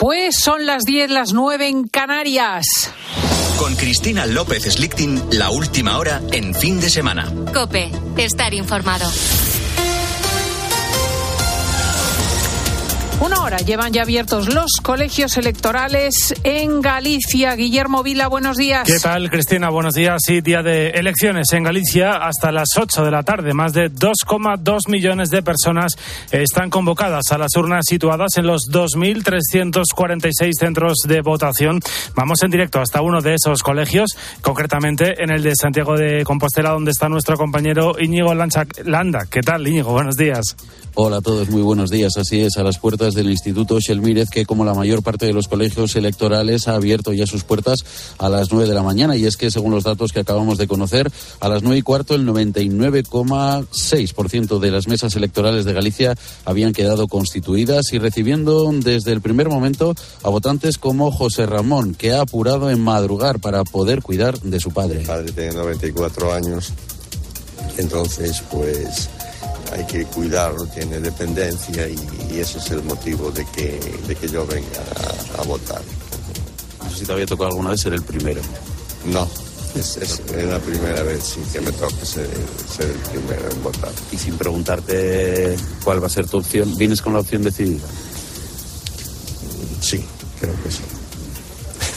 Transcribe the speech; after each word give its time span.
Pues 0.00 0.36
son 0.42 0.64
las 0.64 0.84
10, 0.84 1.10
las 1.10 1.34
9 1.34 1.68
en 1.68 1.86
Canarias. 1.86 2.64
Con 3.58 3.76
Cristina 3.76 4.24
López 4.24 4.62
Slichting, 4.64 5.20
la 5.32 5.50
última 5.50 5.98
hora 5.98 6.22
en 6.32 6.54
fin 6.54 6.80
de 6.80 6.88
semana. 6.88 7.30
Cope, 7.52 7.90
estar 8.16 8.54
informado. 8.54 9.06
Una 13.20 13.42
hora 13.42 13.58
llevan 13.58 13.92
ya 13.92 14.00
abiertos 14.00 14.54
los 14.54 14.78
colegios 14.82 15.36
electorales 15.36 16.34
en 16.42 16.80
Galicia. 16.80 17.54
Guillermo 17.54 18.02
Vila, 18.02 18.28
buenos 18.28 18.56
días. 18.56 18.86
¿Qué 18.86 18.98
tal, 18.98 19.28
Cristina? 19.28 19.68
Buenos 19.68 19.92
días. 19.92 20.22
Sí, 20.26 20.40
día 20.40 20.62
de 20.62 20.88
elecciones 20.88 21.52
en 21.52 21.64
Galicia 21.64 22.12
hasta 22.12 22.50
las 22.50 22.70
8 22.78 23.04
de 23.04 23.10
la 23.10 23.22
tarde. 23.22 23.52
Más 23.52 23.74
de 23.74 23.92
2,2 23.92 24.88
millones 24.88 25.28
de 25.28 25.42
personas 25.42 25.98
están 26.32 26.70
convocadas 26.70 27.30
a 27.30 27.36
las 27.36 27.54
urnas 27.56 27.84
situadas 27.86 28.38
en 28.38 28.46
los 28.46 28.70
2.346 28.70 30.52
centros 30.58 30.94
de 31.06 31.20
votación. 31.20 31.78
Vamos 32.14 32.42
en 32.42 32.50
directo 32.50 32.80
hasta 32.80 33.02
uno 33.02 33.20
de 33.20 33.34
esos 33.34 33.62
colegios, 33.62 34.16
concretamente 34.40 35.22
en 35.22 35.30
el 35.30 35.42
de 35.42 35.52
Santiago 35.54 35.94
de 35.94 36.24
Compostela, 36.24 36.70
donde 36.70 36.92
está 36.92 37.10
nuestro 37.10 37.36
compañero 37.36 37.92
Íñigo 38.00 38.32
Landa. 38.32 39.26
¿Qué 39.30 39.42
tal, 39.42 39.68
Íñigo? 39.68 39.92
Buenos 39.92 40.16
días. 40.16 40.56
Hola 40.94 41.18
a 41.18 41.20
todos, 41.20 41.48
muy 41.50 41.62
buenos 41.62 41.90
días. 41.90 42.16
Así 42.16 42.40
es, 42.40 42.56
a 42.56 42.62
las 42.62 42.78
puertas 42.78 43.09
del 43.14 43.30
Instituto 43.30 43.78
Shelmírez, 43.80 44.28
que 44.30 44.46
como 44.46 44.64
la 44.64 44.74
mayor 44.74 45.02
parte 45.02 45.26
de 45.26 45.32
los 45.32 45.48
colegios 45.48 45.96
electorales 45.96 46.68
ha 46.68 46.74
abierto 46.74 47.12
ya 47.12 47.26
sus 47.26 47.42
puertas 47.44 47.84
a 48.18 48.28
las 48.28 48.52
nueve 48.52 48.68
de 48.68 48.74
la 48.74 48.82
mañana. 48.82 49.16
Y 49.16 49.24
es 49.26 49.36
que, 49.36 49.50
según 49.50 49.72
los 49.72 49.84
datos 49.84 50.12
que 50.12 50.20
acabamos 50.20 50.58
de 50.58 50.68
conocer, 50.68 51.10
a 51.40 51.48
las 51.48 51.62
nueve 51.62 51.78
y 51.78 51.82
cuarto 51.82 52.14
el 52.14 52.26
99,6% 52.26 54.58
de 54.58 54.70
las 54.70 54.88
mesas 54.88 55.16
electorales 55.16 55.64
de 55.64 55.72
Galicia 55.72 56.14
habían 56.44 56.72
quedado 56.72 57.08
constituidas 57.08 57.92
y 57.92 57.98
recibiendo 57.98 58.70
desde 58.72 59.12
el 59.12 59.20
primer 59.20 59.48
momento 59.48 59.94
a 60.22 60.28
votantes 60.28 60.78
como 60.78 61.10
José 61.10 61.46
Ramón, 61.46 61.94
que 61.94 62.12
ha 62.12 62.20
apurado 62.20 62.70
en 62.70 62.80
madrugar 62.80 63.40
para 63.40 63.64
poder 63.64 64.02
cuidar 64.02 64.38
de 64.40 64.60
su 64.60 64.70
padre. 64.70 65.00
Mi 65.00 65.06
padre 65.06 65.32
tiene 65.32 65.52
94 65.52 66.32
años, 66.32 66.72
entonces 67.78 68.42
pues 68.50 69.08
hay 69.72 69.84
que 69.86 70.04
cuidarlo, 70.06 70.66
tiene 70.66 71.00
dependencia 71.00 71.88
y, 71.88 71.96
y, 72.30 72.40
ese 72.40 72.58
es 72.58 72.70
el 72.70 72.82
motivo 72.82 73.30
de 73.30 73.44
que, 73.46 73.80
de 74.06 74.14
que 74.16 74.28
yo 74.28 74.46
venga 74.46 74.80
a, 75.36 75.40
a, 75.40 75.44
votar. 75.44 75.82
No 76.82 76.90
sé 76.90 76.98
si 76.98 77.06
te 77.06 77.12
había 77.12 77.26
tocado 77.26 77.50
alguna 77.50 77.70
vez 77.70 77.80
ser 77.80 77.94
el 77.94 78.02
primero. 78.02 78.40
No, 79.06 79.28
es, 79.74 79.96
es, 79.96 80.20
es 80.20 80.44
la 80.46 80.58
primera 80.58 81.02
vez 81.02 81.22
sí, 81.22 81.40
que 81.52 81.60
me 81.60 81.72
toca 81.72 82.04
ser, 82.04 82.28
ser, 82.76 82.86
el 82.86 82.98
primero 83.10 83.50
en 83.50 83.62
votar. 83.62 83.92
Y 84.10 84.16
sin 84.16 84.36
preguntarte 84.36 85.56
cuál 85.84 86.02
va 86.02 86.06
a 86.06 86.10
ser 86.10 86.26
tu 86.26 86.38
opción, 86.38 86.76
¿vienes 86.76 87.00
con 87.00 87.12
la 87.12 87.20
opción 87.20 87.42
decidida? 87.42 87.86
Sí, 89.80 90.04
creo 90.40 90.54
que 90.62 90.70
sí. 90.70 90.82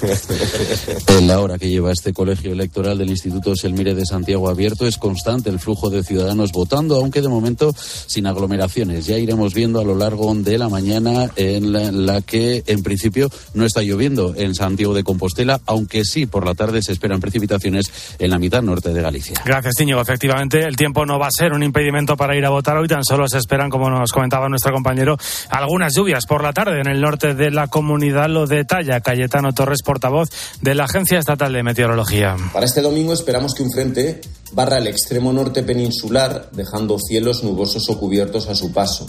En 1.07 1.27
la 1.27 1.39
hora 1.39 1.57
que 1.57 1.69
lleva 1.69 1.91
este 1.91 2.13
colegio 2.13 2.51
electoral 2.51 2.97
del 2.97 3.09
Instituto 3.09 3.55
Selmire 3.55 3.93
de 3.93 4.05
Santiago 4.05 4.49
abierto 4.49 4.87
es 4.87 4.97
constante 4.97 5.49
el 5.49 5.59
flujo 5.59 5.89
de 5.89 6.03
ciudadanos 6.03 6.51
votando, 6.51 6.95
aunque 6.95 7.21
de 7.21 7.29
momento 7.29 7.73
sin 7.75 8.27
aglomeraciones. 8.27 9.05
Ya 9.05 9.17
iremos 9.17 9.53
viendo 9.53 9.79
a 9.79 9.83
lo 9.83 9.95
largo 9.95 10.33
de 10.33 10.57
la 10.57 10.69
mañana 10.69 11.29
en 11.35 11.71
la, 11.71 11.91
la 11.91 12.21
que 12.21 12.63
en 12.67 12.83
principio 12.83 13.29
no 13.53 13.65
está 13.65 13.81
lloviendo 13.81 14.33
en 14.35 14.55
Santiago 14.55 14.93
de 14.93 15.03
Compostela, 15.03 15.61
aunque 15.65 16.03
sí 16.03 16.25
por 16.25 16.45
la 16.45 16.55
tarde 16.55 16.81
se 16.81 16.91
esperan 16.91 17.19
precipitaciones 17.19 17.91
en 18.19 18.29
la 18.29 18.39
mitad 18.39 18.61
norte 18.61 18.93
de 18.93 19.01
Galicia. 19.01 19.41
Gracias, 19.45 19.79
Íñigo. 19.79 20.01
Efectivamente, 20.01 20.63
el 20.63 20.75
tiempo 20.75 21.05
no 21.05 21.19
va 21.19 21.27
a 21.27 21.31
ser 21.31 21.53
un 21.53 21.63
impedimento 21.63 22.17
para 22.17 22.35
ir 22.35 22.45
a 22.45 22.49
votar 22.49 22.77
hoy, 22.77 22.87
tan 22.87 23.03
solo 23.03 23.27
se 23.27 23.37
esperan, 23.37 23.69
como 23.69 23.89
nos 23.89 24.11
comentaba 24.11 24.49
nuestro 24.49 24.73
compañero, 24.73 25.17
algunas 25.49 25.93
lluvias 25.95 26.25
por 26.25 26.43
la 26.43 26.53
tarde 26.53 26.79
en 26.79 26.87
el 26.87 27.01
norte 27.01 27.33
de 27.33 27.51
la 27.51 27.67
comunidad. 27.67 28.29
Lo 28.29 28.47
detalla 28.47 29.01
Cayetano 29.01 29.53
Torres 29.53 29.83
portavoz 29.93 30.29
de 30.59 30.73
la 30.73 30.85
Agencia 30.85 31.19
Estatal 31.19 31.53
de 31.53 31.61
Meteorología. 31.61 32.35
Para 32.51 32.65
este 32.65 32.81
domingo 32.81 33.13
esperamos 33.13 33.53
que 33.53 33.61
un 33.61 33.71
frente 33.71 34.21
barra 34.53 34.79
el 34.79 34.87
extremo 34.87 35.31
norte 35.31 35.61
peninsular, 35.61 36.49
dejando 36.51 36.97
cielos 36.97 37.43
nubosos 37.43 37.87
o 37.89 37.99
cubiertos 37.99 38.47
a 38.47 38.55
su 38.55 38.71
paso, 38.71 39.05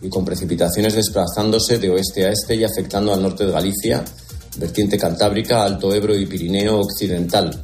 y 0.00 0.08
con 0.08 0.24
precipitaciones 0.24 0.94
desplazándose 0.94 1.78
de 1.78 1.90
oeste 1.90 2.26
a 2.26 2.30
este 2.30 2.54
y 2.54 2.62
afectando 2.62 3.12
al 3.12 3.22
norte 3.22 3.44
de 3.44 3.50
Galicia, 3.50 4.04
vertiente 4.56 4.96
cantábrica, 4.96 5.64
Alto 5.64 5.92
Ebro 5.92 6.16
y 6.16 6.26
Pirineo 6.26 6.78
occidental 6.78 7.60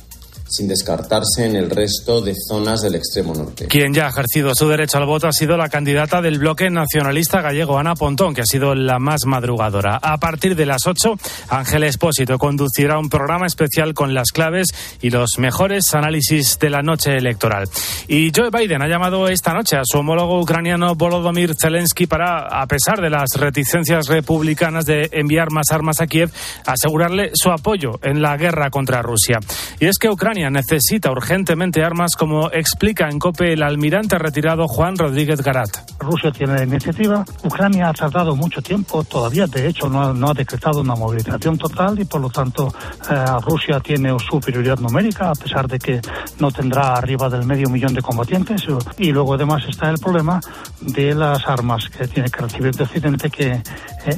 sin 0.49 0.69
descartarse 0.69 1.45
en 1.45 1.57
el 1.57 1.71
resto 1.71 2.21
de 2.21 2.35
zonas 2.35 2.83
del 2.83 2.95
extremo 2.95 3.35
norte. 3.35 3.67
Quien 3.67 3.93
ya 3.93 4.07
ha 4.07 4.11
ejercido 4.11 4.55
su 4.55 4.69
derecho 4.69 4.99
al 4.99 5.07
voto 5.07 5.27
ha 5.27 5.33
sido 5.33 5.57
la 5.57 5.69
candidata 5.69 6.21
del 6.21 6.39
bloque 6.39 6.71
nacionalista 6.71 7.41
gallego, 7.41 7.79
Ana 7.79 7.95
Pontón, 7.95 8.35
que 8.35 8.43
ha 8.43 8.47
sido 8.47 8.75
la 8.75 8.99
más 8.99 9.27
madrugadora. 9.27 9.97
A 9.97 10.19
partir 10.19 10.55
de 10.55 10.67
las 10.67 10.87
8, 10.87 11.15
Ángel 11.49 11.85
Espósito 11.85 12.39
conducirá 12.39 12.99
un 12.99 13.09
programa 13.09 13.47
especial 13.47 13.95
con 13.95 14.15
las 14.15 14.31
claves 14.31 14.69
y 15.03 15.11
los 15.11 15.39
mejores 15.39 15.95
análisis 15.95 16.59
de 16.59 16.71
la 16.71 16.83
noche 16.83 17.17
electoral. 17.17 17.69
Y 18.07 18.31
Joe 18.35 18.51
Biden 18.51 18.83
ha 18.83 18.89
llamado 18.89 19.29
esta 19.29 19.53
noche 19.53 19.77
a 19.77 19.83
su 19.85 19.99
homólogo 19.99 20.41
ucraniano 20.41 20.95
Volodymyr 20.95 21.55
Zelensky 21.61 22.07
para, 22.07 22.63
a 22.63 22.67
pesar 22.67 23.01
de 23.01 23.11
las 23.11 23.31
reticencias 23.37 24.07
republicanas 24.09 24.87
de 24.87 25.09
enviar 25.13 25.51
más 25.51 25.73
armas 25.73 26.01
a 26.01 26.07
Kiev, 26.07 26.31
asegurarle 26.65 27.31
su 27.35 27.51
apoyo 27.51 27.99
en 28.03 28.23
la 28.23 28.37
guerra 28.37 28.71
contra 28.71 29.03
Rusia. 29.03 29.39
Y 29.81 29.87
es 29.87 29.99
que 29.99 30.09
Ucrania 30.09 30.36
necesita 30.37 31.11
urgentemente 31.11 31.83
armas, 31.83 32.15
como 32.15 32.51
explica 32.51 33.09
en 33.09 33.19
COPE 33.19 33.55
el 33.55 33.63
almirante 33.63 34.19
retirado 34.19 34.69
Juan 34.69 34.97
Rodríguez 34.97 35.41
Garat. 35.41 35.71
Rusia 35.99 36.31
tiene 36.31 36.55
la 36.55 36.65
iniciativa, 36.65 37.25
Ucrania 37.43 37.89
ha 37.89 37.93
tardado 37.95 38.37
mucho 38.37 38.61
tiempo, 38.61 39.03
todavía 39.03 39.47
de 39.47 39.67
hecho 39.67 39.89
no 39.89 40.03
ha, 40.03 40.13
no 40.13 40.31
ha 40.31 40.35
decretado 40.35 40.83
una 40.83 40.95
movilización 40.95 41.57
total 41.57 41.99
y 41.99 42.05
por 42.05 42.21
lo 42.21 42.29
tanto 42.29 42.73
eh, 43.11 43.25
Rusia 43.47 43.81
tiene 43.81 44.15
superioridad 44.19 44.79
numérica 44.79 45.31
a 45.31 45.35
pesar 45.35 45.67
de 45.67 45.79
que 45.79 46.01
no 46.39 46.51
tendrá 46.51 46.95
arriba 46.95 47.31
del 47.31 47.47
medio 47.47 47.71
millón 47.71 47.95
de 47.95 48.03
combatientes 48.03 48.63
y 48.99 49.13
luego 49.13 49.35
además 49.35 49.65
está 49.69 49.89
el 49.89 49.99
problema 49.99 50.39
de 50.81 51.15
las 51.15 51.47
armas 51.49 51.89
que 51.89 52.07
tiene 52.07 52.29
que 52.29 52.43
recibir 52.43 52.75
de 52.75 52.85
Occidente 52.85 53.31
que 53.31 53.53
eh, 53.53 53.63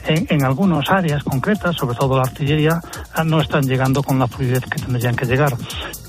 en, 0.09 0.27
en 0.29 0.45
algunas 0.45 0.91
áreas 0.91 1.23
concretas, 1.23 1.77
sobre 1.77 1.97
todo 1.97 2.17
la 2.17 2.23
artillería, 2.23 2.81
no 3.25 3.41
están 3.41 3.63
llegando 3.63 4.03
con 4.03 4.19
la 4.19 4.27
fluidez 4.27 4.65
que 4.65 4.83
tendrían 4.83 5.15
que 5.15 5.27
llegar. 5.27 5.55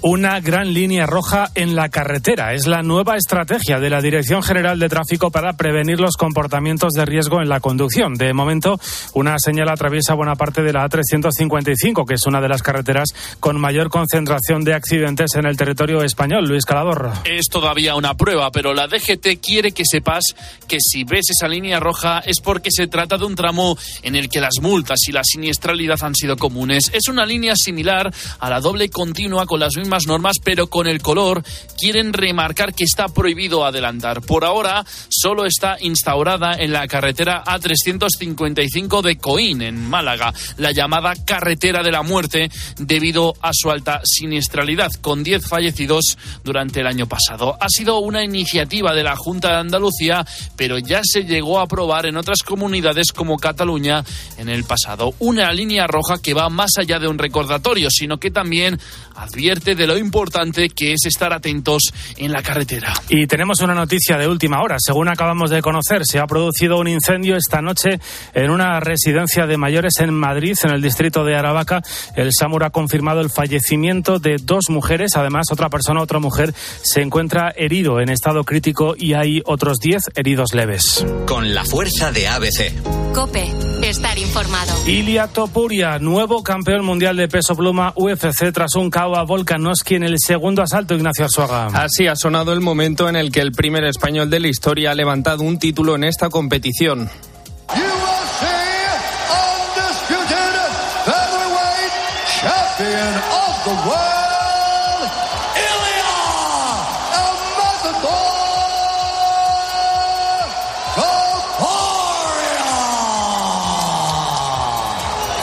Una 0.02 0.40
gran 0.40 0.74
línea 0.74 1.06
roja 1.06 1.52
en 1.56 1.76
la 1.76 1.90
carretera 1.90 2.54
es 2.54 2.68
la 2.68 2.82
nueva 2.82 3.18
estrategia 3.18 3.82
de 3.82 3.90
la 3.90 4.02
Dirección 4.02 4.42
General 4.42 4.80
de 4.80 4.88
Tráfico 4.88 5.30
para 5.30 5.58
prevenir 5.58 6.00
los 6.00 6.16
comportamientos 6.16 6.94
de 6.94 7.04
riesgo 7.04 7.42
en 7.42 7.50
la 7.50 7.60
conducción. 7.60 8.14
De 8.14 8.32
momento, 8.32 8.80
una 9.14 9.36
señal 9.40 9.68
atraviesa 9.68 10.14
buena 10.14 10.38
parte 10.38 10.62
de 10.62 10.72
la 10.72 10.88
A355, 10.88 12.08
que 12.08 12.14
es 12.14 12.26
una 12.26 12.40
de 12.40 12.48
las 12.48 12.64
carreteras 12.64 13.10
con 13.42 13.60
mayor 13.60 13.90
concentración 13.90 14.64
de 14.64 14.74
accidentes 14.74 15.36
en 15.36 15.46
el 15.46 15.58
territorio 15.58 16.02
español. 16.02 16.48
Luis 16.48 16.64
Calador. 16.64 17.12
Es 17.26 17.48
todavía 17.52 17.96
una 17.96 18.14
prueba, 18.14 18.52
pero 18.52 18.74
la 18.74 18.88
DGT 18.88 19.42
quiere 19.42 19.74
que 19.74 19.84
sepas 19.84 20.24
que 20.70 20.78
si 20.80 21.04
ves 21.04 21.26
esa 21.30 21.50
línea 21.50 21.82
roja 21.82 22.20
es 22.20 22.40
porque 22.40 22.70
se 22.72 22.88
trata 22.88 23.18
de 23.18 23.26
un 23.26 23.36
tramo 23.36 23.78
en 24.02 24.16
el 24.16 24.30
que 24.30 24.40
las 24.40 24.62
multas 24.62 25.00
y 25.10 25.12
la 25.12 25.26
siniestralidad 25.26 26.02
han 26.04 26.16
sido 26.16 26.38
comunes. 26.38 26.90
Es 26.94 27.10
una 27.10 27.26
línea 27.26 27.56
similar 27.58 28.14
a 28.40 28.50
la 28.50 28.62
doble 28.62 28.90
continua 28.90 29.46
con 29.46 29.60
las 29.60 29.76
mismas 29.76 29.89
normas, 30.08 30.38
pero 30.44 30.68
con 30.68 30.88
el 30.88 31.02
color 31.02 31.44
quieren 31.78 32.14
remarcar 32.14 32.74
que 32.74 32.84
está 32.84 33.08
prohibido 33.08 33.66
adelantar. 33.66 34.22
Por 34.22 34.46
ahora 34.46 34.86
solo 35.10 35.46
está 35.46 35.78
instaurada 35.80 36.56
en 36.56 36.72
la 36.72 36.88
carretera 36.88 37.44
A355 37.44 39.02
de 39.02 39.18
Coín, 39.18 39.62
en 39.62 39.90
Málaga, 39.90 40.34
la 40.58 40.72
llamada 40.72 41.14
carretera 41.26 41.84
de 41.84 41.92
la 41.92 42.04
muerte 42.04 42.50
debido 42.78 43.34
a 43.42 43.52
su 43.54 43.72
alta 43.72 44.02
siniestralidad, 44.04 44.92
con 45.02 45.24
10 45.24 45.48
fallecidos 45.48 46.18
durante 46.44 46.82
el 46.82 46.88
año 46.88 47.08
pasado. 47.08 47.58
Ha 47.60 47.70
sido 47.70 48.00
una 48.00 48.24
iniciativa 48.24 48.94
de 48.94 49.04
la 49.04 49.16
Junta 49.16 49.50
de 49.50 49.58
Andalucía, 49.58 50.26
pero 50.56 50.78
ya 50.78 51.02
se 51.04 51.24
llegó 51.24 51.60
a 51.60 51.64
aprobar 51.64 52.06
en 52.06 52.18
otras 52.18 52.44
comunidades 52.44 53.12
como 53.12 53.38
Cataluña 53.38 54.04
en 54.38 54.50
el 54.50 54.64
pasado. 54.64 55.14
Una 55.20 55.52
línea 55.52 55.88
roja 55.88 56.22
que 56.22 56.34
va 56.34 56.50
más 56.50 56.72
allá 56.78 57.00
de 57.00 57.08
un 57.08 57.18
recordatorio, 57.18 57.90
sino 57.90 58.18
que 58.18 58.32
también 58.32 58.80
advierte 59.16 59.76
de 59.80 59.88
lo 59.88 59.98
importante 59.98 60.68
que 60.70 60.92
es 60.92 61.06
estar 61.06 61.32
atentos 61.32 61.84
en 62.18 62.34
la 62.34 62.44
carretera. 62.44 62.94
Y 63.08 63.28
tenemos 63.28 63.62
una 63.62 63.74
noticia 63.74 64.18
de 64.18 64.28
última 64.28 64.62
hora. 64.62 64.76
Según 64.78 65.08
acabamos 65.08 65.50
de 65.50 65.62
conocer, 65.62 66.02
se 66.04 66.20
ha 66.20 66.28
producido 66.28 66.78
un 66.78 66.90
incendio 66.90 67.38
esta 67.38 67.62
noche 67.62 68.00
en 68.34 68.52
una 68.52 68.82
residencia 68.82 69.48
de 69.48 69.56
mayores 69.56 70.00
en 70.00 70.14
Madrid, 70.14 70.58
en 70.64 70.72
el 70.72 70.82
distrito 70.82 71.24
de 71.24 71.38
Aravaca. 71.38 71.82
El 72.18 72.32
SAMUR 72.34 72.66
ha 72.66 72.72
confirmado 72.72 73.22
el 73.22 73.30
fallecimiento 73.30 74.20
de 74.20 74.36
dos 74.42 74.66
mujeres. 74.70 75.16
Además, 75.16 75.46
otra 75.50 75.70
persona, 75.70 76.02
otra 76.02 76.20
mujer, 76.20 76.54
se 76.82 77.02
encuentra 77.02 77.54
herido 77.56 78.02
en 78.02 78.10
estado 78.10 78.44
crítico 78.44 78.96
y 78.98 79.14
hay 79.14 79.42
otros 79.46 79.78
10 79.80 80.10
heridos 80.16 80.54
leves. 80.54 81.06
Con 81.26 81.54
la 81.54 81.64
fuerza 81.64 82.12
de 82.12 82.28
ABC. 82.28 83.14
Cope, 83.14 83.50
estar 83.82 84.18
informado. 84.18 84.74
Ilia 84.88 85.28
Topuria, 85.28 86.00
nuevo 86.00 86.44
campeón 86.44 86.84
mundial 86.84 87.16
de 87.16 87.30
peso 87.30 87.56
pluma 87.56 87.94
UFC 87.96 88.52
tras 88.52 88.76
un 88.76 88.90
KO 88.90 89.16
a 89.16 89.24
Noski 89.70 89.96
en 89.96 90.04
el 90.04 90.16
segundo 90.18 90.64
asalto, 90.64 90.96
Ignacio 90.96 91.26
Arzuaga. 91.26 91.68
Así 91.68 92.08
ha 92.08 92.16
sonado 92.16 92.54
el 92.54 92.60
momento 92.60 93.08
en 93.08 93.16
el 93.16 93.32
que 93.32 93.40
el 93.40 93.52
primer 93.52 93.84
español 93.84 94.28
de 94.28 94.40
la 94.40 94.48
historia 94.48 94.90
ha 94.90 94.96
levantado 94.96 95.44
un 95.44 95.60
título 95.60 95.94
en 95.96 96.06
esta 96.06 96.30
competición. 96.30 97.08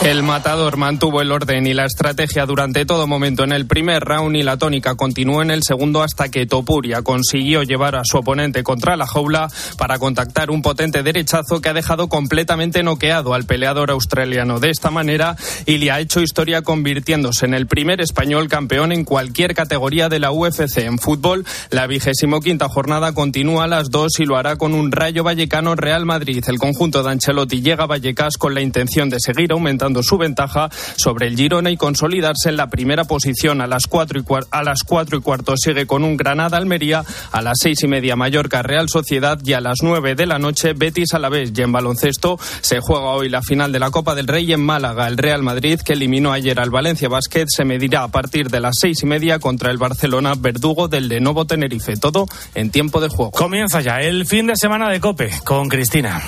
El 0.06 0.22
matador 0.22 0.76
mantuvo 0.76 1.20
el 1.20 1.32
orden 1.32 1.66
y 1.66 1.74
la 1.74 1.84
estrategia 1.84 2.46
durante 2.46 2.86
todo 2.86 3.08
momento 3.08 3.42
en 3.42 3.50
el 3.50 3.66
primer 3.66 4.04
round 4.04 4.36
y 4.36 4.44
la 4.44 4.56
tónica 4.56 4.94
continuó 4.94 5.42
en 5.42 5.50
el 5.50 5.64
segundo 5.64 6.00
hasta 6.00 6.28
que 6.28 6.46
Topuria 6.46 7.02
consiguió 7.02 7.64
llevar 7.64 7.96
a 7.96 8.04
su 8.04 8.18
oponente 8.18 8.62
contra 8.62 8.96
la 8.96 9.08
jaula 9.08 9.50
para 9.76 9.98
contactar 9.98 10.52
un 10.52 10.62
potente 10.62 11.02
derechazo 11.02 11.60
que 11.60 11.70
ha 11.70 11.74
dejado 11.74 12.08
completamente 12.08 12.84
noqueado 12.84 13.34
al 13.34 13.46
peleador 13.46 13.90
australiano. 13.90 14.60
De 14.60 14.70
esta 14.70 14.92
manera, 14.92 15.34
le 15.66 15.90
ha 15.90 15.98
hecho 15.98 16.20
historia 16.20 16.62
convirtiéndose 16.62 17.44
en 17.44 17.54
el 17.54 17.66
primer 17.66 18.00
español 18.00 18.46
campeón 18.46 18.92
en 18.92 19.04
cualquier 19.04 19.56
categoría 19.56 20.08
de 20.08 20.20
la 20.20 20.30
UFC. 20.30 20.78
En 20.78 21.00
fútbol, 21.00 21.44
la 21.70 21.88
vigésimo 21.88 22.40
quinta 22.40 22.68
jornada 22.68 23.12
continúa 23.12 23.64
a 23.64 23.66
las 23.66 23.90
dos 23.90 24.20
y 24.20 24.24
lo 24.24 24.36
hará 24.36 24.54
con 24.54 24.72
un 24.72 24.92
Rayo 24.92 25.24
Vallecano 25.24 25.74
Real 25.74 26.06
Madrid. 26.06 26.44
El 26.46 26.58
conjunto 26.58 27.02
de 27.02 27.10
Ancelotti 27.10 27.60
llega 27.60 27.82
a 27.82 27.88
Vallecas 27.88 28.36
con 28.38 28.54
la 28.54 28.60
intención 28.60 29.10
de 29.10 29.18
seguir 29.18 29.50
aumentando 29.50 29.95
su 30.02 30.18
ventaja 30.18 30.70
sobre 30.96 31.26
el 31.26 31.36
Girona 31.36 31.70
y 31.70 31.76
consolidarse 31.76 32.48
en 32.48 32.56
la 32.56 32.68
primera 32.68 33.04
posición. 33.04 33.60
A 33.60 33.66
las 33.66 33.86
cuatro 33.86 34.20
y, 34.20 34.24
a 34.50 34.62
las 34.62 34.82
cuatro 34.82 35.18
y 35.18 35.20
cuarto 35.20 35.56
sigue 35.56 35.86
con 35.86 36.04
un 36.04 36.16
Granada 36.16 36.56
Almería, 36.56 37.04
a 37.32 37.42
las 37.42 37.58
seis 37.60 37.82
y 37.82 37.88
media 37.88 38.16
Mallorca 38.16 38.62
Real 38.62 38.88
Sociedad 38.88 39.38
y 39.44 39.52
a 39.52 39.60
las 39.60 39.78
nueve 39.82 40.14
de 40.14 40.26
la 40.26 40.38
noche 40.38 40.72
Betis 40.74 41.14
a 41.14 41.18
la 41.18 41.28
vez. 41.28 41.52
Y 41.56 41.62
en 41.62 41.72
baloncesto 41.72 42.38
se 42.60 42.80
juega 42.80 43.06
hoy 43.06 43.28
la 43.28 43.42
final 43.42 43.72
de 43.72 43.78
la 43.78 43.90
Copa 43.90 44.14
del 44.14 44.26
Rey 44.26 44.52
en 44.52 44.60
Málaga. 44.60 45.08
El 45.08 45.18
Real 45.18 45.42
Madrid, 45.42 45.80
que 45.80 45.94
eliminó 45.94 46.32
ayer 46.32 46.58
al 46.60 46.70
Valencia 46.70 47.08
Basket, 47.08 47.46
se 47.48 47.64
medirá 47.64 48.02
a 48.02 48.08
partir 48.08 48.50
de 48.50 48.60
las 48.60 48.76
seis 48.80 49.02
y 49.02 49.06
media 49.06 49.38
contra 49.38 49.70
el 49.70 49.78
Barcelona 49.78 50.34
Verdugo 50.36 50.88
del 50.88 51.08
Lenovo 51.08 51.44
Tenerife. 51.44 51.96
Todo 51.96 52.26
en 52.54 52.70
tiempo 52.70 53.00
de 53.00 53.08
juego. 53.08 53.30
Comienza 53.30 53.80
ya 53.80 54.00
el 54.00 54.26
fin 54.26 54.46
de 54.46 54.56
semana 54.56 54.88
de 54.90 55.00
Cope 55.00 55.30
con 55.44 55.68
Cristina. 55.68 56.22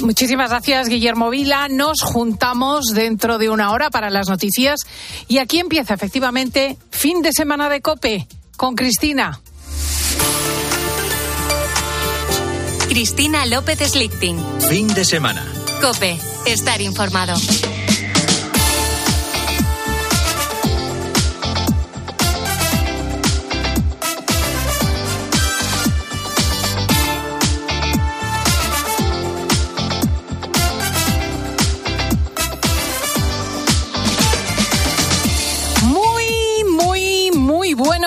Muchísimas 0.00 0.50
gracias, 0.50 0.88
Guillermo 0.88 1.30
Vila. 1.30 1.68
Nos 1.68 2.02
juntamos 2.02 2.92
dentro 3.06 3.38
de 3.38 3.48
una 3.48 3.70
hora 3.70 3.88
para 3.88 4.10
las 4.10 4.28
noticias. 4.28 4.80
Y 5.28 5.38
aquí 5.38 5.60
empieza 5.60 5.94
efectivamente 5.94 6.76
fin 6.90 7.22
de 7.22 7.32
semana 7.32 7.68
de 7.68 7.80
Cope 7.80 8.26
con 8.56 8.74
Cristina. 8.74 9.40
Cristina 12.88 13.46
López 13.46 13.78
Slichting. 13.78 14.38
Fin 14.68 14.88
de 14.88 15.04
semana. 15.04 15.44
Cope, 15.80 16.18
estar 16.46 16.80
informado. 16.80 17.36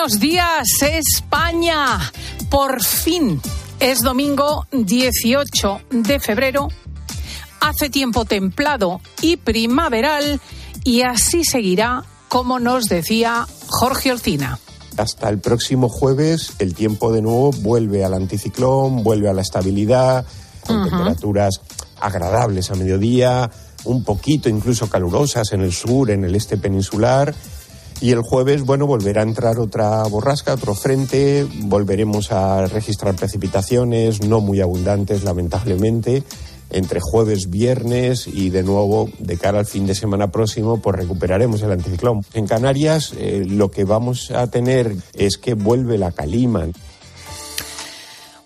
Buenos 0.00 0.18
días, 0.18 0.66
España. 0.80 2.10
Por 2.48 2.82
fin 2.82 3.38
es 3.80 3.98
domingo 3.98 4.66
18 4.72 5.80
de 5.90 6.18
febrero. 6.18 6.68
Hace 7.60 7.90
tiempo 7.90 8.24
templado 8.24 9.02
y 9.20 9.36
primaveral 9.36 10.40
y 10.84 11.02
así 11.02 11.44
seguirá, 11.44 12.04
como 12.28 12.58
nos 12.58 12.86
decía 12.86 13.46
Jorge 13.66 14.10
Olcina. 14.12 14.58
Hasta 14.96 15.28
el 15.28 15.38
próximo 15.38 15.90
jueves 15.90 16.54
el 16.60 16.74
tiempo 16.74 17.12
de 17.12 17.20
nuevo 17.20 17.50
vuelve 17.50 18.02
al 18.02 18.14
anticiclón, 18.14 19.02
vuelve 19.02 19.28
a 19.28 19.34
la 19.34 19.42
estabilidad, 19.42 20.24
con 20.66 20.88
temperaturas 20.88 21.60
agradables 22.00 22.70
a 22.70 22.74
mediodía, 22.74 23.50
un 23.84 24.02
poquito 24.02 24.48
incluso 24.48 24.88
calurosas 24.88 25.52
en 25.52 25.60
el 25.60 25.74
sur, 25.74 26.10
en 26.10 26.24
el 26.24 26.34
este 26.34 26.56
peninsular. 26.56 27.34
Y 28.00 28.12
el 28.12 28.22
jueves, 28.22 28.64
bueno, 28.64 28.86
volverá 28.86 29.20
a 29.20 29.24
entrar 29.24 29.58
otra 29.58 30.02
borrasca, 30.04 30.54
otro 30.54 30.74
frente, 30.74 31.46
volveremos 31.64 32.32
a 32.32 32.66
registrar 32.66 33.14
precipitaciones 33.14 34.22
no 34.22 34.40
muy 34.40 34.62
abundantes, 34.62 35.22
lamentablemente, 35.22 36.22
entre 36.70 37.00
jueves, 37.00 37.50
viernes 37.50 38.26
y 38.26 38.48
de 38.48 38.62
nuevo 38.62 39.10
de 39.18 39.36
cara 39.36 39.58
al 39.58 39.66
fin 39.66 39.86
de 39.86 39.94
semana 39.94 40.30
próximo, 40.30 40.80
pues 40.80 40.96
recuperaremos 40.96 41.60
el 41.62 41.72
anticiclón. 41.72 42.24
En 42.32 42.46
Canarias 42.46 43.12
eh, 43.18 43.44
lo 43.46 43.70
que 43.70 43.84
vamos 43.84 44.30
a 44.30 44.46
tener 44.46 44.96
es 45.12 45.36
que 45.36 45.52
vuelve 45.52 45.98
la 45.98 46.12
calima. 46.12 46.68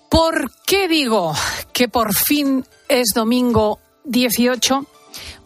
¿Por 0.09 0.51
qué 0.67 0.89
digo 0.89 1.33
que 1.73 1.89
por 1.89 2.15
fin 2.15 2.65
es 2.89 3.09
domingo 3.15 3.79
18? 4.05 4.87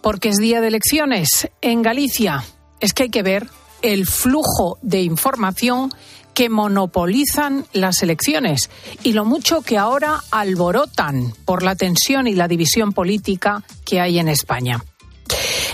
Porque 0.01 0.31
es 0.31 0.37
día 0.37 0.61
de 0.61 0.69
elecciones 0.69 1.49
en 1.61 1.83
Galicia. 1.83 2.45
Es 2.81 2.95
que 2.95 3.05
hay 3.05 3.11
que 3.11 3.23
ver 3.23 3.49
el 3.83 4.07
flujo 4.07 4.79
de 4.83 5.03
información 5.03 5.93
que 6.35 6.49
monopolizan 6.49 7.67
las 7.73 8.03
elecciones 8.03 8.71
y 9.03 9.13
lo 9.13 9.25
mucho 9.25 9.63
que 9.63 9.77
ahora 9.77 10.21
alborotan 10.31 11.33
por 11.45 11.63
la 11.63 11.75
tensión 11.75 12.29
y 12.29 12.35
la 12.35 12.47
división 12.47 12.93
política 12.93 13.65
que 13.85 14.01
hay 14.01 14.19
en 14.21 14.29
España. 14.29 14.85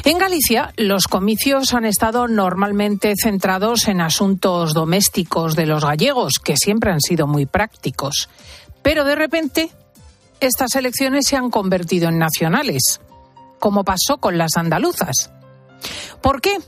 En 0.04 0.18
Galicia, 0.18 0.72
los 0.76 1.06
comicios 1.06 1.74
han 1.74 1.84
estado 1.84 2.28
normalmente 2.28 3.14
centrados 3.22 3.88
en 3.88 4.00
asuntos 4.00 4.74
domésticos 4.74 5.54
de 5.54 5.66
los 5.66 5.84
gallegos, 5.84 6.34
que 6.42 6.56
siempre 6.56 6.90
han 6.90 7.00
sido 7.00 7.26
muy 7.26 7.46
prácticos. 7.46 8.28
Pero 8.82 9.04
de 9.04 9.14
repente, 9.14 9.70
estas 10.40 10.74
elecciones 10.76 11.26
se 11.26 11.36
han 11.36 11.50
convertido 11.50 12.08
en 12.08 12.18
nacionales, 12.18 13.00
como 13.58 13.84
pasó 13.84 14.18
con 14.18 14.36
las 14.36 14.56
andaluzas. 14.56 15.30
¿Por 16.20 16.40
qué? 16.40 16.58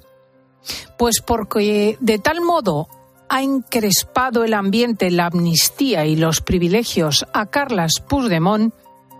Pues 0.98 1.20
porque 1.20 1.96
de 2.00 2.18
tal 2.18 2.40
modo 2.40 2.88
ha 3.28 3.42
encrespado 3.42 4.44
el 4.44 4.54
ambiente 4.54 5.10
la 5.10 5.26
amnistía 5.26 6.06
y 6.06 6.16
los 6.16 6.40
privilegios 6.40 7.26
a 7.32 7.46
Carlas 7.46 7.94
Puigdemont 8.08 8.72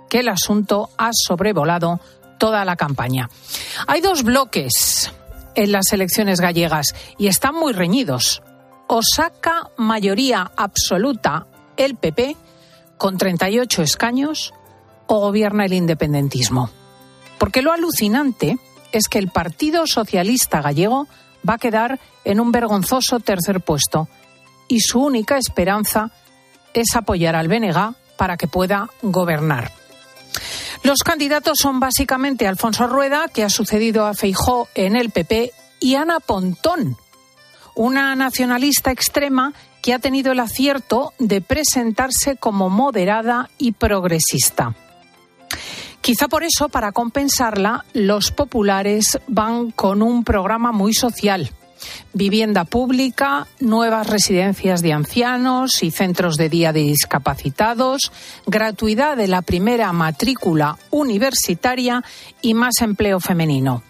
que 0.09 0.21
el 0.21 0.29
asunto 0.29 0.91
ha 0.97 1.11
sobrevolado 1.13 2.01
toda 2.39 2.65
la 2.65 2.77
campaña. 2.77 3.29
Hay 3.87 4.01
dos 4.01 4.23
bloques 4.23 5.11
en 5.55 5.73
las 5.73 5.93
elecciones 5.93 6.41
gallegas 6.41 6.95
y 7.19 7.27
están 7.27 7.55
muy 7.55 7.73
reñidos. 7.73 8.43
O 8.87 9.01
saca 9.03 9.71
mayoría 9.77 10.53
absoluta 10.57 11.47
el 11.77 11.97
PP 11.97 12.37
con 12.99 13.19
38 13.19 13.83
escaños 13.83 14.55
o 15.07 15.21
gobierna 15.21 15.65
el 15.65 15.73
independentismo. 15.73 16.71
Porque 17.39 17.63
lo 17.63 17.73
alucinante 17.73 18.59
es 18.93 19.09
que 19.09 19.19
el 19.19 19.29
Partido 19.29 19.87
Socialista 19.87 20.63
Gallego 20.63 21.09
va 21.49 21.55
a 21.55 21.59
quedar 21.59 22.01
en 22.25 22.41
un 22.41 22.53
vergonzoso 22.53 23.21
tercer 23.21 23.61
puesto 23.61 24.09
y 24.69 24.81
su 24.81 25.03
única 25.03 25.39
esperanza 25.39 26.11
es 26.75 26.95
apoyar 26.95 27.37
al 27.37 27.49
BNG 27.49 27.95
para 28.17 28.37
que 28.37 28.49
pueda 28.49 28.91
gobernar. 29.03 29.73
Los 30.83 30.99
candidatos 30.99 31.59
son 31.59 31.81
básicamente 31.81 32.47
Alfonso 32.47 32.87
Rueda, 32.87 33.29
que 33.29 33.45
ha 33.45 33.51
sucedido 33.51 34.07
a 34.07 34.15
Feijó 34.15 34.69
en 34.75 34.97
el 34.97 35.11
PP, 35.11 35.53
y 35.81 35.95
Ana 35.95 36.21
Pontón, 36.21 36.97
una 37.75 38.15
nacionalista 38.15 38.91
extrema 38.91 39.53
que 39.83 39.95
ha 39.95 39.99
tenido 39.99 40.33
el 40.33 40.41
acierto 40.41 41.13
de 41.19 41.41
presentarse 41.41 42.37
como 42.37 42.71
moderada 42.71 43.51
y 43.59 43.73
progresista. 43.73 44.75
Quizá 46.07 46.29
por 46.29 46.45
eso, 46.45 46.69
para 46.69 46.93
compensarla, 46.93 47.85
los 47.93 48.31
populares 48.31 49.19
van 49.27 49.73
con 49.73 50.03
un 50.03 50.23
programa 50.23 50.71
muy 50.71 50.95
social. 50.95 51.51
Vivienda 52.13 52.65
pública, 52.65 53.49
nuevas 53.59 54.07
residencias 54.07 54.83
de 54.83 54.93
ancianos 54.93 55.83
y 55.83 55.91
centros 55.91 56.37
de 56.37 56.49
día 56.49 56.73
de 56.73 56.83
discapacitados, 56.83 58.13
gratuidad 58.47 59.17
de 59.17 59.27
la 59.27 59.43
primera 59.43 59.93
matrícula 59.93 60.79
universitaria 60.93 62.05
y 62.41 62.55
más 62.55 62.83
empleo 62.83 63.19
femenino. 63.19 63.83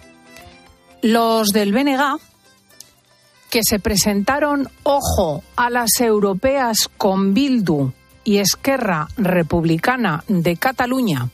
Los 1.03 1.49
del 1.49 1.75
BNG, 1.75 2.19
que 3.51 3.61
se 3.63 3.79
presentaron, 3.79 4.71
ojo, 4.85 5.45
a 5.55 5.69
las 5.69 6.01
europeas 6.01 6.89
con 6.97 7.35
Bildu 7.35 7.93
y 8.25 8.39
Esquerra 8.39 9.07
Republicana 9.19 10.25
de 10.29 10.57
Cataluña, 10.57 11.29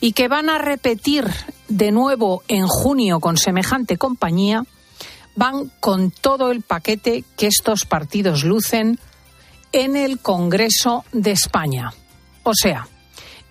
y 0.00 0.12
que 0.12 0.28
van 0.28 0.48
a 0.48 0.58
repetir 0.58 1.26
de 1.68 1.90
nuevo 1.90 2.42
en 2.48 2.66
junio 2.66 3.20
con 3.20 3.36
semejante 3.36 3.96
compañía, 3.96 4.64
van 5.34 5.70
con 5.80 6.10
todo 6.10 6.50
el 6.50 6.62
paquete 6.62 7.24
que 7.36 7.46
estos 7.46 7.84
partidos 7.84 8.44
lucen 8.44 8.98
en 9.72 9.96
el 9.96 10.18
Congreso 10.18 11.04
de 11.12 11.32
España. 11.32 11.92
O 12.42 12.52
sea, 12.54 12.88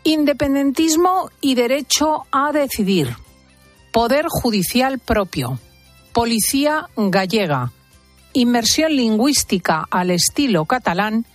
independentismo 0.03 1.29
y 1.41 1.55
derecho 1.55 2.25
a 2.31 2.51
decidir, 2.51 3.15
poder 3.91 4.25
judicial 4.29 4.99
propio, 4.99 5.59
policía 6.13 6.87
gallega, 6.95 7.71
inmersión 8.33 8.95
lingüística 8.95 9.85
al 9.89 10.11
estilo 10.11 10.65
catalán 10.65 11.25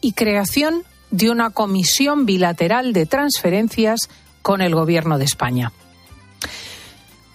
y 0.00 0.12
creación 0.12 0.84
de 1.14 1.30
una 1.30 1.50
comisión 1.50 2.26
bilateral 2.26 2.92
de 2.92 3.06
transferencias 3.06 4.08
con 4.42 4.60
el 4.60 4.74
Gobierno 4.74 5.16
de 5.16 5.24
España. 5.24 5.72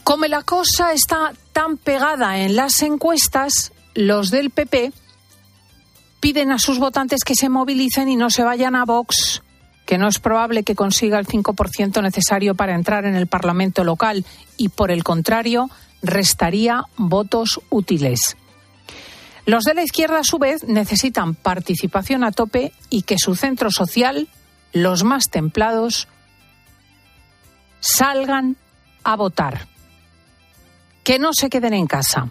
Como 0.04 0.26
la 0.26 0.44
cosa 0.44 0.92
está 0.92 1.32
tan 1.54 1.78
pegada 1.78 2.40
en 2.40 2.58
las 2.58 2.82
encuestas, 2.82 3.72
los 3.94 4.32
del 4.32 4.50
PP 4.50 4.92
piden 6.20 6.52
a 6.52 6.60
sus 6.60 6.78
votantes 6.78 7.24
que 7.24 7.36
se 7.36 7.48
movilicen 7.48 8.10
y 8.10 8.18
no 8.18 8.30
se 8.30 8.44
vayan 8.44 8.76
a 8.76 8.84
Vox, 8.84 9.44
que 9.86 9.98
no 9.98 10.10
es 10.10 10.20
probable 10.20 10.64
que 10.64 10.76
consiga 10.76 11.18
el 11.18 11.26
5% 11.26 12.02
necesario 12.02 12.56
para 12.56 12.76
entrar 12.76 13.06
en 13.06 13.16
el 13.16 13.28
Parlamento 13.28 13.86
local 13.86 14.26
y, 14.58 14.68
por 14.68 14.92
el 14.92 15.06
contrario, 15.06 15.70
restaría 16.02 16.84
votos 16.98 17.62
útiles. 17.70 18.36
Los 19.50 19.64
de 19.64 19.74
la 19.74 19.82
izquierda, 19.82 20.20
a 20.20 20.24
su 20.24 20.38
vez, 20.38 20.64
necesitan 20.66 21.34
participación 21.34 22.24
a 22.24 22.32
tope 22.32 22.72
y 22.92 23.02
que 23.02 23.18
su 23.18 23.36
centro 23.36 23.72
social, 23.72 24.28
los 24.74 25.04
más 25.04 25.24
templados, 25.32 26.08
salgan 27.80 28.58
a 29.04 29.16
votar. 29.16 29.68
Que 31.04 31.18
no 31.18 31.34
se 31.34 31.50
queden 31.50 31.74
en 31.74 31.88
casa. 31.88 32.30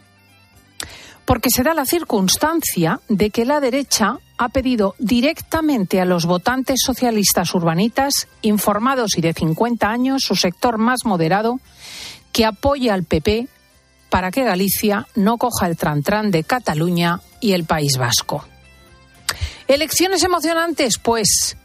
Porque 1.24 1.48
se 1.52 1.64
da 1.64 1.74
la 1.74 1.86
circunstancia 1.86 3.00
de 3.08 3.30
que 3.30 3.44
la 3.44 3.58
derecha 3.58 4.18
ha 4.36 4.48
pedido 4.50 4.94
directamente 5.00 6.00
a 6.00 6.04
los 6.04 6.24
votantes 6.24 6.78
socialistas 6.86 7.52
urbanitas, 7.52 8.28
informados 8.42 9.18
y 9.18 9.22
de 9.22 9.32
50 9.32 9.90
años, 9.90 10.22
su 10.22 10.36
sector 10.36 10.78
más 10.78 11.00
moderado, 11.04 11.58
que 12.30 12.46
apoye 12.46 12.92
al 12.92 13.02
PP 13.02 13.48
para 14.10 14.30
que 14.30 14.44
Galicia 14.44 15.06
no 15.14 15.38
coja 15.38 15.66
el 15.66 15.76
trantrán 15.76 16.30
de 16.30 16.44
Cataluña 16.44 17.20
y 17.40 17.52
el 17.52 17.64
País 17.64 17.96
Vasco. 17.98 18.44
Elecciones 19.66 20.22
emocionantes, 20.22 20.98
pues, 20.98 21.56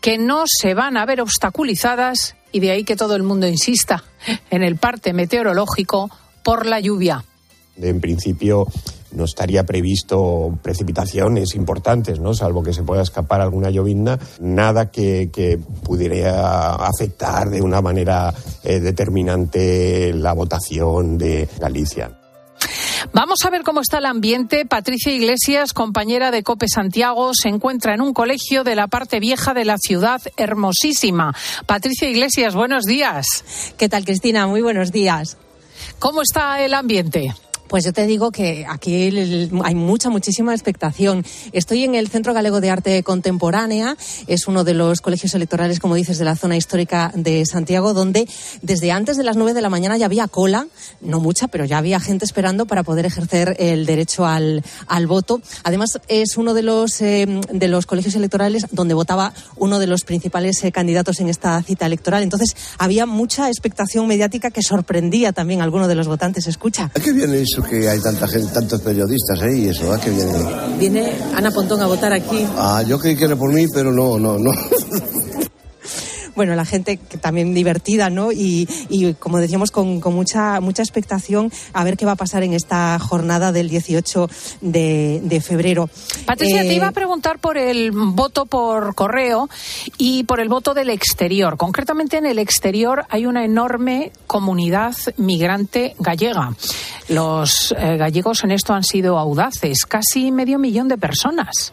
que 0.00 0.18
no 0.18 0.44
se 0.46 0.74
van 0.74 0.96
a 0.96 1.06
ver 1.06 1.20
obstaculizadas 1.20 2.36
y 2.52 2.60
de 2.60 2.70
ahí 2.70 2.84
que 2.84 2.96
todo 2.96 3.16
el 3.16 3.22
mundo 3.22 3.46
insista 3.46 4.04
en 4.50 4.62
el 4.62 4.76
parte 4.76 5.12
meteorológico 5.12 6.10
por 6.42 6.66
la 6.66 6.80
lluvia. 6.80 7.24
En 7.76 8.00
principio 8.00 8.66
no 9.12 9.24
estaría 9.24 9.64
previsto 9.64 10.58
precipitaciones 10.62 11.54
importantes, 11.54 12.20
¿no? 12.20 12.34
salvo 12.34 12.62
que 12.62 12.72
se 12.72 12.82
pueda 12.82 13.02
escapar 13.02 13.40
alguna 13.40 13.70
llovizna, 13.70 14.18
nada 14.40 14.90
que, 14.90 15.58
pudiera 15.82 16.74
afectar 16.74 17.48
de 17.50 17.62
una 17.62 17.80
manera 17.80 18.34
eh, 18.64 18.80
determinante 18.80 20.12
la 20.12 20.32
votación 20.32 21.18
de 21.18 21.48
Galicia. 21.58 22.10
Vamos 23.12 23.38
a 23.44 23.50
ver 23.50 23.62
cómo 23.62 23.80
está 23.80 23.98
el 23.98 24.06
ambiente. 24.06 24.66
Patricia 24.66 25.12
Iglesias, 25.12 25.72
compañera 25.72 26.30
de 26.30 26.42
Cope 26.42 26.68
Santiago, 26.68 27.32
se 27.34 27.48
encuentra 27.48 27.94
en 27.94 28.00
un 28.00 28.12
colegio 28.12 28.64
de 28.64 28.74
la 28.74 28.88
parte 28.88 29.20
vieja 29.20 29.54
de 29.54 29.64
la 29.64 29.78
ciudad 29.78 30.20
hermosísima. 30.36 31.34
Patricia 31.66 32.08
Iglesias, 32.08 32.54
buenos 32.54 32.84
días. 32.84 33.26
¿Qué 33.78 33.88
tal, 33.88 34.04
Cristina? 34.04 34.46
Muy 34.46 34.62
buenos 34.62 34.92
días. 34.92 35.36
¿Cómo 35.98 36.22
está 36.22 36.62
el 36.62 36.74
ambiente? 36.74 37.34
Pues 37.68 37.84
yo 37.84 37.92
te 37.92 38.06
digo 38.06 38.30
que 38.30 38.64
aquí 38.68 39.10
hay 39.64 39.74
mucha, 39.74 40.08
muchísima 40.08 40.54
expectación. 40.54 41.24
Estoy 41.52 41.82
en 41.82 41.96
el 41.96 42.08
Centro 42.08 42.32
Galego 42.32 42.60
de 42.60 42.70
Arte 42.70 43.02
Contemporánea, 43.02 43.96
es 44.28 44.46
uno 44.46 44.62
de 44.62 44.72
los 44.72 45.00
colegios 45.00 45.34
electorales, 45.34 45.80
como 45.80 45.96
dices, 45.96 46.18
de 46.18 46.24
la 46.24 46.36
zona 46.36 46.56
histórica 46.56 47.10
de 47.14 47.44
Santiago, 47.44 47.92
donde 47.92 48.28
desde 48.62 48.92
antes 48.92 49.16
de 49.16 49.24
las 49.24 49.36
nueve 49.36 49.52
de 49.52 49.62
la 49.62 49.68
mañana 49.68 49.96
ya 49.96 50.06
había 50.06 50.28
cola, 50.28 50.68
no 51.00 51.18
mucha, 51.18 51.48
pero 51.48 51.64
ya 51.64 51.78
había 51.78 51.98
gente 51.98 52.24
esperando 52.24 52.66
para 52.66 52.84
poder 52.84 53.04
ejercer 53.04 53.56
el 53.58 53.84
derecho 53.84 54.26
al, 54.26 54.62
al 54.86 55.08
voto. 55.08 55.40
Además, 55.64 55.98
es 56.06 56.36
uno 56.36 56.54
de 56.54 56.62
los, 56.62 57.00
eh, 57.00 57.26
de 57.52 57.68
los 57.68 57.86
colegios 57.86 58.14
electorales 58.14 58.66
donde 58.70 58.94
votaba 58.94 59.34
uno 59.56 59.80
de 59.80 59.88
los 59.88 60.04
principales 60.04 60.62
eh, 60.62 60.70
candidatos 60.70 61.18
en 61.18 61.28
esta 61.28 61.60
cita 61.62 61.86
electoral. 61.86 62.22
Entonces, 62.22 62.54
había 62.78 63.06
mucha 63.06 63.48
expectación 63.48 64.06
mediática 64.06 64.50
que 64.50 64.62
sorprendía 64.62 65.32
también 65.32 65.60
a 65.60 65.64
algunos 65.64 65.88
de 65.88 65.96
los 65.96 66.06
votantes. 66.06 66.46
Escucha. 66.46 66.90
qué 67.02 67.12
viene 67.12 67.44
que 67.62 67.88
hay 67.88 68.00
tanta 68.00 68.26
gente, 68.26 68.52
tantos 68.52 68.80
periodistas 68.80 69.40
ahí 69.42 69.64
y 69.64 69.68
eso, 69.68 69.92
¿a 69.92 70.00
qué 70.00 70.10
viene? 70.10 70.32
Viene 70.78 71.12
Ana 71.34 71.50
Pontón 71.50 71.80
a 71.82 71.86
votar 71.86 72.12
aquí. 72.12 72.46
Ah, 72.56 72.82
yo 72.86 72.98
creí 72.98 73.16
que 73.16 73.24
era 73.24 73.36
por 73.36 73.52
mí, 73.52 73.66
pero 73.72 73.92
no, 73.92 74.18
no, 74.18 74.38
no. 74.38 74.50
bueno, 76.36 76.54
la 76.54 76.64
gente 76.64 76.98
que 76.98 77.18
también 77.18 77.54
divertida, 77.54 78.10
¿no? 78.10 78.30
Y, 78.30 78.68
como 79.18 79.38
decíamos, 79.38 79.70
con, 79.70 80.00
mucha, 80.14 80.60
mucha 80.60 80.82
expectación 80.82 81.50
a 81.72 81.82
ver 81.82 81.96
qué 81.96 82.06
va 82.06 82.12
a 82.12 82.16
pasar 82.16 82.42
en 82.42 82.52
esta 82.52 82.98
jornada 82.98 83.52
del 83.52 83.68
18 83.68 84.28
de, 84.60 85.42
febrero. 85.44 85.88
Patricia, 86.24 86.62
te 86.62 86.74
iba 86.74 86.86
a 86.86 86.90
eh, 86.90 86.94
preguntar 86.94 87.38
por 87.38 87.58
el 87.58 87.90
voto 87.92 88.46
por 88.46 88.94
correo 88.94 89.48
y 89.98 90.24
por 90.24 90.40
el 90.40 90.48
voto 90.48 90.74
del 90.74 90.90
exterior. 90.90 91.56
Concretamente 91.56 92.18
en 92.18 92.26
el 92.26 92.38
exterior 92.38 93.06
hay 93.08 93.26
una 93.26 93.44
enorme 93.44 94.12
comunidad 94.26 94.94
migrante 95.16 95.94
gallega. 95.98 96.54
Los 97.08 97.74
eh, 97.78 97.96
gallegos 97.96 98.44
en 98.44 98.50
esto 98.50 98.74
han 98.74 98.84
sido 98.84 99.18
audaces, 99.18 99.84
casi 99.86 100.32
medio 100.32 100.58
millón 100.58 100.88
de 100.88 100.98
personas. 100.98 101.72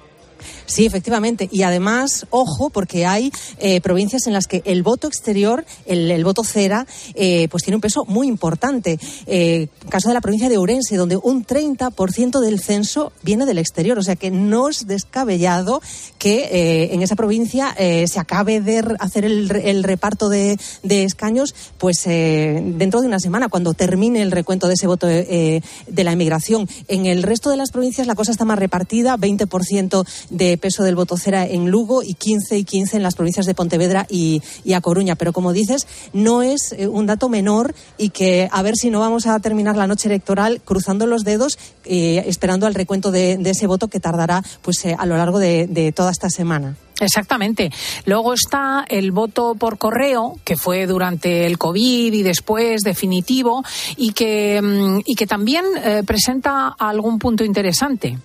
Sí, 0.66 0.86
efectivamente. 0.86 1.50
Y 1.52 1.64
además, 1.64 2.26
ojo, 2.30 2.70
porque 2.70 3.06
hay 3.06 3.32
eh, 3.60 3.82
provincias 3.82 4.28
en 4.28 4.34
las 4.34 4.48
que 4.48 4.62
el 4.66 4.84
voto 4.84 5.08
exterior, 5.08 5.66
el, 5.86 6.24
voto 6.24 6.44
cera, 6.44 6.88
eh, 7.16 7.48
pues 7.50 7.64
tiene 7.64 7.76
un 7.76 7.82
peso 7.82 8.06
muy 8.06 8.28
importante. 8.28 9.00
Eh, 9.26 9.68
caso 9.90 10.08
de 10.08 10.14
la 10.14 10.22
provincia 10.22 10.50
de 10.50 10.58
Ourense, 10.58 10.96
donde 10.96 11.18
un 11.18 11.46
30% 11.46 12.40
del 12.40 12.60
censo 12.60 13.12
viene 13.22 13.46
del 13.46 13.58
exterior. 13.58 13.98
O 13.98 14.04
sea 14.04 14.16
que 14.16 14.32
no 14.32 14.70
es 14.70 14.88
descabellado 14.88 15.82
que 16.18 16.90
en 16.92 17.02
esa 17.02 17.16
provincia 17.16 17.76
se 17.78 18.20
acabe 18.20 18.62
de 18.62 18.84
hacer 19.00 19.26
el, 19.26 19.84
reparto 19.84 20.30
de, 20.30 20.58
escaños, 20.84 21.54
pues 21.78 22.04
dentro 22.06 23.02
de 23.02 23.08
una 23.08 23.20
semana, 23.20 23.50
cuando 23.50 23.74
termine 23.74 24.22
el 24.22 24.32
recuento 24.32 24.68
de 24.68 24.76
ese 24.76 24.88
voto 24.88 25.08
de 25.08 25.62
la 25.88 26.12
emigración. 26.12 26.68
En 26.88 27.06
el 27.06 27.24
resto 27.24 27.50
de 27.50 27.58
las 27.58 27.72
provincias 27.72 28.08
la 28.08 28.16
cosa 28.16 28.32
está 28.32 28.46
más 28.46 28.60
repartida, 28.60 29.18
20% 29.18 30.06
de 30.30 30.53
peso 30.58 30.84
del 30.84 30.96
voto 30.96 31.18
cera 31.18 31.46
en 31.46 31.70
Lugo 31.70 32.04
y 32.04 32.14
15 32.14 32.58
y 32.58 32.64
15 32.64 32.98
en 32.98 33.04
las 33.04 33.16
provincias 33.16 33.46
de 33.46 33.54
Pontevedra 33.54 34.06
y, 34.10 34.42
A 34.74 34.82
Coruña. 34.82 35.16
Pero 35.16 35.34
como 35.34 35.54
dices, 35.54 35.88
no 36.14 36.42
es 36.42 36.74
eh, 36.78 36.88
un 36.88 37.06
dato 37.06 37.30
menor 37.30 37.74
y 37.98 38.10
que 38.10 38.50
a 38.52 38.62
ver 38.62 38.76
si 38.76 38.90
no 38.90 39.00
vamos 39.00 39.28
a 39.28 39.40
terminar 39.40 39.76
la 39.76 39.88
noche 39.88 40.08
electoral 40.08 40.62
cruzando 40.64 41.08
los 41.08 41.24
dedos, 41.24 41.58
eh, 41.86 42.24
esperando 42.28 42.68
al 42.68 42.74
recuento 42.74 43.12
de, 43.12 43.40
ese 43.44 43.68
voto 43.68 43.88
que 43.88 44.00
tardará 44.00 44.42
pues 44.62 44.84
eh, 44.86 44.96
a 44.98 45.06
lo 45.06 45.18
largo 45.18 45.40
de, 45.40 45.94
toda 45.96 46.12
esta 46.12 46.30
semana. 46.30 46.76
Exactamente. 47.00 47.72
Luego 48.06 48.34
está 48.34 48.86
el 48.88 49.12
voto 49.12 49.56
por 49.56 49.78
correo, 49.78 50.38
que 50.44 50.56
fue 50.56 50.88
durante 50.88 51.46
el 51.46 51.58
COVID 51.58 52.14
y 52.14 52.24
después 52.24 52.82
definitivo, 52.82 53.64
y 53.98 54.14
que, 54.14 54.62
mm, 54.62 55.02
y 55.06 55.16
que 55.16 55.28
también 55.28 55.66
presenta 56.06 56.70
algún 56.70 57.20
punto 57.20 57.44
interesante. 57.44 58.18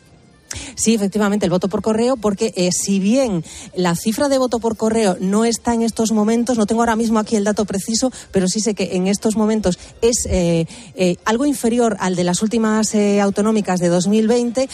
Sí, 0.76 0.94
efectivamente, 0.94 1.46
el 1.46 1.50
voto 1.50 1.68
por 1.68 1.82
correo, 1.82 2.16
porque 2.16 2.52
eh, 2.56 2.70
si 2.72 3.00
bien 3.00 3.44
la 3.74 3.94
cifra 3.94 4.28
de 4.28 4.38
voto 4.38 4.58
por 4.58 4.76
correo 4.76 5.16
no 5.20 5.44
está 5.44 5.74
en 5.74 5.82
estos 5.82 6.12
momentos, 6.12 6.56
no 6.56 6.66
tengo 6.66 6.82
ahora 6.82 6.96
mismo 6.96 7.18
aquí 7.18 7.36
el 7.36 7.44
dato 7.44 7.64
preciso, 7.64 8.10
pero 8.32 8.48
sí 8.48 8.60
sé 8.60 8.74
que 8.74 8.96
en 8.96 9.06
estos 9.06 9.36
momentos 9.36 9.78
es 10.00 10.26
eh, 10.26 10.66
eh, 10.94 11.16
algo 11.24 11.46
inferior 11.46 11.96
al 12.00 12.16
de 12.16 12.24
las 12.24 12.42
últimas 12.42 12.94
autonómicas 12.94 13.80
de 13.80 13.88
2020, 13.88 14.68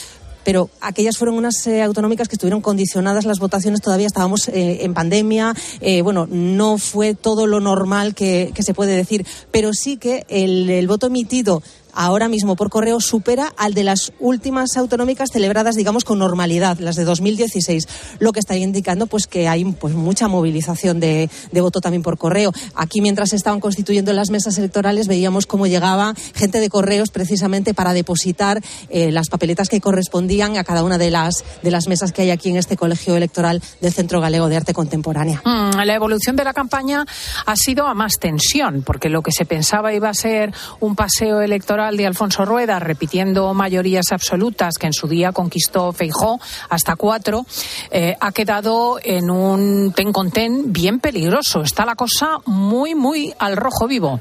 pero 0.44 0.68
aquellas 0.80 1.16
fueron 1.16 1.36
unas 1.36 1.66
autonómicas 1.66 2.28
que 2.28 2.34
estuvieron 2.34 2.60
condicionadas 2.60 3.24
las 3.24 3.38
votaciones, 3.38 3.80
todavía 3.80 4.06
estábamos 4.06 4.48
en 4.52 4.92
pandemia, 4.92 5.54
bueno, 6.02 6.28
no 6.30 6.76
fue 6.76 7.14
todo 7.14 7.46
lo 7.46 7.60
normal 7.60 8.14
que, 8.14 8.52
se 8.58 8.74
puede 8.74 8.94
decir, 8.94 9.24
pero 9.50 9.72
sí 9.72 9.96
que 9.96 10.26
el 10.28 10.86
voto 10.86 11.06
emitido 11.06 11.62
ahora 11.94 12.28
mismo 12.28 12.56
por 12.56 12.70
correo 12.70 13.00
supera 13.00 13.52
al 13.56 13.74
de 13.74 13.84
las 13.84 14.12
últimas 14.20 14.76
autonómicas 14.76 15.30
celebradas, 15.32 15.76
digamos, 15.76 16.04
con 16.04 16.18
normalidad, 16.18 16.78
las 16.78 16.96
de 16.96 17.04
2016, 17.04 17.88
lo 18.18 18.32
que 18.32 18.40
está 18.40 18.56
indicando 18.56 19.06
pues 19.06 19.26
que 19.26 19.48
hay 19.48 19.64
pues 19.64 19.94
mucha 19.94 20.28
movilización 20.28 21.00
de, 21.00 21.28
voto 21.52 21.80
también 21.80 22.02
por 22.02 22.18
correo. 22.18 22.52
Aquí, 22.74 23.00
mientras 23.00 23.30
se 23.30 23.36
estaban 23.36 23.60
constituyendo 23.60 24.12
las 24.12 24.30
mesas 24.30 24.58
electorales, 24.58 25.08
veíamos 25.08 25.46
cómo 25.46 25.66
llegaba 25.66 26.14
gente 26.34 26.60
de 26.60 26.68
correos 26.68 27.10
precisamente 27.10 27.74
para 27.74 27.92
depositar 27.92 28.60
eh, 28.90 29.12
las 29.12 29.28
papeletas 29.28 29.68
que 29.68 29.80
correspondían 29.80 30.56
a 30.56 30.64
cada 30.64 30.82
una 30.82 30.98
de 30.98 31.10
las, 31.10 31.44
de 31.62 31.70
las 31.70 31.88
mesas 31.88 32.12
que 32.12 32.22
hay 32.22 32.30
aquí 32.30 32.50
en 32.50 32.56
este 32.56 32.76
colegio 32.76 33.16
electoral 33.16 33.62
del 33.80 33.92
Centro 33.92 34.20
Galego 34.20 34.48
de 34.48 34.56
Arte 34.56 34.74
Contemporánea. 34.74 35.42
Mm, 35.44 35.76
la 35.84 35.94
evolución 35.94 36.36
de 36.36 36.44
la 36.44 36.52
campaña 36.52 37.04
ha 37.46 37.56
sido 37.56 37.86
a 37.86 37.94
más 37.94 38.14
tensión, 38.18 38.82
porque 38.84 39.08
lo 39.08 39.22
que 39.22 39.32
se 39.32 39.44
pensaba 39.44 39.92
iba 39.92 40.08
a 40.08 40.14
ser 40.14 40.52
un 40.80 40.96
paseo 40.96 41.40
electoral 41.40 41.83
de 41.92 42.06
Alfonso 42.06 42.44
Rueda, 42.44 42.78
repitiendo 42.78 43.52
mayorías 43.54 44.06
absolutas 44.10 44.74
que 44.78 44.86
en 44.86 44.92
su 44.92 45.06
día 45.06 45.32
conquistó 45.32 45.92
Feijó 45.92 46.40
hasta 46.68 46.96
cuatro, 46.96 47.44
eh, 47.90 48.16
ha 48.18 48.32
quedado 48.32 48.98
en 49.02 49.30
un 49.30 49.92
ten 49.92 50.12
con 50.12 50.30
ten 50.30 50.72
bien 50.72 51.00
peligroso. 51.00 51.62
Está 51.62 51.84
la 51.84 51.94
cosa 51.94 52.38
muy, 52.46 52.94
muy 52.94 53.34
al 53.38 53.56
rojo 53.56 53.86
vivo. 53.86 54.20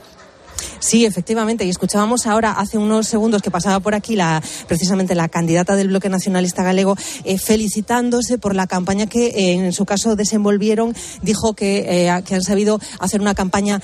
Sí, 0.83 1.05
efectivamente. 1.05 1.63
Y 1.63 1.69
escuchábamos 1.69 2.27
ahora, 2.27 2.51
hace 2.51 2.77
unos 2.77 3.07
segundos, 3.07 3.41
que 3.41 3.49
pasaba 3.49 3.79
por 3.79 3.95
aquí 3.95 4.17
la, 4.17 4.43
precisamente 4.67 5.15
la 5.15 5.29
candidata 5.29 5.77
del 5.77 5.87
Bloque 5.87 6.09
Nacionalista 6.09 6.61
Galego, 6.61 6.97
eh, 7.23 7.37
felicitándose 7.37 8.37
por 8.37 8.53
la 8.53 8.67
campaña 8.67 9.07
que 9.07 9.27
eh, 9.27 9.53
en 9.53 9.71
su 9.71 9.85
caso 9.85 10.17
desenvolvieron. 10.17 10.93
Dijo 11.21 11.53
que, 11.53 11.85
eh, 11.87 12.23
que 12.25 12.35
han 12.35 12.41
sabido 12.41 12.81
hacer 12.99 13.21
una 13.21 13.33
campaña 13.33 13.81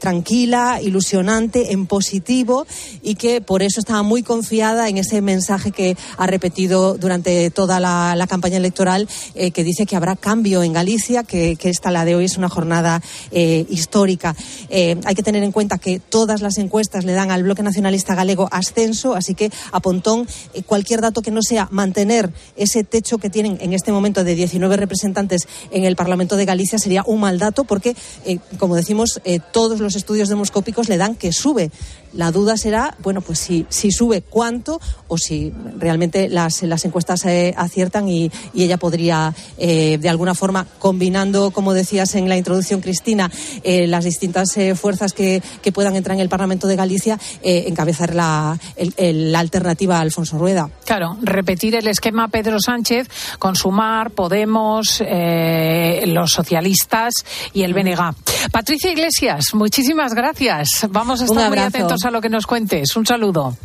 tranquila, 0.00 0.80
ilusionante, 0.82 1.72
en 1.72 1.86
positivo 1.86 2.66
y 3.02 3.14
que 3.14 3.40
por 3.40 3.62
eso 3.62 3.78
estaba 3.78 4.02
muy 4.02 4.24
confiada 4.24 4.88
en 4.88 4.98
ese 4.98 5.20
mensaje 5.20 5.70
que 5.70 5.96
ha 6.16 6.26
repetido 6.26 6.98
durante 6.98 7.50
toda 7.50 7.78
la, 7.78 8.26
campaña 8.28 8.56
electoral, 8.56 9.08
que 9.34 9.64
dice 9.64 9.86
que 9.86 9.94
habrá 9.94 10.16
cambio 10.16 10.64
en 10.64 10.72
Galicia, 10.72 11.22
que, 11.22 11.54
que 11.54 11.70
esta 11.70 11.92
la 11.92 12.04
de 12.04 12.16
hoy 12.16 12.24
es 12.24 12.36
una 12.36 12.48
jornada 12.48 13.00
histórica. 13.30 14.34
hay 14.70 15.14
que 15.14 15.22
tener 15.22 15.44
en 15.44 15.52
cuenta 15.52 15.78
que 15.78 16.00
todas 16.16 16.40
las 16.40 16.56
encuestas 16.56 17.04
le 17.04 17.12
dan 17.12 17.30
al 17.30 17.42
bloque 17.42 17.62
nacionalista 17.62 18.14
galego 18.14 18.48
ascenso, 18.50 19.14
así 19.14 19.34
que 19.34 19.50
a 19.70 19.80
Pontón 19.80 20.26
eh, 20.54 20.62
cualquier 20.62 21.02
dato 21.02 21.20
que 21.20 21.30
no 21.30 21.42
sea 21.42 21.68
mantener 21.70 22.32
ese 22.56 22.84
techo 22.84 23.18
que 23.18 23.28
tienen 23.28 23.58
en 23.60 23.74
este 23.74 23.92
momento 23.92 24.24
de 24.24 24.34
19 24.34 24.78
representantes 24.78 25.42
en 25.70 25.84
el 25.84 25.94
Parlamento 25.94 26.38
de 26.38 26.46
Galicia 26.46 26.78
sería 26.78 27.04
un 27.06 27.20
mal 27.20 27.38
dato 27.38 27.64
porque, 27.64 27.94
eh, 28.24 28.38
como 28.58 28.76
decimos, 28.76 29.20
eh, 29.24 29.40
todos 29.52 29.78
los 29.80 29.94
estudios 29.94 30.30
demoscópicos 30.30 30.88
le 30.88 30.96
dan 30.96 31.16
que 31.16 31.32
sube. 31.32 31.70
La 32.12 32.30
duda 32.30 32.56
será, 32.56 32.96
bueno, 33.02 33.20
pues 33.20 33.38
si, 33.38 33.66
si 33.68 33.90
sube 33.90 34.22
cuánto 34.22 34.80
o 35.08 35.18
si 35.18 35.52
realmente 35.78 36.28
las, 36.28 36.62
las 36.62 36.84
encuestas 36.84 37.24
aciertan 37.56 38.08
y, 38.08 38.30
ella 38.54 38.78
podría, 38.78 39.34
de 39.58 40.08
alguna 40.08 40.34
forma, 40.34 40.66
combinando, 40.78 41.50
como 41.50 41.74
decías 41.74 42.14
en 42.14 42.28
la 42.28 42.36
introducción, 42.36 42.80
Cristina, 42.80 43.30
las 43.64 44.04
distintas 44.04 44.56
fuerzas 44.74 45.12
que, 45.12 45.42
que 45.62 45.72
puedan 45.72 45.94
entrar 45.94 46.16
en 46.16 46.22
el 46.22 46.28
Parlamento 46.28 46.66
de 46.66 46.76
Galicia, 46.76 47.18
eh, 47.42 47.64
encabezar 47.68 48.14
la, 48.14 48.58
la, 48.96 49.38
alternativa 49.38 49.98
a 49.98 50.00
Alfonso 50.00 50.38
Rueda. 50.38 50.70
Claro, 50.84 51.16
repetir 51.22 51.74
el 51.74 51.86
esquema 51.88 52.28
Pedro 52.28 52.58
Sánchez 52.60 53.08
con 53.38 53.56
Sumar, 53.56 54.10
Podemos, 54.10 55.02
eh, 55.04 56.04
los 56.06 56.30
socialistas 56.30 57.12
y 57.52 57.62
el 57.62 57.74
BNG. 57.74 58.14
Patricia 58.50 58.90
Iglesias, 58.90 59.54
muchísimas 59.54 60.14
gracias. 60.14 60.86
Vamos 60.90 61.20
a 61.20 61.24
estar 61.24 61.48
muy 61.48 61.58
atentos 61.58 61.95
a 62.04 62.10
lo 62.10 62.20
que 62.20 62.28
nos 62.28 62.46
cuentes. 62.46 62.96
Un 62.96 63.06
saludo. 63.06 63.56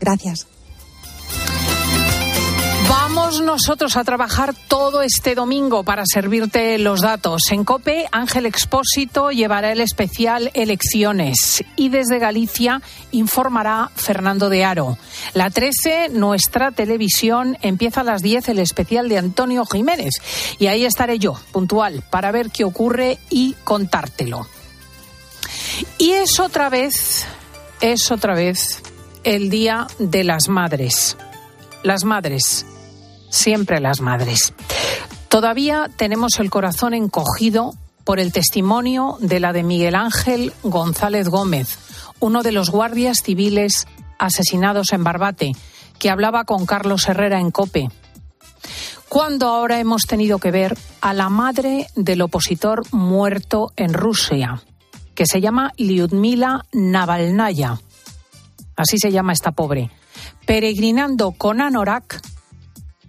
Gracias. 0.00 0.46
Vamos 2.88 3.40
nosotros 3.40 3.96
a 3.96 4.04
trabajar 4.04 4.54
todo 4.68 5.02
este 5.02 5.34
domingo 5.34 5.84
para 5.84 6.04
servirte 6.04 6.78
los 6.78 7.00
datos. 7.00 7.50
En 7.50 7.64
COPE, 7.64 8.06
Ángel 8.10 8.46
Expósito 8.46 9.30
llevará 9.30 9.70
el 9.72 9.80
especial 9.80 10.50
Elecciones 10.54 11.62
y 11.76 11.88
desde 11.88 12.18
Galicia 12.18 12.82
informará 13.10 13.90
Fernando 13.94 14.48
de 14.48 14.64
Aro. 14.64 14.98
La 15.34 15.50
13, 15.50 16.08
nuestra 16.10 16.72
televisión, 16.72 17.56
empieza 17.62 18.00
a 18.00 18.04
las 18.04 18.22
10 18.22 18.48
el 18.48 18.58
especial 18.58 19.08
de 19.08 19.18
Antonio 19.18 19.64
Jiménez 19.66 20.14
y 20.58 20.66
ahí 20.66 20.84
estaré 20.84 21.18
yo, 21.18 21.34
puntual, 21.52 22.02
para 22.10 22.32
ver 22.32 22.50
qué 22.50 22.64
ocurre 22.64 23.18
y 23.30 23.54
contártelo. 23.64 24.46
Y 25.98 26.10
es 26.10 26.40
otra 26.40 26.68
vez, 26.68 27.26
es 27.82 28.10
otra 28.12 28.34
vez 28.34 28.82
el 29.24 29.50
Día 29.50 29.88
de 29.98 30.24
las 30.24 30.48
Madres. 30.48 31.18
Las 31.82 32.04
madres 32.04 32.64
siempre 33.28 33.80
las 33.80 34.00
madres. 34.00 34.54
Todavía 35.28 35.90
tenemos 35.96 36.38
el 36.38 36.50
corazón 36.50 36.94
encogido 36.94 37.72
por 38.04 38.20
el 38.20 38.32
testimonio 38.32 39.16
de 39.20 39.40
la 39.40 39.52
de 39.52 39.62
Miguel 39.62 39.94
Ángel 39.96 40.52
González 40.62 41.28
Gómez, 41.28 41.78
uno 42.20 42.42
de 42.42 42.52
los 42.52 42.70
guardias 42.70 43.18
civiles 43.24 43.86
asesinados 44.18 44.92
en 44.92 45.02
Barbate, 45.02 45.52
que 45.98 46.10
hablaba 46.10 46.44
con 46.44 46.66
Carlos 46.66 47.08
Herrera 47.08 47.40
en 47.40 47.50
Cope. 47.50 47.88
Cuando 49.08 49.48
ahora 49.48 49.80
hemos 49.80 50.06
tenido 50.06 50.38
que 50.38 50.50
ver 50.50 50.76
a 51.00 51.14
la 51.14 51.28
madre 51.30 51.88
del 51.96 52.22
opositor 52.22 52.82
muerto 52.92 53.72
en 53.76 53.92
Rusia, 53.92 54.62
que 55.14 55.26
se 55.26 55.40
llama 55.40 55.72
Lyudmila 55.76 56.64
Navalnaya. 56.72 57.80
Así 58.76 58.98
se 58.98 59.12
llama 59.12 59.32
esta 59.32 59.52
pobre. 59.52 59.90
Peregrinando 60.46 61.32
con 61.32 61.60
Anorak 61.60 62.20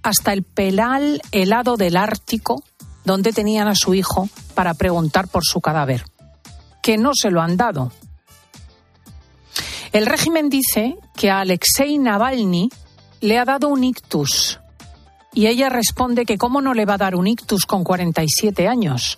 hasta 0.04 0.34
el 0.34 0.44
pelal 0.44 1.22
helado 1.32 1.78
del 1.78 1.98
Ártico, 1.98 2.64
donde 3.06 3.32
tenían 3.32 3.68
a 3.68 3.76
su 3.76 3.94
hijo 3.94 4.30
para 4.54 4.74
preguntar 4.74 5.28
por 5.28 5.44
su 5.46 5.62
cadáver, 5.62 6.04
que 6.82 6.98
no 6.98 7.12
se 7.14 7.32
lo 7.32 7.42
han 7.42 7.58
dado. 7.58 7.92
El 9.92 10.06
régimen 10.06 10.50
dice 10.50 10.98
que 11.16 11.30
a 11.30 11.40
Alexei 11.40 11.98
Navalny 11.98 12.70
le 13.22 13.38
ha 13.38 13.46
dado 13.46 13.70
un 13.70 13.84
ictus 13.84 14.60
y 15.34 15.48
ella 15.48 15.70
responde 15.70 16.26
que 16.26 16.38
cómo 16.38 16.62
no 16.62 16.74
le 16.74 16.86
va 16.86 16.96
a 16.96 16.98
dar 16.98 17.16
un 17.16 17.28
ictus 17.28 17.66
con 17.66 17.84
47 17.84 18.68
años, 18.68 19.18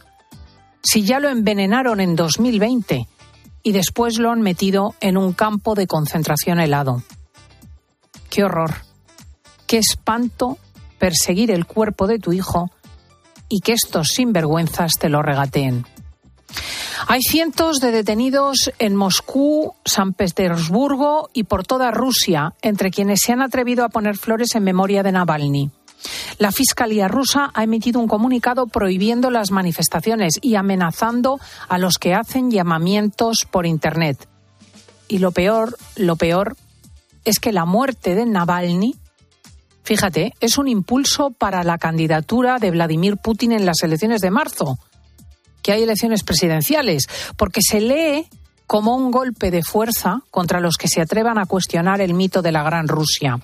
si 0.85 1.03
ya 1.03 1.19
lo 1.19 1.29
envenenaron 1.29 1.99
en 1.99 2.15
2020 2.15 3.07
y 3.63 3.71
después 3.71 4.19
lo 4.19 4.31
han 4.31 4.41
metido 4.41 4.93
en 5.01 5.17
un 5.17 5.33
campo 5.33 5.73
de 5.73 5.87
concentración 5.87 6.59
helado. 6.59 7.01
Qué 8.29 8.43
horror, 8.43 8.75
qué 9.65 9.79
espanto 9.79 10.57
perseguir 10.99 11.49
el 11.49 11.65
cuerpo 11.65 12.07
de 12.07 12.19
tu 12.19 12.31
hijo 12.31 12.69
y 13.49 13.61
que 13.61 13.73
estos 13.73 14.09
sinvergüenzas 14.09 14.93
te 14.99 15.09
lo 15.09 15.23
regateen. 15.23 15.85
Hay 17.07 17.21
cientos 17.21 17.79
de 17.79 17.91
detenidos 17.91 18.71
en 18.79 18.95
Moscú, 18.95 19.73
San 19.83 20.13
Petersburgo 20.13 21.29
y 21.33 21.43
por 21.43 21.65
toda 21.65 21.91
Rusia, 21.91 22.53
entre 22.61 22.91
quienes 22.91 23.21
se 23.21 23.33
han 23.33 23.41
atrevido 23.41 23.83
a 23.83 23.89
poner 23.89 24.17
flores 24.17 24.55
en 24.55 24.63
memoria 24.63 25.03
de 25.03 25.11
Navalny. 25.11 25.71
La 26.37 26.51
Fiscalía 26.51 27.07
rusa 27.07 27.51
ha 27.53 27.63
emitido 27.63 27.99
un 27.99 28.07
comunicado 28.07 28.67
prohibiendo 28.67 29.29
las 29.31 29.51
manifestaciones 29.51 30.33
y 30.41 30.55
amenazando 30.55 31.39
a 31.67 31.77
los 31.77 31.97
que 31.97 32.13
hacen 32.13 32.51
llamamientos 32.51 33.45
por 33.49 33.65
Internet. 33.65 34.27
Y 35.07 35.19
lo 35.19 35.31
peor, 35.31 35.77
lo 35.95 36.15
peor, 36.15 36.55
es 37.23 37.39
que 37.39 37.51
la 37.51 37.65
muerte 37.65 38.15
de 38.15 38.25
Navalny 38.25 38.95
Fíjate, 39.85 40.33
es 40.39 40.57
un 40.57 40.67
impulso 40.67 41.29
para 41.29 41.63
la 41.63 41.77
candidatura 41.77 42.57
de 42.57 42.71
Vladimir 42.71 43.17
Putin 43.17 43.51
en 43.51 43.67
las 43.67 43.83
elecciones 43.83 44.19
de 44.19 44.31
marzo, 44.31 44.79
que 45.61 45.73
hay 45.73 45.83
elecciones 45.83 46.23
presidenciales, 46.23 47.07
porque 47.37 47.61
se 47.61 47.81
lee 47.81 48.27
como 48.65 48.95
un 48.95 49.11
golpe 49.11 49.51
de 49.51 49.61
fuerza 49.61 50.21
contra 50.31 50.59
los 50.59 50.77
que 50.77 50.87
se 50.87 51.01
atrevan 51.01 51.37
a 51.37 51.45
cuestionar 51.45 52.01
el 52.01 52.15
mito 52.15 52.41
de 52.41 52.51
la 52.51 52.63
Gran 52.63 52.87
Rusia. 52.87 53.39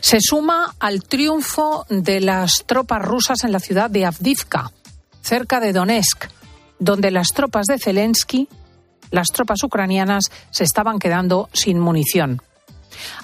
Se 0.00 0.18
suma 0.20 0.74
al 0.78 1.02
triunfo 1.02 1.86
de 1.88 2.20
las 2.20 2.64
tropas 2.66 3.02
rusas 3.02 3.44
en 3.44 3.52
la 3.52 3.60
ciudad 3.60 3.90
de 3.90 4.06
Avdivka, 4.06 4.70
cerca 5.22 5.60
de 5.60 5.72
Donetsk, 5.72 6.26
donde 6.78 7.10
las 7.10 7.28
tropas 7.28 7.66
de 7.66 7.78
Zelensky, 7.78 8.48
las 9.10 9.28
tropas 9.28 9.62
ucranianas, 9.62 10.24
se 10.50 10.64
estaban 10.64 10.98
quedando 10.98 11.48
sin 11.52 11.78
munición. 11.78 12.42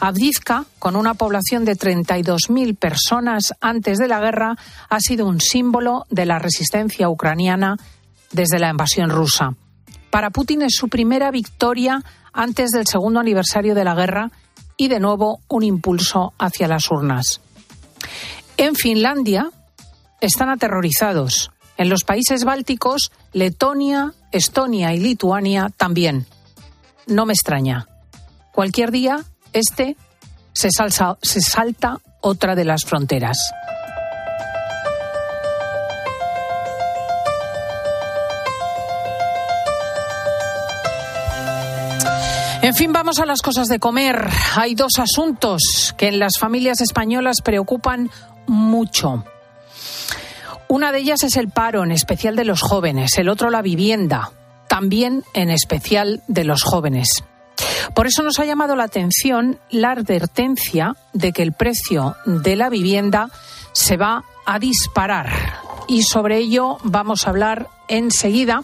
Avdivka, 0.00 0.64
con 0.78 0.96
una 0.96 1.14
población 1.14 1.64
de 1.64 1.76
32.000 1.76 2.76
personas 2.76 3.54
antes 3.60 3.98
de 3.98 4.08
la 4.08 4.20
guerra, 4.20 4.56
ha 4.88 5.00
sido 5.00 5.26
un 5.26 5.40
símbolo 5.40 6.06
de 6.10 6.26
la 6.26 6.38
resistencia 6.38 7.08
ucraniana 7.08 7.76
desde 8.32 8.58
la 8.58 8.70
invasión 8.70 9.10
rusa. 9.10 9.54
Para 10.10 10.30
Putin 10.30 10.62
es 10.62 10.74
su 10.74 10.88
primera 10.88 11.30
victoria 11.30 12.02
antes 12.32 12.70
del 12.70 12.86
segundo 12.86 13.20
aniversario 13.20 13.74
de 13.74 13.84
la 13.84 13.94
guerra 13.94 14.30
y 14.80 14.88
de 14.88 14.98
nuevo 14.98 15.42
un 15.46 15.62
impulso 15.62 16.32
hacia 16.38 16.66
las 16.66 16.90
urnas. 16.90 17.42
En 18.56 18.74
Finlandia 18.74 19.50
están 20.22 20.48
aterrorizados. 20.48 21.50
En 21.76 21.90
los 21.90 22.02
países 22.02 22.44
bálticos, 22.44 23.12
Letonia, 23.34 24.14
Estonia 24.32 24.94
y 24.94 25.00
Lituania 25.00 25.70
también. 25.76 26.26
No 27.06 27.26
me 27.26 27.34
extraña. 27.34 27.88
Cualquier 28.52 28.90
día 28.90 29.22
este 29.52 29.98
se, 30.54 30.70
se 30.70 31.40
salta 31.42 32.00
otra 32.22 32.54
de 32.54 32.64
las 32.64 32.86
fronteras. 32.86 33.36
En 42.62 42.74
fin, 42.74 42.92
vamos 42.92 43.18
a 43.18 43.26
las 43.26 43.40
cosas 43.40 43.68
de 43.68 43.78
comer. 43.78 44.28
Hay 44.54 44.74
dos 44.74 44.98
asuntos 44.98 45.94
que 45.96 46.08
en 46.08 46.18
las 46.18 46.38
familias 46.38 46.82
españolas 46.82 47.40
preocupan 47.42 48.10
mucho. 48.46 49.24
Una 50.68 50.92
de 50.92 50.98
ellas 50.98 51.22
es 51.22 51.36
el 51.38 51.48
paro, 51.48 51.82
en 51.82 51.90
especial 51.90 52.36
de 52.36 52.44
los 52.44 52.60
jóvenes, 52.60 53.16
el 53.16 53.30
otro 53.30 53.48
la 53.48 53.62
vivienda, 53.62 54.30
también 54.68 55.24
en 55.32 55.50
especial 55.50 56.22
de 56.28 56.44
los 56.44 56.62
jóvenes. 56.62 57.24
Por 57.94 58.06
eso 58.06 58.22
nos 58.22 58.38
ha 58.38 58.44
llamado 58.44 58.76
la 58.76 58.84
atención 58.84 59.58
la 59.70 59.92
advertencia 59.92 60.96
de 61.14 61.32
que 61.32 61.42
el 61.42 61.54
precio 61.54 62.16
de 62.26 62.56
la 62.56 62.68
vivienda 62.68 63.30
se 63.72 63.96
va 63.96 64.24
a 64.44 64.58
disparar. 64.58 65.30
Y 65.88 66.02
sobre 66.02 66.36
ello 66.36 66.76
vamos 66.84 67.26
a 67.26 67.30
hablar 67.30 67.68
enseguida 67.88 68.62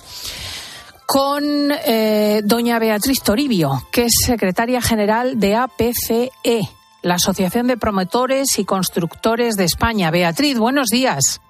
con 1.06 1.70
eh, 1.70 2.42
doña 2.44 2.78
Beatriz 2.78 3.22
Toribio, 3.22 3.82
que 3.92 4.06
es 4.06 4.12
secretaria 4.26 4.82
general 4.82 5.38
de 5.38 5.54
APCE, 5.54 6.68
la 7.02 7.14
Asociación 7.14 7.68
de 7.68 7.76
Promotores 7.76 8.58
y 8.58 8.64
Constructores 8.64 9.54
de 9.54 9.64
España. 9.64 10.10
Beatriz, 10.10 10.58
buenos 10.58 10.88
días. 10.88 11.40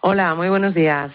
Hola, 0.00 0.34
muy 0.34 0.48
buenos 0.48 0.74
días. 0.74 1.12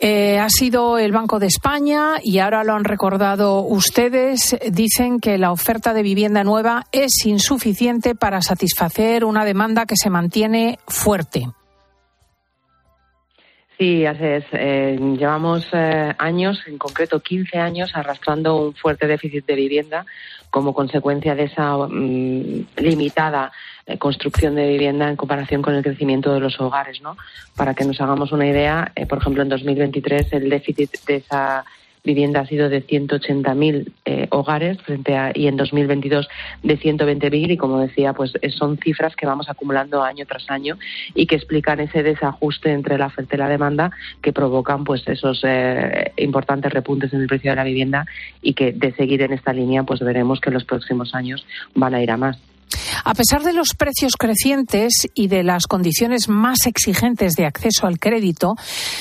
Eh, 0.00 0.38
ha 0.38 0.48
sido 0.48 0.98
el 0.98 1.10
Banco 1.12 1.38
de 1.38 1.46
España 1.46 2.16
y 2.22 2.38
ahora 2.38 2.62
lo 2.62 2.74
han 2.74 2.84
recordado 2.84 3.62
ustedes. 3.62 4.56
Dicen 4.70 5.20
que 5.20 5.38
la 5.38 5.50
oferta 5.50 5.92
de 5.92 6.02
vivienda 6.02 6.44
nueva 6.44 6.84
es 6.92 7.24
insuficiente 7.24 8.14
para 8.14 8.42
satisfacer 8.42 9.24
una 9.24 9.44
demanda 9.44 9.86
que 9.86 9.96
se 9.96 10.10
mantiene 10.10 10.78
fuerte. 10.86 11.48
Sí, 13.78 14.04
así 14.04 14.24
es. 14.24 14.44
Eh, 14.52 14.98
llevamos 15.16 15.64
eh, 15.72 16.12
años, 16.18 16.64
en 16.66 16.78
concreto 16.78 17.20
15 17.20 17.58
años, 17.58 17.92
arrastrando 17.94 18.56
un 18.56 18.74
fuerte 18.74 19.06
déficit 19.06 19.46
de 19.46 19.54
vivienda 19.54 20.04
como 20.50 20.74
consecuencia 20.74 21.36
de 21.36 21.44
esa 21.44 21.76
mm, 21.76 22.66
limitada 22.78 23.52
eh, 23.86 23.96
construcción 23.96 24.56
de 24.56 24.66
vivienda 24.66 25.08
en 25.08 25.14
comparación 25.14 25.62
con 25.62 25.76
el 25.76 25.84
crecimiento 25.84 26.34
de 26.34 26.40
los 26.40 26.60
hogares, 26.60 27.00
¿no? 27.02 27.16
Para 27.56 27.74
que 27.74 27.84
nos 27.84 28.00
hagamos 28.00 28.32
una 28.32 28.48
idea, 28.48 28.92
por 29.08 29.18
ejemplo, 29.18 29.44
en 29.44 29.48
2023 29.48 30.32
el 30.32 30.50
déficit 30.50 30.90
de 31.06 31.16
esa 31.16 31.64
vivienda 32.04 32.40
ha 32.40 32.46
sido 32.46 32.68
de 32.68 32.86
180.000 32.86 33.92
eh, 34.04 34.26
hogares 34.30 34.80
frente 34.82 35.16
a, 35.16 35.32
y 35.34 35.46
en 35.46 35.56
2022 35.56 36.28
de 36.62 36.78
120.000 36.78 37.52
y 37.52 37.56
como 37.56 37.80
decía, 37.80 38.12
pues 38.12 38.32
eh, 38.40 38.50
son 38.50 38.78
cifras 38.78 39.14
que 39.16 39.26
vamos 39.26 39.48
acumulando 39.48 40.02
año 40.02 40.24
tras 40.26 40.50
año 40.50 40.78
y 41.14 41.26
que 41.26 41.36
explican 41.36 41.80
ese 41.80 42.02
desajuste 42.02 42.72
entre 42.72 42.98
la 42.98 43.06
oferta 43.06 43.36
y 43.36 43.38
la 43.38 43.48
demanda 43.48 43.90
que 44.22 44.32
provocan 44.32 44.84
pues 44.84 45.06
esos 45.06 45.40
eh, 45.44 46.12
importantes 46.16 46.72
repuntes 46.72 47.12
en 47.12 47.22
el 47.22 47.26
precio 47.26 47.50
de 47.50 47.56
la 47.56 47.64
vivienda 47.64 48.06
y 48.42 48.54
que 48.54 48.72
de 48.72 48.92
seguir 48.92 49.22
en 49.22 49.32
esta 49.32 49.52
línea 49.52 49.82
pues 49.82 50.00
veremos 50.00 50.40
que 50.40 50.50
en 50.50 50.54
los 50.54 50.64
próximos 50.64 51.14
años 51.14 51.46
van 51.74 51.94
a 51.94 52.02
ir 52.02 52.10
a 52.10 52.16
más. 52.16 52.38
A 53.04 53.14
pesar 53.14 53.42
de 53.42 53.52
los 53.52 53.74
precios 53.74 54.12
crecientes 54.18 55.08
y 55.14 55.28
de 55.28 55.42
las 55.42 55.66
condiciones 55.66 56.28
más 56.28 56.66
exigentes 56.66 57.34
de 57.34 57.46
acceso 57.46 57.86
al 57.86 57.98
crédito, 57.98 58.56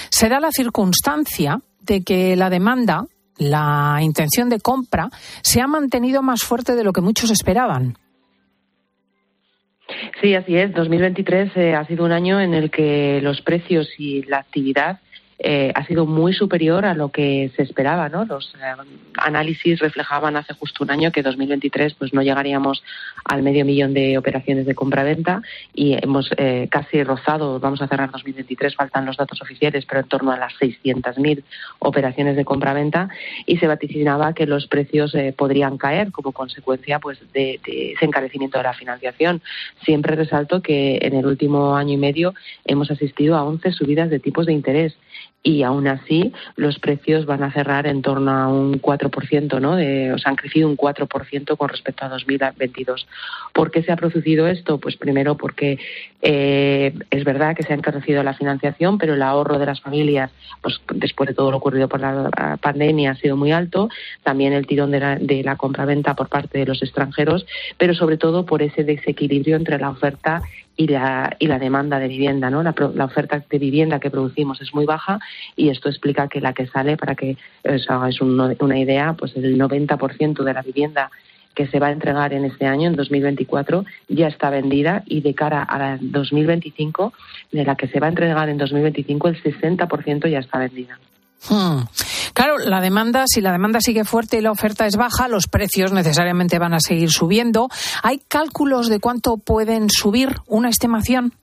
se 0.10 0.30
da 0.30 0.40
la 0.40 0.52
circunstancia 0.52 1.60
de 1.88 2.04
que 2.04 2.36
la 2.36 2.50
demanda, 2.50 3.06
la 3.38 4.00
intención 4.02 4.50
de 4.50 4.60
compra, 4.60 5.10
se 5.42 5.62
ha 5.62 5.68
mantenido 5.68 6.22
más 6.22 6.44
fuerte 6.44 6.76
de 6.76 6.84
lo 6.84 6.94
que 6.94 7.02
muchos 7.02 7.32
esperaban. 7.32 7.98
Sí, 10.22 10.36
así 10.36 10.56
es. 10.56 10.74
2023 10.74 11.52
eh, 11.56 11.74
ha 11.74 11.86
sido 11.86 12.06
un 12.06 12.12
año 12.12 12.42
en 12.42 12.54
el 12.54 12.70
que 12.70 13.20
los 13.22 13.42
precios 13.42 13.88
y 13.98 14.24
la 14.24 14.40
actividad 14.40 15.00
eh, 15.40 15.72
ha 15.76 15.86
sido 15.86 16.08
muy 16.08 16.34
superior 16.34 16.86
a 16.86 16.96
lo 16.96 17.10
que 17.10 17.52
se 17.56 17.62
esperaba. 17.62 18.10
¿no? 18.10 18.26
Los 18.26 18.56
eh, 18.56 18.98
análisis 19.18 19.80
reflejaban 19.80 20.36
hace 20.36 20.54
justo 20.54 20.84
un 20.84 20.90
año 20.90 21.12
que 21.12 21.22
2023 21.22 21.94
pues 21.94 22.14
no 22.14 22.24
llegaríamos 22.24 22.84
al 23.24 23.44
medio 23.44 23.64
millón 23.64 23.94
de 23.94 24.18
operaciones 24.18 24.66
de 24.66 24.74
compra-venta 24.74 25.42
y 25.76 25.94
hemos 26.02 26.30
eh, 26.38 26.68
casi 26.72 27.04
rozado, 27.04 27.60
vamos 27.60 27.82
a 27.82 27.88
cerrar 27.88 28.10
2023, 28.12 28.76
faltan 28.76 29.06
los 29.06 29.18
datos 29.18 29.42
oficiales, 29.42 29.86
pero 29.86 30.02
en 30.02 30.08
torno 30.08 30.32
a 30.32 30.38
las 30.38 30.54
600.000 30.54 31.44
operaciones 31.80 32.36
de 32.36 32.46
compra-venta 32.46 33.10
y 33.46 33.58
se 33.58 33.68
vaticinaba 33.68 34.34
que 34.34 34.48
los 34.48 34.68
precios 34.68 35.14
podrían 35.36 35.78
caer 35.78 36.12
como 36.12 36.32
consecuencia 36.32 37.00
pues 37.00 37.20
de, 37.34 37.60
de 37.66 37.94
ese 37.94 38.06
encarecimiento 38.06 38.58
de 38.58 38.64
la 38.64 38.74
financiación. 38.74 39.42
Siempre 39.84 40.16
resalto 40.16 40.62
que 40.62 40.98
en 41.02 41.14
el 41.14 41.26
último 41.26 41.76
año 41.76 41.94
y 41.94 41.98
medio 41.98 42.34
hemos 42.66 42.90
asistido 42.90 43.36
a 43.36 43.44
11 43.44 43.72
subidas 43.72 44.10
de 44.10 44.20
tipos 44.20 44.46
de 44.46 44.54
interés 44.54 44.98
y 45.48 45.64
aún 45.64 45.88
así 45.88 46.34
los 46.58 46.78
precios 46.78 47.26
van 47.26 47.42
a 47.42 47.54
cerrar 47.54 47.88
en 47.88 48.02
torno 48.02 48.32
a 48.32 48.50
un 48.50 48.82
4%, 48.82 49.62
¿no? 49.62 49.78
De, 49.78 50.12
o 50.12 50.18
sea, 50.18 50.32
han 50.32 50.36
crecido 50.36 50.68
un 50.68 50.76
4% 50.76 51.56
con 51.56 51.70
respecto 51.70 52.04
a 52.04 52.10
2022. 52.10 53.08
¿Por 53.54 53.72
qué 53.72 53.82
se 53.82 53.94
ha 53.94 53.96
producido 53.96 54.46
esto? 54.48 54.78
Pues 54.78 54.98
primero 54.98 55.38
porque 55.38 55.80
eh, 56.22 56.94
es 57.10 57.24
verdad 57.24 57.56
que 57.56 57.64
se 57.64 57.72
ha 57.72 57.78
encarecido 57.78 58.24
la 58.24 58.34
financiación, 58.34 58.98
pero 58.98 59.14
el 59.14 59.22
ahorro 59.22 59.58
de 59.58 59.66
las 59.66 59.80
familias, 59.80 60.32
pues 60.62 60.82
después 60.94 61.30
de 61.30 61.34
todo 61.34 61.50
lo 61.50 61.58
ocurrido 61.58 61.88
por 61.88 62.02
la 62.02 62.58
pandemia, 62.62 63.12
ha 63.12 63.16
sido 63.16 63.38
muy 63.38 63.54
alto. 63.54 63.88
También 64.24 64.52
el 64.52 64.68
tirón 64.68 64.92
de 64.92 65.00
la, 65.00 65.16
de 65.16 65.44
la 65.44 65.56
compraventa 65.56 66.14
por 66.14 66.28
parte 66.28 66.60
de 66.60 66.66
los 66.66 66.84
extranjeros, 66.84 67.46
pero 67.78 67.94
sobre 67.94 68.18
todo 68.18 68.46
por 68.46 68.62
ese 68.62 68.84
desequilibrio 68.84 69.56
entre 69.56 69.80
la 69.80 69.92
oferta 69.92 70.42
y 70.78 70.88
la, 70.88 71.36
y 71.40 71.48
la 71.48 71.60
demanda 71.60 72.00
de 72.00 72.08
vivienda, 72.08 72.50
¿no? 72.50 72.62
La, 72.64 72.74
la, 72.94 73.06
oferta 73.06 73.44
de 73.50 73.58
vivienda 73.58 74.00
que 74.00 74.12
producimos 74.12 74.62
es 74.62 74.74
muy 74.74 74.86
baja 74.86 75.20
y 75.56 75.70
esto 75.70 75.90
explica 75.90 76.28
que 76.28 76.40
la 76.40 76.54
que 76.54 76.68
sale, 76.68 76.96
para 76.96 77.16
que 77.16 77.36
os 77.66 77.90
hagáis 77.90 78.22
una 78.22 78.80
idea, 78.80 79.14
pues 79.14 79.36
el 79.36 79.60
90% 79.60 80.44
de 80.44 80.54
la 80.54 80.62
vivienda 80.62 81.10
que 81.56 81.68
se 81.68 81.80
va 81.80 81.88
a 81.88 81.92
entregar 81.92 82.34
en 82.34 82.46
este 82.46 82.68
año, 82.68 82.88
en 82.88 82.96
2024, 82.96 83.84
ya 84.10 84.28
está 84.28 84.52
vendida 84.52 85.02
y 85.08 85.22
de 85.22 85.34
cara 85.34 85.64
a 85.64 85.80
la 85.80 85.98
2025, 86.00 87.14
de 87.52 87.66
la 87.66 87.76
que 87.76 87.88
se 87.88 88.00
va 88.00 88.06
a 88.06 88.10
entregar 88.10 88.48
en 88.48 88.60
2025, 88.60 89.28
el 89.30 89.42
60% 89.42 90.30
ya 90.30 90.38
está 90.38 90.60
vendida. 90.60 91.00
Hmm. 91.50 91.82
Claro, 92.34 92.58
la 92.58 92.82
demanda, 92.82 93.24
si 93.28 93.42
la 93.42 93.52
demanda 93.52 93.80
sigue 93.82 94.04
fuerte 94.04 94.38
y 94.38 94.42
la 94.42 94.52
oferta 94.52 94.86
es 94.86 94.96
baja, 94.96 95.28
los 95.28 95.48
precios 95.48 95.92
necesariamente 95.92 96.60
van 96.60 96.74
a 96.74 96.80
seguir 96.80 97.10
subiendo. 97.10 97.70
¿Hay 98.04 98.20
cálculos 98.28 98.90
de 98.90 99.00
cuánto 99.00 99.38
pueden 99.38 99.90
subir? 99.90 100.36
¿Una 100.48 100.70
estimación? 100.70 101.34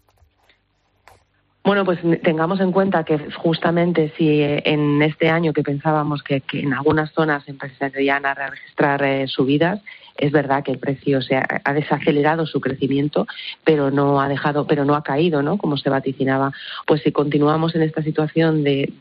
Bueno, 1.64 1.87
pues 1.87 1.99
tengamos 2.23 2.61
en 2.61 2.73
cuenta 2.73 3.05
que 3.05 3.18
justamente 3.37 4.12
si 4.18 4.42
en 4.42 5.01
este 5.01 5.31
año 5.31 5.55
que 5.55 5.62
pensábamos 5.62 6.23
que, 6.23 6.42
en 6.53 6.75
algunas 6.75 7.11
zonas 7.12 7.49
empezarían 7.49 8.27
a 8.27 8.35
registrar 8.35 9.03
eh, 9.03 9.27
subidas, 9.27 9.81
es 10.16 10.33
verdad 10.33 10.62
que 10.62 10.72
el 10.72 10.79
precio 10.79 11.20
se 11.22 11.37
ha, 11.37 11.72
desacelerado 11.74 12.46
su 12.46 12.61
crecimiento, 12.61 13.27
pero 13.64 13.90
no 13.90 14.20
ha 14.20 14.29
dejado, 14.29 14.66
pero 14.66 14.85
no 14.85 14.94
ha 14.94 15.03
caído, 15.03 15.42
¿no? 15.42 15.59
Como 15.59 15.77
se 15.77 15.90
vaticinaba. 15.90 16.53
Pues 16.87 17.03
si 17.03 17.12
continuamos 17.12 17.74
en 17.74 17.83
esta 17.83 18.03
situación 18.03 18.62
de, 18.62 18.92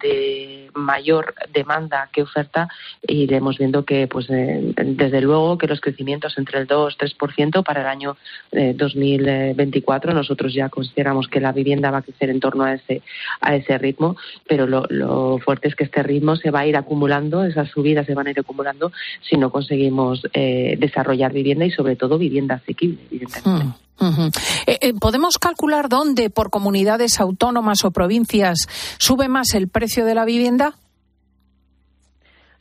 mayor 0.75 1.35
demanda 1.53 2.09
que 2.11 2.23
oferta, 2.23 2.67
iremos 3.07 3.59
viendo 3.59 3.85
que, 3.85 4.07
pues, 4.07 4.27
eh, 4.31 4.73
desde 4.75 5.21
luego 5.21 5.59
que 5.59 5.67
los 5.67 5.79
crecimientos 5.79 6.35
entre 6.39 6.59
el 6.59 6.67
2-3% 6.67 7.63
para 7.63 7.81
el 7.81 7.87
año 7.87 8.17
2024, 8.51 10.11
eh, 10.11 10.15
nosotros 10.15 10.51
ya 10.51 10.69
consideramos 10.69 11.27
que 11.27 11.39
la 11.39 11.51
vivienda 11.51 11.91
va 11.91 11.99
a 11.99 12.01
crecer 12.01 12.31
en 12.31 12.39
torno 12.39 12.63
a 12.63 12.73
ese 12.73 13.03
a 13.39 13.55
ese 13.55 13.77
ritmo, 13.77 14.15
pero 14.47 14.65
lo, 14.65 15.37
fuerte 15.39 15.67
es 15.67 15.75
que 15.75 15.83
este 15.83 16.01
ritmo 16.01 16.35
se 16.37 16.49
va 16.49 16.61
a 16.61 16.67
ir 16.67 16.75
acumulando, 16.75 17.43
esas 17.43 17.69
subidas 17.69 18.07
se 18.07 18.15
van 18.15 18.27
a 18.27 18.31
ir 18.31 18.39
acumulando 18.39 18.91
si 19.21 19.37
no 19.37 19.51
conseguimos 19.51 20.25
eh, 20.33 20.75
desarrollar 20.79 21.02
desarrollar 21.03 21.33
vivienda 21.33 21.65
y 21.65 21.71
sobre 21.71 21.95
todo 21.95 22.17
vivienda 22.17 22.55
asequible, 22.55 22.99
evidentemente. 23.11 23.77
Mm, 23.99 24.27
eh, 24.67 24.77
eh, 24.81 24.93
¿Podemos 24.99 25.37
calcular 25.37 25.89
dónde 25.89 26.29
por 26.29 26.49
comunidades 26.49 27.19
autónomas 27.19 27.85
o 27.85 27.91
provincias 27.91 28.67
sube 28.97 29.27
más 29.27 29.53
el 29.53 29.67
precio 29.67 30.05
de 30.05 30.15
la 30.15 30.25
vivienda? 30.25 30.75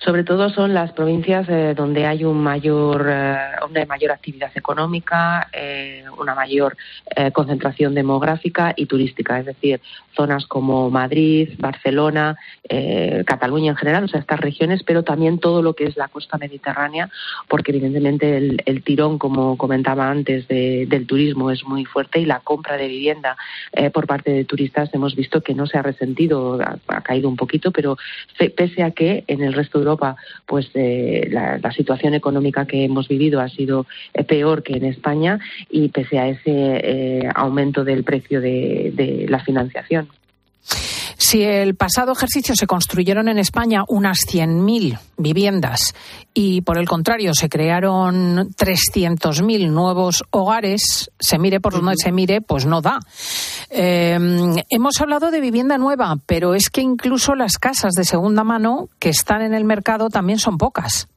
sobre 0.04 0.24
todo 0.24 0.50
son 0.50 0.74
las 0.74 0.90
provincias 0.94 1.48
eh, 1.48 1.74
donde 1.76 2.06
hay 2.06 2.24
un 2.24 2.42
mayor, 2.42 3.02
una 3.02 3.86
mayor 3.86 4.10
actividad 4.10 4.50
económica, 4.52 5.48
una 6.18 6.34
mayor 6.34 6.76
concentración 7.32 7.94
demográfica 7.94 8.74
y 8.76 8.86
turística, 8.86 9.38
es 9.38 9.46
decir, 9.46 9.80
zonas 10.14 10.46
como 10.46 10.90
Madrid, 10.90 11.50
Barcelona, 11.58 12.36
eh, 12.68 13.22
Cataluña 13.26 13.70
en 13.70 13.76
general, 13.76 14.04
o 14.04 14.08
sea, 14.08 14.20
estas 14.20 14.40
regiones, 14.40 14.82
pero 14.82 15.02
también 15.02 15.38
todo 15.38 15.62
lo 15.62 15.74
que 15.74 15.84
es 15.84 15.96
la 15.96 16.08
costa 16.08 16.38
mediterránea, 16.38 17.10
porque 17.48 17.72
evidentemente 17.72 18.36
el, 18.36 18.82
tirón, 18.82 19.18
como 19.18 19.56
comentaba 19.56 20.10
antes, 20.10 20.48
del 20.48 21.06
turismo 21.06 21.50
es 21.50 21.64
muy 21.64 21.84
fuerte 21.84 22.20
y 22.20 22.26
la 22.26 22.40
compra 22.40 22.76
de 22.76 22.88
vivienda 22.88 23.36
eh, 23.72 23.90
por 23.90 24.06
parte 24.06 24.32
de 24.32 24.44
turistas 24.44 24.90
hemos 24.92 25.14
visto 25.14 25.40
que 25.40 25.54
no 25.54 25.66
se 25.66 25.78
ha 25.78 25.82
resentido, 25.82 26.58
ha, 26.60 27.00
caído 27.00 27.28
un 27.28 27.36
poquito, 27.36 27.70
pero 27.70 27.96
pese 28.56 28.82
a 28.82 28.90
que 28.90 29.24
en 29.26 29.42
el 29.42 29.52
resto 29.52 29.78
de 29.78 29.84
Europa, 29.84 30.16
pues 30.46 30.70
eh, 30.74 31.28
la, 31.30 31.72
situación 31.72 32.12
económica 32.12 32.66
que 32.66 32.84
hemos 32.84 33.08
vivido 33.08 33.40
ha 33.40 33.48
sido 33.48 33.86
peor 34.28 34.62
que 34.62 34.74
en 34.74 34.84
España 34.84 35.40
y 35.70 35.88
pese 35.88 36.18
a 36.18 36.28
ese 36.28 37.26
aumento 37.34 37.82
del 37.82 38.04
precio 38.04 38.42
de 38.42 39.26
la 39.28 39.40
financiación. 39.40 40.01
Si 41.24 41.44
el 41.44 41.76
pasado 41.76 42.10
ejercicio 42.10 42.56
se 42.56 42.66
construyeron 42.66 43.28
en 43.28 43.38
España 43.38 43.84
unas 43.86 44.26
100.000 44.26 44.98
viviendas 45.16 45.94
y, 46.34 46.62
por 46.62 46.78
el 46.78 46.88
contrario, 46.88 47.32
se 47.32 47.48
crearon 47.48 48.50
300.000 48.50 49.70
nuevos 49.70 50.24
hogares, 50.30 51.12
se 51.20 51.38
mire 51.38 51.60
por 51.60 51.74
donde 51.74 51.94
se 51.96 52.10
mire, 52.10 52.40
pues 52.40 52.66
no 52.66 52.82
da. 52.82 52.98
Em, 53.70 54.56
hemos 54.68 55.00
hablado 55.00 55.30
de 55.30 55.40
vivienda 55.40 55.78
nueva, 55.78 56.16
pero 56.26 56.54
es 56.54 56.70
que 56.70 56.80
incluso 56.80 57.36
las 57.36 57.56
casas 57.56 57.92
de 57.92 58.02
segunda 58.02 58.42
mano 58.42 58.88
que 58.98 59.10
están 59.10 59.42
en 59.42 59.54
el 59.54 59.64
mercado 59.64 60.08
también 60.08 60.40
son 60.40 60.58
pocas. 60.58 61.08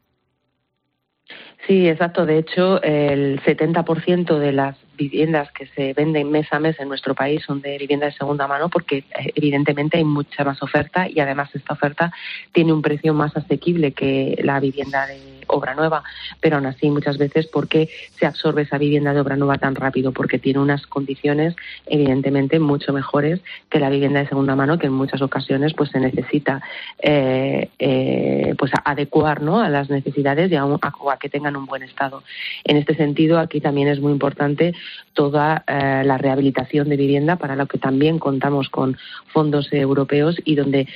Sí, 1.65 1.87
exacto. 1.89 2.27
De 2.27 2.37
hecho, 2.37 2.79
el 2.83 3.41
70% 3.41 4.37
de 4.37 4.51
las 4.51 4.77
viviendas 4.95 5.51
que 5.51 5.67
se 5.67 5.93
venden 5.93 6.31
mes 6.31 6.47
a 6.51 6.59
mes 6.59 6.79
en 6.79 6.87
nuestro 6.87 7.15
país 7.15 7.43
son 7.43 7.61
de 7.61 7.77
vivienda 7.77 8.07
de 8.07 8.13
segunda 8.13 8.47
mano 8.47 8.69
porque 8.69 8.97
eh, 8.97 9.31
evidentemente 9.35 9.97
hay 9.97 10.03
mucha 10.03 10.43
más 10.43 10.61
oferta 10.61 11.07
y 11.09 11.19
además 11.19 11.49
esta 11.53 11.73
oferta 11.73 12.11
tiene 12.51 12.73
un 12.73 12.81
precio 12.81 13.13
más 13.13 13.35
asequible 13.35 13.91
que 13.91 14.39
la 14.43 14.59
vivienda 14.59 15.05
de 15.07 15.34
obra 15.47 15.75
nueva, 15.75 16.03
pero 16.41 16.57
aún 16.57 16.65
así 16.65 16.89
muchas 16.89 17.17
veces 17.17 17.47
porque 17.47 17.89
se 18.17 18.25
absorbe 18.25 18.63
esa 18.63 18.77
vivienda 18.77 19.13
de 19.13 19.19
obra 19.19 19.35
nueva 19.35 19.57
tan 19.57 19.75
rápido, 19.75 20.11
porque 20.11 20.39
tiene 20.39 20.59
unas 20.59 20.85
condiciones 20.87 21.55
evidentemente 21.85 22.59
mucho 22.59 22.93
mejores 22.93 23.41
que 23.69 23.79
la 23.79 23.89
vivienda 23.89 24.19
de 24.19 24.27
segunda 24.27 24.55
mano, 24.55 24.77
que 24.77 24.87
en 24.87 24.93
muchas 24.93 25.21
ocasiones 25.21 25.73
pues 25.73 25.89
se 25.91 25.99
necesita 25.99 26.61
eh, 27.01 27.69
eh, 27.79 28.55
pues 28.57 28.71
adecuar 28.83 29.41
¿no? 29.41 29.59
a 29.59 29.69
las 29.69 29.89
necesidades 29.89 30.51
y 30.51 30.55
a, 30.55 30.63
a, 30.63 31.17
que 31.19 31.29
tengan 31.29 31.55
un 31.55 31.65
buen 31.65 31.83
estado. 31.83 32.23
En 32.63 32.77
este 32.77 32.95
sentido, 32.95 33.39
aquí 33.39 33.61
también 33.61 33.87
es 33.87 33.99
muy 33.99 34.11
importante 34.11 34.73
toda 35.15 35.63
eh, 35.65 36.03
la 36.05 36.19
rehabilitación 36.19 36.89
de 36.89 36.97
vivienda, 36.97 37.37
para 37.37 37.55
lo 37.55 37.65
que 37.65 37.79
también 37.79 38.19
contamos 38.19 38.69
con 38.69 38.97
fondos 39.33 39.69
europeos 39.71 40.35
y 40.45 40.55
donde 40.55 40.87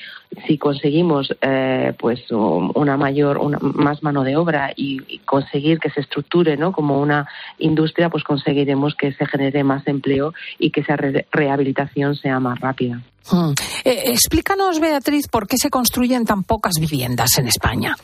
si 0.45 0.59
conseguimos 0.59 1.35
eh, 1.41 1.93
pues 1.97 2.29
una 2.29 2.97
mayor 2.97 3.39
una, 3.39 3.57
más 3.59 4.03
mano 4.03 4.23
de 4.23 4.35
obra 4.35 4.71
y, 4.75 5.19
conseguir 5.25 5.79
que 5.79 5.89
se 5.89 6.01
estructure 6.01 6.57
no 6.57 6.71
como 6.71 6.99
una 6.99 7.27
industria 7.57 8.09
pues 8.09 8.23
conseguiremos 8.23 8.93
que 8.95 9.11
se 9.13 9.25
genere 9.25 9.63
más 9.63 9.87
empleo 9.87 10.33
y 10.59 10.69
que 10.71 10.81
esa 10.81 10.95
re 10.95 11.25
rehabilitación 11.31 12.15
sea 12.15 12.39
más 12.39 12.59
rápida. 12.59 13.01
Hmm. 13.31 13.53
eh, 13.85 14.03
explícanos 14.07 14.79
Beatriz 14.79 15.27
por 15.27 15.47
qué 15.47 15.57
se 15.57 15.69
construyen 15.69 16.25
tan 16.25 16.43
pocas 16.43 16.73
viviendas 16.79 17.37
en 17.37 17.47
España 17.47 17.95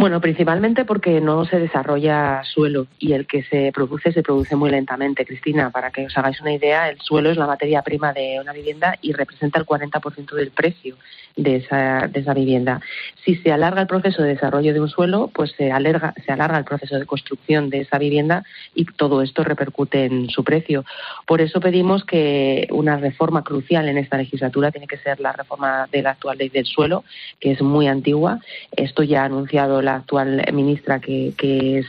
bueno, 0.00 0.18
principalmente 0.18 0.86
porque 0.86 1.20
no 1.20 1.44
se 1.44 1.58
desarrolla 1.58 2.40
suelo 2.42 2.86
y 2.98 3.12
el 3.12 3.26
que 3.26 3.42
se 3.42 3.70
produce 3.70 4.12
se 4.12 4.22
produce 4.22 4.56
muy 4.56 4.70
lentamente. 4.70 5.26
Cristina, 5.26 5.68
para 5.68 5.90
que 5.90 6.06
os 6.06 6.16
hagáis 6.16 6.40
una 6.40 6.54
idea, 6.54 6.88
el 6.88 6.98
suelo 7.02 7.30
es 7.30 7.36
la 7.36 7.46
materia 7.46 7.82
prima 7.82 8.14
de 8.14 8.38
una 8.40 8.54
vivienda 8.54 8.96
y 9.02 9.12
representa 9.12 9.58
el 9.58 9.66
40% 9.66 10.34
del 10.34 10.52
precio 10.52 10.96
de 11.36 11.56
esa, 11.56 12.08
de 12.08 12.20
esa 12.20 12.32
vivienda. 12.32 12.80
Si 13.26 13.36
se 13.36 13.52
alarga 13.52 13.82
el 13.82 13.86
proceso 13.86 14.22
de 14.22 14.30
desarrollo 14.30 14.72
de 14.72 14.80
un 14.80 14.88
suelo, 14.88 15.30
pues 15.34 15.52
se 15.52 15.70
alarga, 15.70 16.14
se 16.24 16.32
alarga 16.32 16.56
el 16.56 16.64
proceso 16.64 16.98
de 16.98 17.04
construcción 17.04 17.68
de 17.68 17.82
esa 17.82 17.98
vivienda 17.98 18.42
y 18.74 18.86
todo 18.86 19.20
esto 19.20 19.44
repercute 19.44 20.06
en 20.06 20.30
su 20.30 20.44
precio. 20.44 20.86
Por 21.26 21.42
eso 21.42 21.60
pedimos 21.60 22.06
que 22.06 22.68
una 22.70 22.96
reforma 22.96 23.44
crucial 23.44 23.86
en 23.88 23.98
esta 23.98 24.16
legislatura 24.16 24.70
tiene 24.70 24.86
que 24.86 24.96
ser 24.96 25.20
la 25.20 25.32
reforma 25.32 25.88
de 25.92 26.00
la 26.00 26.12
actual 26.12 26.38
ley 26.38 26.48
del 26.48 26.64
suelo, 26.64 27.04
que 27.38 27.52
es 27.52 27.60
muy 27.60 27.86
antigua. 27.86 28.40
Esto 28.74 29.02
ya 29.02 29.22
ha 29.22 29.26
anunciado 29.26 29.82
la 29.82 29.89
actual 29.96 30.44
ministra 30.52 31.00
que, 31.00 31.34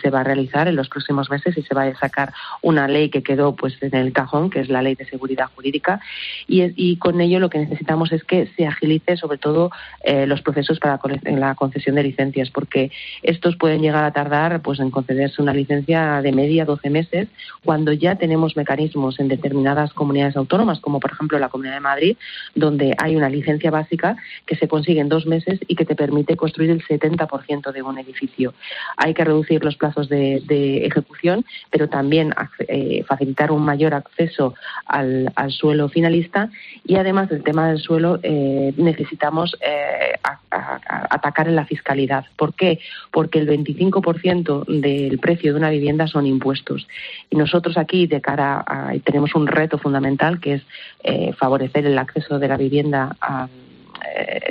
se 0.02 0.10
va 0.10 0.22
a 0.22 0.24
realizar 0.24 0.68
en 0.68 0.76
los 0.76 0.90
próximos 0.90 1.30
meses 1.30 1.58
y 1.58 1.62
se 1.62 1.76
va 1.76 1.84
a 1.84 1.96
sacar 1.96 2.34
una 2.62 2.88
ley 2.88 3.10
que 3.10 3.24
quedó 3.24 3.56
pues 3.56 3.76
en 3.82 3.96
el 3.96 4.14
cajón, 4.14 4.50
que 4.50 4.60
es 4.60 4.70
la 4.70 4.82
ley 4.82 4.96
de 4.96 5.06
seguridad 5.06 5.50
jurídica. 5.54 6.00
Y, 6.48 6.64
y 6.76 6.98
con 6.98 7.22
ello 7.22 7.40
lo 7.40 7.50
que 7.50 7.60
necesitamos 7.60 8.12
es 8.12 8.24
que 8.24 8.48
se 8.56 8.66
agilice 8.66 9.18
sobre 9.18 9.38
todo 9.38 9.72
eh, 10.04 10.26
los 10.26 10.42
procesos 10.42 10.80
para 10.80 11.00
la 11.24 11.56
concesión 11.56 11.96
de 11.96 12.04
licencias, 12.04 12.50
porque 12.50 12.92
estos 13.24 13.56
pueden 13.56 13.82
llegar 13.82 14.04
a 14.04 14.12
tardar 14.12 14.62
pues 14.62 14.80
en 14.80 14.92
concederse 14.92 15.42
una 15.42 15.54
licencia 15.54 16.22
de 16.22 16.32
media 16.32 16.66
12 16.66 16.90
meses, 16.90 17.28
cuando 17.64 17.94
ya 17.94 18.16
tenemos 18.16 18.56
mecanismos 18.56 19.20
en 19.20 19.28
determinadas 19.28 19.94
comunidades 19.94 20.36
autónomas, 20.36 20.80
como 20.80 21.00
por 21.00 21.12
ejemplo 21.12 21.40
la 21.40 21.50
Comunidad 21.50 21.76
de 21.76 21.82
Madrid, 21.82 22.18
donde 22.56 22.96
hay 22.98 23.16
una 23.16 23.30
licencia 23.30 23.72
básica 23.72 24.16
que 24.46 24.56
se 24.56 24.68
consigue 24.68 25.02
en 25.02 25.10
dos 25.10 25.26
meses 25.26 25.60
y 25.68 25.76
que 25.76 25.86
te 25.86 25.96
permite 25.96 26.36
construir 26.36 26.72
el 26.72 26.84
70% 26.84 27.72
de 27.72 27.82
un 27.82 27.91
edificio. 27.98 28.54
Hay 28.98 29.14
que 29.14 29.24
reducir 29.24 29.64
los 29.64 29.76
plazos 29.76 30.10
de, 30.10 30.42
de 30.46 30.86
ejecución, 30.86 31.46
pero 31.70 31.88
también 31.88 32.34
eh, 32.68 33.04
facilitar 33.08 33.52
un 33.52 33.64
mayor 33.64 33.94
acceso 33.94 34.54
al, 34.86 35.32
suelo 35.50 35.90
finalista 35.90 36.50
y 36.86 36.96
además 36.96 37.30
del 37.30 37.44
tema 37.44 37.68
del 37.68 37.80
suelo 37.80 38.20
eh, 38.24 38.74
necesitamos 38.78 39.58
eh, 39.62 40.14
atacar 40.50 41.48
en 41.48 41.56
la 41.56 41.66
fiscalidad. 41.66 42.26
¿Por 42.38 42.54
qué? 42.54 42.80
Porque 43.12 43.40
el 43.40 43.48
25% 43.48 44.66
del 44.66 45.20
precio 45.20 45.54
de 45.54 45.60
una 45.60 45.70
vivienda 45.70 46.08
son 46.08 46.26
impuestos. 46.26 46.88
Y 47.30 47.36
nosotros 47.36 47.78
aquí, 47.78 48.08
de 48.08 48.22
cara 48.22 48.64
a, 48.66 48.94
tenemos 49.04 49.36
un 49.36 49.48
reto 49.48 49.78
fundamental 49.78 50.40
que 50.40 50.54
es 50.56 50.64
eh, 51.04 51.34
favorecer 51.34 51.86
el 51.86 51.98
acceso 51.98 52.40
de 52.40 52.48
la 52.48 52.58
vivienda 52.58 53.16
a 53.22 53.48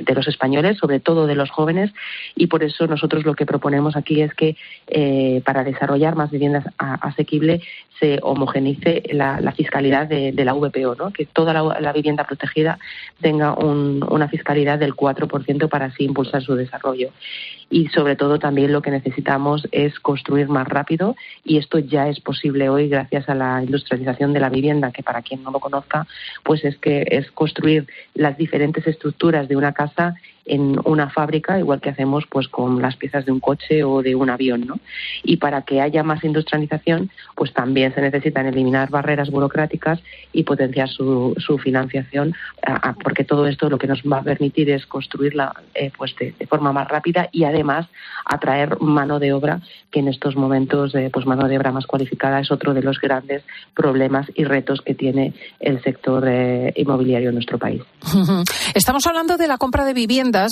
de 0.02 0.14
los 0.14 0.28
españoles, 0.28 0.78
sobre 0.78 1.00
todo 1.00 1.26
de 1.26 1.34
los 1.34 1.50
jóvenes, 1.50 1.92
y 2.34 2.46
por 2.46 2.62
eso 2.62 2.86
nosotros 2.86 3.24
lo 3.24 3.34
que 3.34 3.46
proponemos 3.46 3.96
aquí 3.96 4.22
es 4.22 4.34
que 4.34 4.56
eh, 4.86 5.42
para 5.44 5.64
desarrollar 5.64 6.16
más 6.16 6.30
viviendas 6.30 6.64
asequibles 6.78 7.62
se 7.98 8.18
homogenice 8.22 9.02
la, 9.12 9.52
fiscalidad 9.52 10.08
de, 10.08 10.32
la 10.32 10.54
VPO, 10.54 10.94
¿no? 10.96 11.12
que 11.12 11.26
toda 11.26 11.52
la, 11.52 11.80
la 11.80 11.92
vivienda 11.92 12.24
protegida 12.24 12.78
tenga 13.20 13.52
un, 13.52 14.02
una 14.08 14.28
fiscalidad 14.28 14.78
del 14.78 14.94
4% 14.94 15.68
para 15.68 15.86
así 15.86 16.04
impulsar 16.04 16.42
su 16.42 16.54
desarrollo. 16.54 17.10
Y 17.68 17.88
sobre 17.88 18.16
todo 18.16 18.38
también 18.38 18.72
lo 18.72 18.82
que 18.82 18.90
necesitamos 18.90 19.68
es 19.70 20.00
construir 20.00 20.48
más 20.48 20.66
rápido 20.66 21.14
y 21.44 21.58
esto 21.58 21.78
ya 21.78 22.08
es 22.08 22.18
posible 22.20 22.68
hoy 22.68 22.88
gracias 22.88 23.28
a 23.28 23.34
la 23.34 23.62
industrialización 23.62 24.32
de 24.32 24.40
la 24.40 24.48
vivienda, 24.48 24.90
que 24.90 25.04
para 25.04 25.22
quien 25.22 25.44
no 25.44 25.52
lo 25.52 25.60
conozca, 25.60 26.06
pues 26.42 26.64
es 26.64 26.76
que 26.78 27.06
es 27.10 27.30
construir 27.30 27.86
las 28.14 28.36
diferentes 28.36 28.86
estructuras 28.86 29.39
de 29.48 29.56
una 29.56 29.72
casa 29.72 30.14
en 30.44 30.80
una 30.84 31.10
fábrica, 31.10 31.58
igual 31.58 31.80
que 31.80 31.90
hacemos 31.90 32.24
pues 32.28 32.48
con 32.48 32.80
las 32.80 32.96
piezas 32.96 33.24
de 33.24 33.32
un 33.32 33.40
coche 33.40 33.84
o 33.84 34.02
de 34.02 34.14
un 34.14 34.30
avión, 34.30 34.66
¿no? 34.66 34.80
Y 35.22 35.36
para 35.36 35.62
que 35.62 35.80
haya 35.80 36.02
más 36.02 36.24
industrialización, 36.24 37.10
pues 37.34 37.52
también 37.52 37.94
se 37.94 38.00
necesitan 38.00 38.46
eliminar 38.46 38.90
barreras 38.90 39.30
burocráticas 39.30 40.00
y 40.32 40.44
potenciar 40.44 40.88
su, 40.88 41.34
su 41.38 41.58
financiación, 41.58 42.34
porque 43.02 43.24
todo 43.24 43.46
esto 43.46 43.68
lo 43.68 43.78
que 43.78 43.86
nos 43.86 44.02
va 44.02 44.18
a 44.18 44.22
permitir 44.22 44.70
es 44.70 44.86
construirla 44.86 45.54
eh, 45.74 45.90
pues 45.96 46.14
de, 46.18 46.34
forma 46.46 46.72
más 46.72 46.88
rápida 46.88 47.28
y 47.32 47.44
además 47.44 47.86
atraer 48.24 48.80
mano 48.80 49.18
de 49.18 49.32
obra, 49.32 49.60
que 49.90 50.00
en 50.00 50.08
estos 50.08 50.36
momentos 50.36 50.94
eh, 50.94 51.10
pues 51.12 51.26
mano 51.26 51.48
de 51.48 51.56
obra 51.56 51.72
más 51.72 51.86
cualificada 51.86 52.40
es 52.40 52.50
otro 52.50 52.74
de 52.74 52.82
los 52.82 53.00
grandes 53.00 53.42
problemas 53.74 54.26
y 54.34 54.44
retos 54.44 54.80
que 54.82 54.94
tiene 54.94 55.34
el 55.58 55.82
sector 55.82 56.24
eh, 56.28 56.72
inmobiliario 56.76 57.28
en 57.28 57.34
nuestro 57.34 57.58
país. 57.58 57.82
Estamos 58.74 59.06
hablando 59.06 59.36
de 59.36 59.48
la 59.48 59.58
compra 59.58 59.84
de 59.84 59.94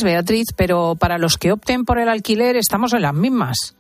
Beatriz, 0.03 0.49
pero 0.57 0.97
para 0.99 1.19
los 1.19 1.37
que 1.37 1.53
opten 1.53 1.85
por 1.85 1.99
el 1.99 2.09
alquiler 2.09 2.57
estamos 2.57 2.93
en 2.93 3.03
las 3.03 3.15
mismas. 3.15 3.77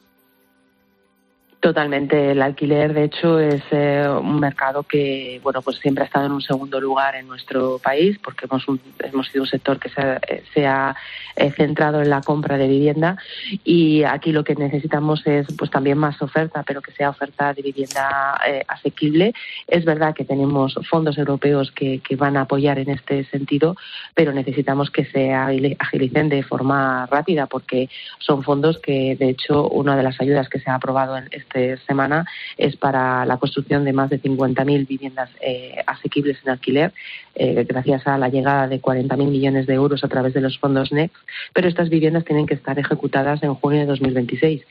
Totalmente. 1.60 2.30
El 2.30 2.40
alquiler, 2.40 2.94
de 2.94 3.04
hecho, 3.04 3.40
es 3.40 3.62
eh, 3.72 4.08
un 4.08 4.38
mercado 4.38 4.84
que, 4.84 5.40
bueno, 5.42 5.60
pues 5.60 5.78
siempre 5.78 6.04
ha 6.04 6.06
estado 6.06 6.26
en 6.26 6.32
un 6.32 6.40
segundo 6.40 6.80
lugar 6.80 7.16
en 7.16 7.26
nuestro 7.26 7.80
país, 7.80 8.16
porque 8.22 8.46
hemos, 8.46 8.68
un, 8.68 8.80
hemos 9.00 9.26
sido 9.26 9.42
un 9.42 9.48
sector 9.48 9.80
que 9.80 9.88
se, 9.88 10.00
ha, 10.00 10.20
se 10.54 10.66
ha 10.68 10.94
eh, 11.34 11.50
centrado 11.50 12.00
en 12.00 12.10
la 12.10 12.20
compra 12.20 12.58
de 12.58 12.68
vivienda 12.68 13.16
y 13.64 14.04
aquí 14.04 14.30
lo 14.30 14.44
que 14.44 14.54
necesitamos 14.54 15.26
es, 15.26 15.48
pues 15.56 15.68
también 15.68 15.98
más 15.98 16.22
oferta, 16.22 16.62
pero 16.64 16.80
que 16.80 16.92
sea 16.92 17.10
oferta 17.10 17.52
de 17.52 17.62
vivienda 17.62 18.40
eh, 18.46 18.64
asequible. 18.68 19.34
Es 19.66 19.84
verdad 19.84 20.14
que 20.14 20.24
tenemos 20.24 20.78
fondos 20.88 21.18
europeos 21.18 21.72
que, 21.72 21.98
que, 22.00 22.14
van 22.14 22.36
a 22.36 22.42
apoyar 22.42 22.78
en 22.78 22.90
este 22.90 23.24
sentido, 23.24 23.76
pero 24.14 24.32
necesitamos 24.32 24.90
que 24.90 25.06
se 25.06 25.32
agilicen 25.32 26.28
de 26.28 26.44
forma 26.44 27.06
rápida, 27.06 27.46
porque 27.46 27.88
son 28.18 28.44
fondos 28.44 28.78
que, 28.78 29.16
de 29.16 29.30
hecho, 29.30 29.68
una 29.68 29.96
de 29.96 30.04
las 30.04 30.20
ayudas 30.20 30.48
que 30.48 30.60
se 30.60 30.70
ha 30.70 30.76
aprobado 30.76 31.16
en 31.16 31.28
este 31.32 31.47
esta 31.54 31.86
semana 31.86 32.26
es 32.56 32.76
para 32.76 33.24
la 33.24 33.36
construcción 33.38 33.84
de 33.84 33.92
más 33.92 34.10
de 34.10 34.20
50.000 34.20 34.86
viviendas 34.86 35.30
eh, 35.40 35.76
asequibles 35.86 36.38
en 36.44 36.50
alquiler, 36.50 36.92
eh, 37.34 37.64
gracias 37.68 38.06
a 38.06 38.18
la 38.18 38.28
llegada 38.28 38.68
de 38.68 38.80
40.000 38.80 39.16
millones 39.16 39.66
de 39.66 39.74
euros 39.74 40.04
a 40.04 40.08
través 40.08 40.34
de 40.34 40.40
los 40.40 40.58
fondos 40.58 40.92
NEXT, 40.92 41.16
pero 41.52 41.68
estas 41.68 41.88
viviendas 41.88 42.24
tienen 42.24 42.46
que 42.46 42.54
estar 42.54 42.78
ejecutadas 42.78 43.42
en 43.42 43.54
junio 43.54 43.80
de 43.80 43.86
2026. 43.86 44.62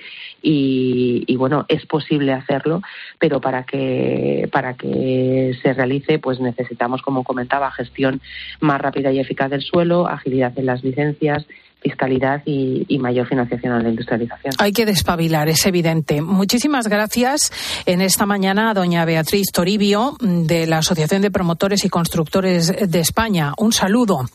Y, 0.42 1.24
y 1.26 1.36
bueno, 1.36 1.66
es 1.68 1.86
posible 1.86 2.34
hacerlo, 2.34 2.82
pero 3.20 3.42
para 3.42 3.64
que, 3.64 4.48
para 4.52 4.76
que 4.76 5.58
se 5.62 5.74
realice, 5.74 6.20
pues 6.20 6.40
necesitamos, 6.40 7.02
como 7.02 7.24
comentaba, 7.24 7.72
gestión 7.72 8.22
más 8.60 8.80
rápida 8.82 9.12
y 9.12 9.20
eficaz 9.20 9.50
del 9.50 9.62
suelo, 9.62 10.08
agilidad 10.08 10.54
en 10.58 10.66
las 10.66 10.84
licencias, 10.84 11.46
fiscalidad 11.82 12.42
y, 12.46 12.86
y, 12.88 13.00
mayor 13.00 13.28
financiación 13.28 13.74
a 13.74 13.80
la 13.80 13.90
industrialización. 13.90 14.54
Hay 14.58 14.72
que 14.74 14.86
despabilar, 14.86 15.48
es 15.48 15.66
evidente. 15.66 16.22
Muchísimas 16.22 16.88
gracias 16.88 17.52
en 17.86 18.02
esta 18.02 18.26
mañana 18.26 18.72
a 18.72 18.74
doña 18.74 19.06
Beatriz 19.06 19.52
Toribio 19.52 20.18
de 20.20 20.68
la 20.68 20.80
Asociación 20.80 21.22
de 21.22 21.32
Promotores 21.32 21.86
y 21.86 21.90
Constructores 21.90 22.74
de 22.90 23.00
España. 23.00 23.54
Un 23.58 23.74
saludo. 23.74 24.26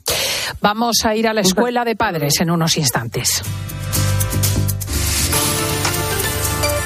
Vamos 0.60 1.04
a 1.04 1.14
ir 1.16 1.28
a 1.28 1.34
la 1.34 1.40
escuela 1.40 1.84
de 1.84 1.96
padres 1.96 2.40
en 2.40 2.50
unos 2.50 2.76
instantes. 2.76 3.42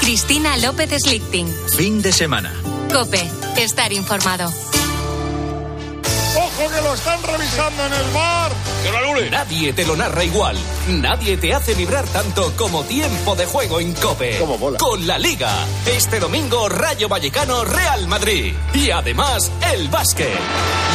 Cristina 0.00 0.56
López 0.58 0.90
Slichting. 1.02 1.48
Fin 1.76 2.00
de 2.00 2.12
semana. 2.12 2.52
Cope, 2.92 3.28
estar 3.56 3.92
informado. 3.92 4.50
Lo 6.86 6.94
están 6.94 7.20
revisando 7.20 7.84
en 7.84 7.92
el 7.94 8.12
bar. 8.12 8.52
¡Que 8.84 8.92
lo 8.92 8.98
anule! 8.98 9.28
Nadie 9.28 9.72
te 9.72 9.84
lo 9.84 9.96
narra 9.96 10.22
igual. 10.22 10.56
Nadie 10.86 11.36
te 11.36 11.52
hace 11.52 11.74
vibrar 11.74 12.06
tanto 12.06 12.52
como 12.56 12.84
tiempo 12.84 13.34
de 13.34 13.44
juego 13.44 13.80
en 13.80 13.92
Cope. 13.94 14.38
Como 14.38 14.56
bola. 14.56 14.78
Con 14.78 15.04
la 15.04 15.18
Liga. 15.18 15.52
Este 15.84 16.20
domingo, 16.20 16.68
Rayo 16.68 17.08
Vallecano, 17.08 17.64
Real 17.64 18.06
Madrid. 18.06 18.54
Y 18.72 18.90
además, 18.92 19.50
el 19.72 19.88
básquet. 19.88 20.38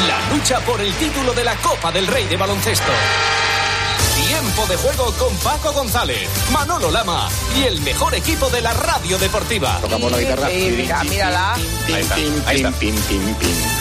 La 0.08 0.34
lucha 0.34 0.62
por 0.62 0.80
el 0.80 0.94
título 0.94 1.34
de 1.34 1.44
la 1.44 1.58
Copa 1.58 1.92
del 1.92 2.08
Rey 2.08 2.26
de 2.26 2.38
Baloncesto. 2.38 2.92
Tiempo 4.30 4.66
de 4.68 4.78
juego 4.78 5.12
con 5.20 5.36
Paco 5.40 5.74
González, 5.74 6.30
Manolo 6.54 6.90
Lama 6.90 7.28
y 7.60 7.64
el 7.64 7.82
mejor 7.82 8.16
equipo 8.16 8.50
de 8.50 8.62
la 8.62 8.72
radio 8.72 9.20
deportiva. 9.20 9.78
Tocamos 9.82 10.10
la 10.10 10.20
guitarra. 10.20 10.48
Sí, 10.48 10.74
mira, 10.78 11.04
mírala. 11.04 11.54
Ahí 11.56 11.66
está, 12.00 12.16
ahí 12.16 12.56
está. 12.62 13.81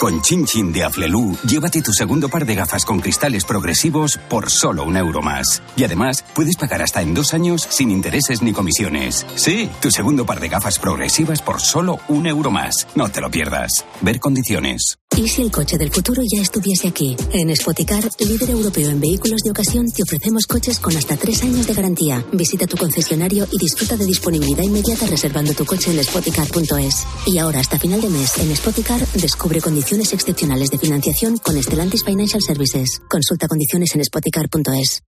Con 0.00 0.22
Chin 0.22 0.46
Chin 0.46 0.72
de 0.72 0.82
Aflelu, 0.82 1.36
llévate 1.46 1.82
tu 1.82 1.92
segundo 1.92 2.30
par 2.30 2.46
de 2.46 2.54
gafas 2.54 2.86
con 2.86 3.00
cristales 3.00 3.44
progresivos 3.44 4.18
por 4.30 4.50
solo 4.50 4.82
un 4.84 4.96
euro 4.96 5.20
más. 5.20 5.62
Y 5.76 5.84
además, 5.84 6.24
puedes 6.34 6.56
pagar 6.56 6.80
hasta 6.80 7.02
en 7.02 7.12
dos 7.12 7.34
años 7.34 7.66
sin 7.68 7.90
intereses 7.90 8.40
ni 8.40 8.54
comisiones. 8.54 9.26
Sí, 9.34 9.68
tu 9.82 9.90
segundo 9.90 10.24
par 10.24 10.40
de 10.40 10.48
gafas 10.48 10.78
progresivas 10.78 11.42
por 11.42 11.60
solo 11.60 11.98
un 12.08 12.26
euro 12.26 12.50
más. 12.50 12.86
No 12.94 13.10
te 13.10 13.20
lo 13.20 13.30
pierdas. 13.30 13.84
Ver 14.00 14.18
condiciones. 14.20 14.96
¿Y 15.16 15.28
si 15.28 15.42
el 15.42 15.50
coche 15.50 15.76
del 15.76 15.90
futuro 15.90 16.22
ya 16.22 16.40
estuviese 16.40 16.88
aquí? 16.88 17.14
En 17.32 17.54
Spoticar, 17.54 18.08
líder 18.20 18.50
europeo 18.50 18.88
en 18.88 19.00
vehículos 19.00 19.42
de 19.44 19.50
ocasión, 19.50 19.84
te 19.90 20.02
ofrecemos 20.04 20.46
coches 20.46 20.78
con 20.78 20.96
hasta 20.96 21.16
tres 21.16 21.42
años 21.42 21.66
de 21.66 21.74
garantía. 21.74 22.24
Visita 22.32 22.66
tu 22.66 22.78
concesionario 22.78 23.46
y 23.50 23.58
disfruta 23.58 23.98
de 23.98 24.06
disponibilidad 24.06 24.62
inmediata 24.62 25.06
reservando 25.06 25.52
tu 25.52 25.66
coche 25.66 25.90
en 25.90 26.02
spoticar.es. 26.02 27.04
Y 27.26 27.36
ahora, 27.36 27.60
hasta 27.60 27.78
final 27.78 28.00
de 28.00 28.08
mes, 28.08 28.38
en 28.38 28.56
Spoticar, 28.56 29.04
descubre 29.14 29.60
condiciones 29.60 29.89
excepcionales 29.98 30.70
de 30.70 30.78
financiación 30.78 31.38
con 31.38 31.60
Stellantis 31.60 32.04
Financial 32.04 32.40
Services. 32.40 33.00
Consulta 33.08 33.48
condiciones 33.48 33.94
en 33.94 34.04
spoticar.es. 34.04 35.02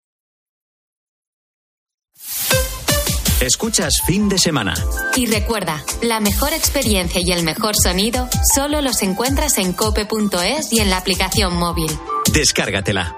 Escuchas 3.41 4.01
fin 4.05 4.29
de 4.29 4.37
semana. 4.37 4.73
Y 5.15 5.25
recuerda, 5.25 5.83
la 6.01 6.19
mejor 6.19 6.53
experiencia 6.53 7.21
y 7.21 7.31
el 7.31 7.43
mejor 7.43 7.75
sonido 7.75 8.29
solo 8.53 8.81
los 8.81 9.01
encuentras 9.01 9.57
en 9.57 9.73
cope.es 9.73 10.71
y 10.71 10.79
en 10.79 10.89
la 10.89 10.97
aplicación 10.97 11.57
móvil. 11.57 11.91
Descárgatela. 12.31 13.17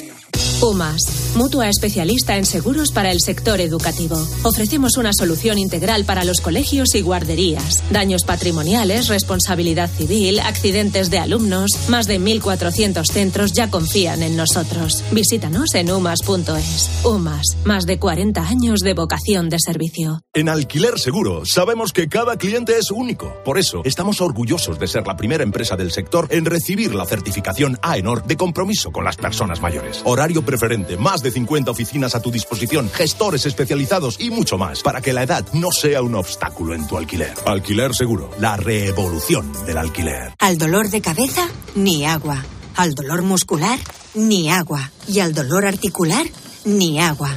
UMAS, 0.61 1.33
mutua 1.35 1.69
especialista 1.69 2.37
en 2.37 2.45
seguros 2.45 2.91
para 2.91 3.11
el 3.11 3.19
sector 3.19 3.59
educativo. 3.61 4.15
Ofrecemos 4.43 4.95
una 4.97 5.11
solución 5.11 5.57
integral 5.57 6.05
para 6.05 6.23
los 6.23 6.39
colegios 6.39 6.93
y 6.93 7.01
guarderías. 7.01 7.83
Daños 7.89 8.23
patrimoniales, 8.23 9.07
responsabilidad 9.07 9.89
civil, 9.89 10.39
accidentes 10.39 11.09
de 11.09 11.17
alumnos. 11.17 11.71
Más 11.89 12.05
de 12.05 12.19
1.400 12.19 13.05
centros 13.11 13.53
ya 13.53 13.71
confían 13.71 14.21
en 14.21 14.37
nosotros. 14.37 15.03
Visítanos 15.11 15.73
en 15.73 15.91
umas.es. 15.91 16.91
UMAS, 17.05 17.57
más 17.65 17.85
de 17.85 17.97
40 17.97 18.47
años 18.47 18.81
de 18.81 18.93
vocación 18.93 19.49
de 19.49 19.57
servicio. 19.59 20.21
En 20.33 20.47
Alquiler 20.47 20.99
Seguro 20.99 21.43
sabemos 21.43 21.91
que 21.91 22.07
cada 22.07 22.37
cliente 22.37 22.77
es 22.77 22.91
único. 22.91 23.33
Por 23.43 23.57
eso 23.57 23.81
estamos 23.83 24.21
orgullosos 24.21 24.77
de 24.77 24.87
ser 24.87 25.07
la 25.07 25.17
primera 25.17 25.43
empresa 25.43 25.75
del 25.75 25.91
sector 25.91 26.27
en 26.29 26.45
recibir 26.45 26.93
la 26.93 27.05
certificación 27.05 27.79
AENOR 27.81 28.25
de 28.25 28.37
compromiso 28.37 28.91
con 28.91 29.03
las 29.03 29.17
personas 29.17 29.59
mayores. 29.59 30.01
Horario 30.05 30.45
preferente, 30.51 30.97
más 30.97 31.21
de 31.21 31.31
50 31.31 31.71
oficinas 31.71 32.13
a 32.13 32.21
tu 32.21 32.29
disposición, 32.29 32.89
gestores 32.89 33.45
especializados 33.45 34.17
y 34.19 34.29
mucho 34.29 34.57
más 34.57 34.83
para 34.83 35.01
que 35.01 35.13
la 35.13 35.23
edad 35.23 35.45
no 35.53 35.71
sea 35.71 36.01
un 36.01 36.15
obstáculo 36.15 36.75
en 36.75 36.85
tu 36.87 36.97
alquiler. 36.97 37.33
Alquiler 37.45 37.95
Seguro, 37.95 38.29
la 38.39 38.57
revolución 38.57 39.51
del 39.65 39.77
alquiler. 39.77 40.33
Al 40.39 40.57
dolor 40.57 40.89
de 40.89 41.01
cabeza, 41.01 41.47
ni 41.75 42.05
agua. 42.05 42.43
Al 42.75 42.93
dolor 42.93 43.21
muscular, 43.21 43.79
ni 44.13 44.51
agua. 44.51 44.91
Y 45.07 45.19
al 45.19 45.33
dolor 45.33 45.65
articular, 45.65 46.25
ni 46.65 46.99
agua. 46.99 47.31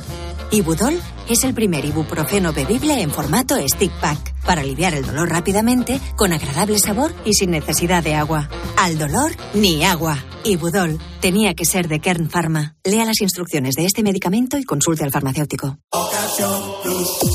Ibudol 0.50 1.00
es 1.28 1.44
el 1.44 1.54
primer 1.54 1.84
ibuprofeno 1.84 2.52
bebible 2.52 3.00
en 3.00 3.10
formato 3.10 3.56
stick 3.68 3.92
pack 4.00 4.34
para 4.44 4.60
aliviar 4.60 4.94
el 4.94 5.06
dolor 5.06 5.30
rápidamente, 5.30 6.00
con 6.16 6.32
agradable 6.32 6.78
sabor 6.78 7.14
y 7.24 7.34
sin 7.34 7.50
necesidad 7.50 8.02
de 8.02 8.14
agua. 8.14 8.48
Al 8.76 8.98
dolor, 8.98 9.32
ni 9.54 9.84
agua. 9.84 10.22
Ibudol 10.44 10.98
tenía 11.20 11.54
que 11.54 11.64
ser 11.64 11.88
de 11.88 12.00
Kern 12.00 12.28
Pharma. 12.28 12.76
Lea 12.84 13.06
las 13.06 13.22
instrucciones 13.22 13.74
de 13.76 13.86
este 13.86 14.02
medicamento 14.02 14.58
y 14.58 14.64
consulte 14.64 15.02
al 15.02 15.10
farmacéutico. 15.10 15.78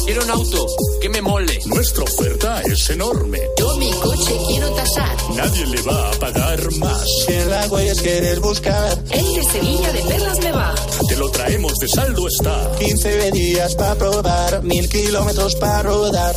Quiero 0.06 0.24
un 0.24 0.30
auto 0.30 0.66
que 1.02 1.10
me 1.10 1.22
mole. 1.22 1.60
Nuestra 1.66 2.04
oferta 2.04 2.62
es 2.62 2.90
enorme. 2.92 3.40
Yo 3.58 3.78
mi 3.78 3.92
coche 3.94 4.34
quiero 4.48 4.70
tasar. 4.74 5.18
Nadie 5.36 5.66
le 5.66 5.82
va 5.82 6.12
a 6.12 6.12
pagar 6.20 6.60
más. 6.78 7.04
Si 7.26 7.34
en 7.34 7.50
las 7.50 7.70
huellas 7.72 8.02
quieres 8.02 8.40
buscar. 8.40 9.04
El 9.10 9.34
de 9.34 9.44
Sevilla 9.44 9.92
de 9.92 10.02
Perlas 10.04 10.40
me 10.44 10.52
va. 10.52 10.76
Te 11.08 11.16
lo 11.16 11.30
traemos 11.32 11.74
de 11.80 11.88
saldo 11.88 12.28
está. 12.28 12.72
15 12.78 13.32
días 13.32 13.76
para 13.80 13.96
probar, 13.96 14.64
mil 14.64 14.88
kilómetros 14.90 15.56
para 15.56 15.84
rodar. 15.84 16.36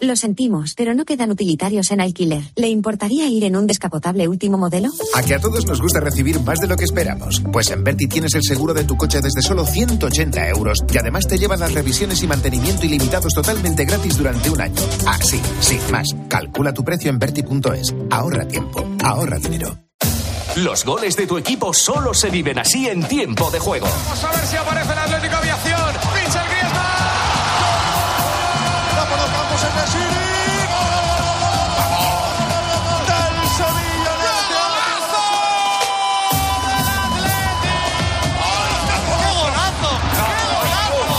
Lo 0.00 0.16
sentimos, 0.16 0.74
pero 0.76 0.92
no 0.92 1.06
quedan 1.06 1.30
utilitarios 1.30 1.90
en 1.90 2.02
alquiler. 2.02 2.42
¿Le 2.56 2.68
importaría 2.68 3.26
ir 3.26 3.44
en 3.44 3.56
un 3.56 3.66
descapotable 3.66 4.28
último 4.28 4.58
modelo? 4.58 4.90
A 5.14 5.22
que 5.22 5.34
a 5.34 5.40
todos 5.40 5.66
nos 5.66 5.80
gusta 5.80 6.00
recibir 6.00 6.38
más 6.40 6.60
de 6.60 6.66
lo 6.66 6.76
que 6.76 6.84
esperamos. 6.84 7.42
Pues 7.50 7.70
en 7.70 7.82
Berti 7.82 8.06
tienes 8.06 8.34
el 8.34 8.42
seguro 8.42 8.74
de 8.74 8.84
tu 8.84 8.96
coche 8.96 9.20
desde 9.22 9.40
solo 9.40 9.64
180 9.64 10.48
euros 10.50 10.84
y 10.92 10.98
además 10.98 11.26
te 11.26 11.38
llevan 11.38 11.60
las 11.60 11.72
revisiones 11.72 12.22
y 12.22 12.26
mantenimiento 12.26 12.84
ilimitados 12.84 13.32
totalmente 13.32 13.86
gratis 13.86 14.18
durante 14.18 14.50
un 14.50 14.60
año. 14.60 14.82
Ah, 15.06 15.18
sí, 15.22 15.40
sí, 15.60 15.78
más. 15.90 16.08
Calcula 16.28 16.74
tu 16.74 16.84
precio 16.84 17.10
en 17.10 17.18
Berti.es. 17.18 17.94
Ahorra 18.10 18.46
tiempo, 18.46 18.86
ahorra 19.02 19.38
dinero. 19.38 19.83
Los 20.56 20.84
goles 20.84 21.16
de 21.16 21.26
tu 21.26 21.36
equipo 21.36 21.74
solo 21.74 22.14
se 22.14 22.30
viven 22.30 22.60
así 22.60 22.88
en 22.88 23.02
tiempo 23.08 23.50
de 23.50 23.58
juego. 23.58 23.88
Vamos 23.88 24.22
a 24.22 24.30
ver 24.30 24.46
si 24.46 24.56
aparece 24.56 24.92
el 24.92 24.98
Atlético 24.98 25.36
Aviación. 25.36 25.92
Pincha 26.14 26.42
el 26.42 26.48
Griezmann. 26.48 26.74
Da 28.94 29.04
por 29.08 29.18
los 29.18 29.30
campos 29.30 29.64
el 29.64 29.74
Nesiri. 29.74 30.24
Del 33.10 33.48
Sevilla 33.56 34.12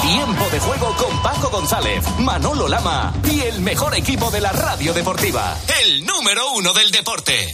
Tiempo 0.02 0.50
de 0.50 0.60
juego 0.62 0.95
con 0.95 1.21
Paco 1.21 1.50
González, 1.50 2.06
Manolo 2.19 2.69
Lama 2.69 3.13
y 3.30 3.41
el 3.41 3.60
mejor 3.60 3.95
equipo 3.95 4.32
de 4.32 4.39
la 4.39 4.54
radio 4.54 4.93
deportiva. 4.93 5.58
El 5.84 6.06
número 6.06 6.52
uno 6.54 6.71
del 6.74 6.89
deporte. 6.89 7.54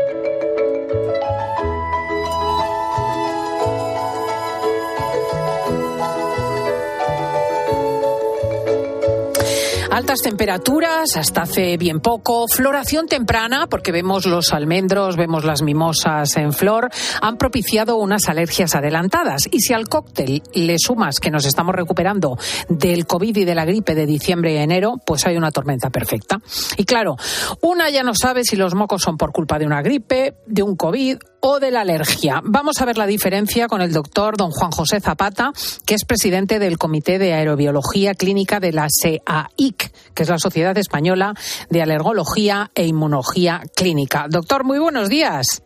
Altas 10.01 10.23
temperaturas, 10.23 11.15
hasta 11.15 11.43
hace 11.43 11.77
bien 11.77 11.99
poco, 11.99 12.47
floración 12.47 13.05
temprana, 13.05 13.67
porque 13.67 13.91
vemos 13.91 14.25
los 14.25 14.51
almendros, 14.51 15.15
vemos 15.15 15.45
las 15.45 15.61
mimosas 15.61 16.35
en 16.37 16.53
flor, 16.53 16.89
han 17.21 17.37
propiciado 17.37 17.97
unas 17.97 18.27
alergias 18.27 18.73
adelantadas. 18.73 19.47
Y 19.51 19.59
si 19.59 19.73
al 19.73 19.87
cóctel 19.87 20.41
le 20.55 20.77
sumas 20.79 21.19
que 21.19 21.29
nos 21.29 21.45
estamos 21.45 21.75
recuperando 21.75 22.35
del 22.67 23.05
COVID 23.05 23.37
y 23.37 23.45
de 23.45 23.53
la 23.53 23.63
gripe 23.63 23.93
de 23.93 24.07
diciembre 24.07 24.53
y 24.53 24.57
enero, 24.57 24.95
pues 25.05 25.27
hay 25.27 25.37
una 25.37 25.51
tormenta 25.51 25.91
perfecta. 25.91 26.39
Y 26.77 26.85
claro, 26.85 27.15
una 27.61 27.91
ya 27.91 28.01
no 28.01 28.13
sabe 28.19 28.43
si 28.43 28.55
los 28.55 28.73
mocos 28.73 29.03
son 29.03 29.17
por 29.17 29.31
culpa 29.31 29.59
de 29.59 29.67
una 29.67 29.83
gripe, 29.83 30.33
de 30.47 30.63
un 30.63 30.75
COVID 30.75 31.17
o 31.41 31.59
de 31.59 31.71
la 31.71 31.81
alergia. 31.81 32.41
Vamos 32.43 32.81
a 32.81 32.85
ver 32.85 32.97
la 32.97 33.07
diferencia 33.07 33.67
con 33.67 33.81
el 33.81 33.91
doctor 33.91 34.37
don 34.37 34.51
Juan 34.51 34.71
José 34.71 34.99
Zapata, 34.99 35.51
que 35.85 35.95
es 35.95 36.05
presidente 36.05 36.59
del 36.59 36.77
Comité 36.77 37.19
de 37.19 37.33
Aerobiología 37.33 38.13
Clínica 38.13 38.59
de 38.59 38.71
la 38.71 38.87
SEAIC, 38.89 39.90
que 40.15 40.23
es 40.23 40.29
la 40.29 40.37
Sociedad 40.39 40.77
Española 40.77 41.33
de 41.69 41.81
Alergología 41.81 42.71
e 42.75 42.85
Inmunología 42.85 43.61
Clínica. 43.75 44.27
Doctor, 44.29 44.63
muy 44.63 44.79
buenos 44.79 45.09
días. 45.09 45.63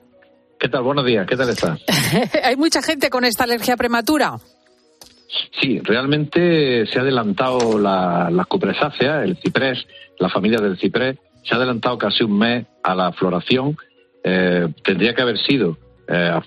¿Qué 0.60 0.70
tal? 0.70 0.84
Buenos 0.84 1.06
días. 1.06 1.28
¿Qué 1.28 1.36
tal 1.36 1.50
está? 1.50 1.78
¿Hay 2.44 2.56
mucha 2.56 2.82
gente 2.82 3.10
con 3.10 3.26
esta 3.26 3.44
alergia 3.44 3.76
prematura? 3.76 4.38
Sí, 5.60 5.80
realmente 5.80 6.86
se 6.88 6.98
ha 6.98 7.02
adelantado 7.02 7.78
la, 7.78 8.30
la 8.32 8.46
cupresácea, 8.46 9.24
el 9.24 9.38
ciprés, 9.38 9.86
la 10.20 10.30
familia 10.30 10.60
del 10.60 10.78
ciprés, 10.78 11.18
se 11.44 11.54
ha 11.54 11.58
adelantado 11.58 11.98
casi 11.98 12.24
un 12.24 12.38
mes 12.38 12.66
a 12.84 12.96
la 12.96 13.12
floración 13.12 13.78
eh, 14.28 14.68
tendría 14.84 15.14
que 15.14 15.22
haber 15.22 15.38
sido 15.38 15.78
eh, 16.08 16.40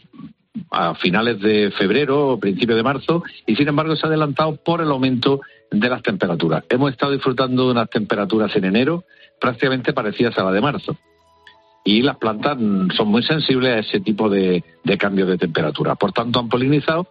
a, 0.72 0.94
finales 0.96 1.40
de 1.40 1.70
febrero 1.70 2.30
o 2.30 2.40
principios 2.40 2.76
de 2.76 2.82
marzo 2.82 3.22
y 3.46 3.54
sin 3.54 3.68
embargo 3.68 3.94
se 3.94 4.04
ha 4.04 4.08
adelantado 4.08 4.56
por 4.56 4.80
el 4.80 4.90
aumento 4.90 5.40
de 5.70 5.88
las 5.88 6.02
temperaturas. 6.02 6.64
Hemos 6.68 6.92
estado 6.92 7.12
disfrutando 7.12 7.66
de 7.66 7.70
unas 7.72 7.90
temperaturas 7.90 8.54
en 8.56 8.64
enero 8.64 9.04
prácticamente 9.40 9.92
parecidas 9.92 10.36
a 10.38 10.44
la 10.44 10.52
de 10.52 10.60
marzo 10.60 10.96
y 11.84 12.02
las 12.02 12.16
plantas 12.18 12.58
son 12.96 13.08
muy 13.08 13.22
sensibles 13.22 13.76
a 13.76 13.78
ese 13.78 14.00
tipo 14.00 14.28
de, 14.28 14.62
de 14.84 14.98
cambios 14.98 15.28
de 15.28 15.38
temperatura. 15.38 15.94
Por 15.94 16.12
tanto, 16.12 16.38
han 16.38 16.48
polinizado 16.48 17.08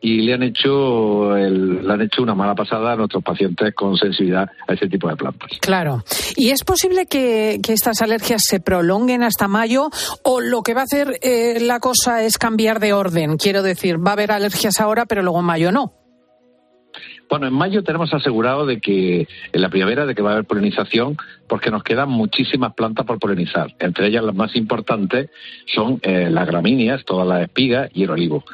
y 0.00 0.22
le 0.22 0.34
han 0.34 0.42
hecho 0.42 1.34
le 1.36 1.92
han 1.92 2.00
hecho 2.02 2.22
una 2.22 2.34
mala 2.34 2.54
pasada 2.54 2.92
a 2.92 2.96
nuestros 2.96 3.22
pacientes 3.22 3.74
con 3.74 3.96
sensibilidad 3.96 4.48
a 4.68 4.72
ese 4.74 4.88
tipo 4.88 5.08
de 5.08 5.16
plantas. 5.16 5.50
Claro. 5.60 6.02
¿Y 6.36 6.50
es 6.50 6.64
posible 6.64 7.06
que, 7.06 7.60
estas 7.68 8.02
alergias 8.02 8.42
se 8.44 8.60
prolonguen 8.60 9.22
hasta 9.22 9.48
mayo 9.48 9.90
o 10.22 10.40
lo 10.40 10.62
que 10.62 10.74
va 10.74 10.82
a 10.82 10.84
hacer 10.84 11.18
eh, 11.22 11.58
la 11.60 11.80
cosa 11.80 12.22
es 12.22 12.38
cambiar 12.38 12.80
de 12.80 12.92
orden? 12.92 13.36
Quiero 13.36 13.62
decir, 13.62 14.04
va 14.04 14.10
a 14.10 14.14
haber 14.14 14.32
alergias 14.32 14.80
ahora, 14.80 15.06
pero 15.06 15.22
luego 15.22 15.40
en 15.40 15.46
mayo 15.46 15.72
no. 15.72 16.05
Bueno, 17.28 17.46
en 17.46 17.54
mayo 17.54 17.82
tenemos 17.82 18.12
asegurado 18.14 18.66
de 18.66 18.80
que 18.80 19.26
en 19.52 19.60
la 19.60 19.68
primavera 19.68 20.06
de 20.06 20.14
que 20.14 20.22
va 20.22 20.30
a 20.30 20.32
haber 20.34 20.44
polinización, 20.44 21.16
porque 21.48 21.70
nos 21.70 21.82
quedan 21.82 22.08
muchísimas 22.08 22.74
plantas 22.74 23.04
por 23.04 23.18
polinizar. 23.18 23.74
Entre 23.80 24.06
ellas 24.06 24.24
las 24.24 24.34
más 24.34 24.54
importantes 24.54 25.30
son 25.66 25.98
eh, 26.02 26.28
las 26.30 26.46
gramíneas, 26.46 27.04
todas 27.04 27.26
las 27.26 27.42
espigas 27.42 27.90
y 27.92 28.04
el 28.04 28.10
olivo. 28.10 28.44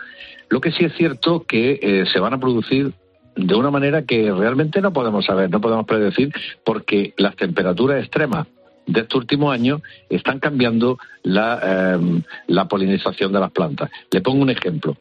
Lo 0.48 0.60
que 0.60 0.72
sí 0.72 0.84
es 0.84 0.94
cierto 0.94 1.44
que 1.44 1.78
eh, 1.82 2.04
se 2.12 2.18
van 2.18 2.34
a 2.34 2.40
producir 2.40 2.92
de 3.36 3.54
una 3.54 3.70
manera 3.70 4.02
que 4.02 4.30
realmente 4.30 4.80
no 4.80 4.92
podemos 4.92 5.24
saber, 5.24 5.50
no 5.50 5.60
podemos 5.60 5.86
predecir, 5.86 6.32
porque 6.64 7.14
las 7.16 7.36
temperaturas 7.36 8.02
extremas 8.02 8.46
de 8.86 9.00
este 9.00 9.16
último 9.16 9.50
año 9.50 9.80
están 10.10 10.40
cambiando 10.40 10.98
la, 11.22 11.94
em, 11.94 12.22
la, 12.48 12.66
polinización 12.66 13.32
de 13.32 13.40
las 13.40 13.52
plantas. 13.52 13.90
Le 14.10 14.20
pongo 14.20 14.42
un 14.42 14.50
ejemplo. 14.50 14.96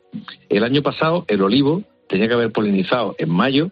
El 0.49 0.63
año 0.63 0.81
pasado 0.81 1.25
el 1.27 1.41
olivo 1.41 1.83
tenía 2.11 2.27
que 2.27 2.33
haber 2.33 2.51
polinizado 2.51 3.15
en 3.17 3.29
mayo 3.29 3.71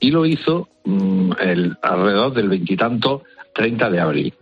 y 0.00 0.12
lo 0.12 0.24
hizo 0.24 0.68
mm, 0.84 1.32
el, 1.40 1.76
alrededor 1.82 2.32
del 2.32 2.48
veintitanto 2.48 3.24
30 3.54 3.90
de 3.90 4.00
abril. 4.00 4.34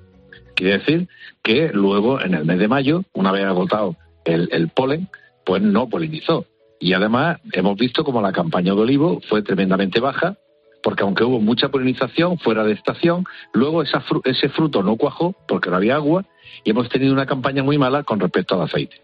Quiere 0.54 0.78
decir 0.78 1.08
que 1.42 1.70
luego, 1.72 2.20
en 2.20 2.34
el 2.34 2.44
mes 2.44 2.58
de 2.58 2.68
mayo, 2.68 3.02
una 3.14 3.32
vez 3.32 3.44
agotado 3.44 3.96
el 4.24 4.68
polen, 4.68 5.08
pues 5.44 5.62
no 5.62 5.88
polinizó. 5.88 6.46
Y 6.78 6.92
además 6.92 7.38
hemos 7.52 7.76
visto 7.76 8.04
como 8.04 8.20
la 8.20 8.32
campaña 8.32 8.74
de 8.74 8.80
olivo 8.80 9.20
fue 9.28 9.42
tremendamente 9.42 10.00
baja, 10.00 10.36
porque 10.82 11.04
aunque 11.04 11.24
hubo 11.24 11.40
mucha 11.40 11.68
polinización 11.68 12.38
fuera 12.38 12.64
de 12.64 12.72
estación, 12.72 13.24
luego 13.52 13.82
ese 13.82 14.48
fruto 14.50 14.82
no 14.82 14.96
cuajó 14.96 15.34
porque 15.46 15.70
no 15.70 15.76
había 15.76 15.94
agua 15.94 16.24
y 16.64 16.70
hemos 16.70 16.88
tenido 16.88 17.12
una 17.12 17.26
campaña 17.26 17.62
muy 17.62 17.78
mala 17.78 18.02
con 18.02 18.20
respecto 18.20 18.54
al 18.54 18.62
aceite. 18.62 18.96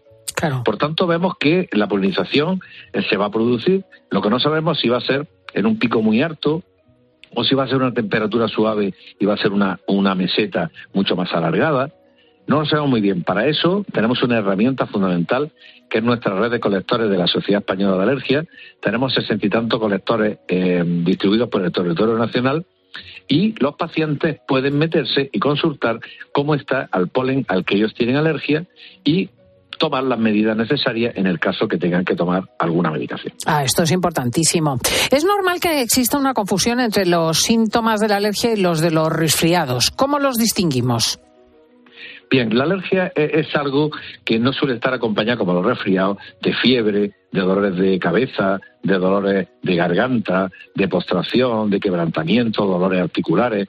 Por 0.63 0.77
tanto, 0.77 1.07
vemos 1.07 1.33
que 1.39 1.67
la 1.71 1.87
polinización 1.87 2.61
eh, 2.93 3.01
se 3.09 3.17
va 3.17 3.25
a 3.25 3.31
producir. 3.31 3.83
Lo 4.09 4.21
que 4.21 4.29
no 4.29 4.39
sabemos 4.39 4.79
si 4.79 4.89
va 4.89 4.97
a 4.97 5.01
ser 5.01 5.27
en 5.53 5.65
un 5.65 5.77
pico 5.77 6.01
muy 6.01 6.21
alto 6.21 6.63
o 7.35 7.43
si 7.43 7.55
va 7.55 7.63
a 7.63 7.67
ser 7.67 7.77
una 7.77 7.93
temperatura 7.93 8.47
suave 8.47 8.93
y 9.19 9.25
va 9.25 9.33
a 9.33 9.37
ser 9.37 9.51
una, 9.51 9.79
una 9.87 10.15
meseta 10.15 10.71
mucho 10.93 11.15
más 11.15 11.33
alargada. 11.33 11.91
No 12.47 12.59
lo 12.59 12.65
sabemos 12.65 12.89
muy 12.89 13.01
bien. 13.01 13.23
Para 13.23 13.47
eso 13.47 13.85
tenemos 13.91 14.23
una 14.23 14.37
herramienta 14.37 14.87
fundamental 14.87 15.51
que 15.89 15.99
es 15.99 16.03
nuestra 16.03 16.39
red 16.39 16.51
de 16.51 16.59
colectores 16.59 17.09
de 17.09 17.17
la 17.17 17.27
Sociedad 17.27 17.61
Española 17.61 17.97
de 17.97 18.03
Alergia. 18.03 18.45
Tenemos 18.81 19.13
sesenta 19.13 19.45
y 19.45 19.49
tantos 19.49 19.79
colectores 19.79 20.39
eh, 20.47 20.83
distribuidos 20.85 21.49
por 21.49 21.63
el 21.63 21.71
territorio 21.71 22.17
nacional 22.17 22.65
y 23.27 23.53
los 23.61 23.75
pacientes 23.75 24.39
pueden 24.47 24.77
meterse 24.77 25.29
y 25.31 25.39
consultar 25.39 25.99
cómo 26.33 26.55
está 26.55 26.89
el 26.93 27.09
polen 27.09 27.45
al 27.47 27.65
que 27.65 27.75
ellos 27.75 27.93
tienen 27.93 28.15
alergia 28.15 28.65
y 29.03 29.29
tomar 29.79 30.03
las 30.03 30.19
medidas 30.19 30.55
necesarias 30.55 31.13
en 31.15 31.25
el 31.25 31.39
caso 31.39 31.67
que 31.67 31.77
tengan 31.77 32.05
que 32.05 32.15
tomar 32.15 32.43
alguna 32.59 32.91
medicación. 32.91 33.33
Ah, 33.47 33.63
esto 33.63 33.81
es 33.81 33.91
importantísimo. 33.91 34.77
Es 35.09 35.25
normal 35.25 35.59
que 35.59 35.81
exista 35.81 36.19
una 36.19 36.35
confusión 36.35 36.79
entre 36.79 37.07
los 37.07 37.39
síntomas 37.39 37.99
de 37.99 38.09
la 38.09 38.17
alergia 38.17 38.53
y 38.53 38.57
los 38.57 38.81
de 38.81 38.91
los 38.91 39.11
resfriados. 39.11 39.89
¿Cómo 39.89 40.19
los 40.19 40.37
distinguimos? 40.37 41.19
Bien, 42.29 42.55
la 42.55 42.65
alergia 42.65 43.11
e-, 43.15 43.31
es, 43.39 43.55
algo 43.55 43.89
que 44.23 44.37
no 44.37 44.53
suele 44.53 44.75
estar 44.75 44.93
acompañado, 44.93 45.39
como 45.39 45.53
los 45.53 45.65
resfriados, 45.65 46.17
de 46.41 46.53
fiebre, 46.53 47.11
de 47.31 47.41
dolores 47.41 47.75
de 47.75 47.97
cabeza, 47.97 48.59
de 48.83 48.97
dolores 48.97 49.47
de 49.63 49.75
garganta, 49.75 50.51
de 50.75 50.87
postración, 50.87 51.69
de 51.69 51.79
quebrantamiento, 51.79 52.65
dolores 52.65 53.01
articulares. 53.01 53.67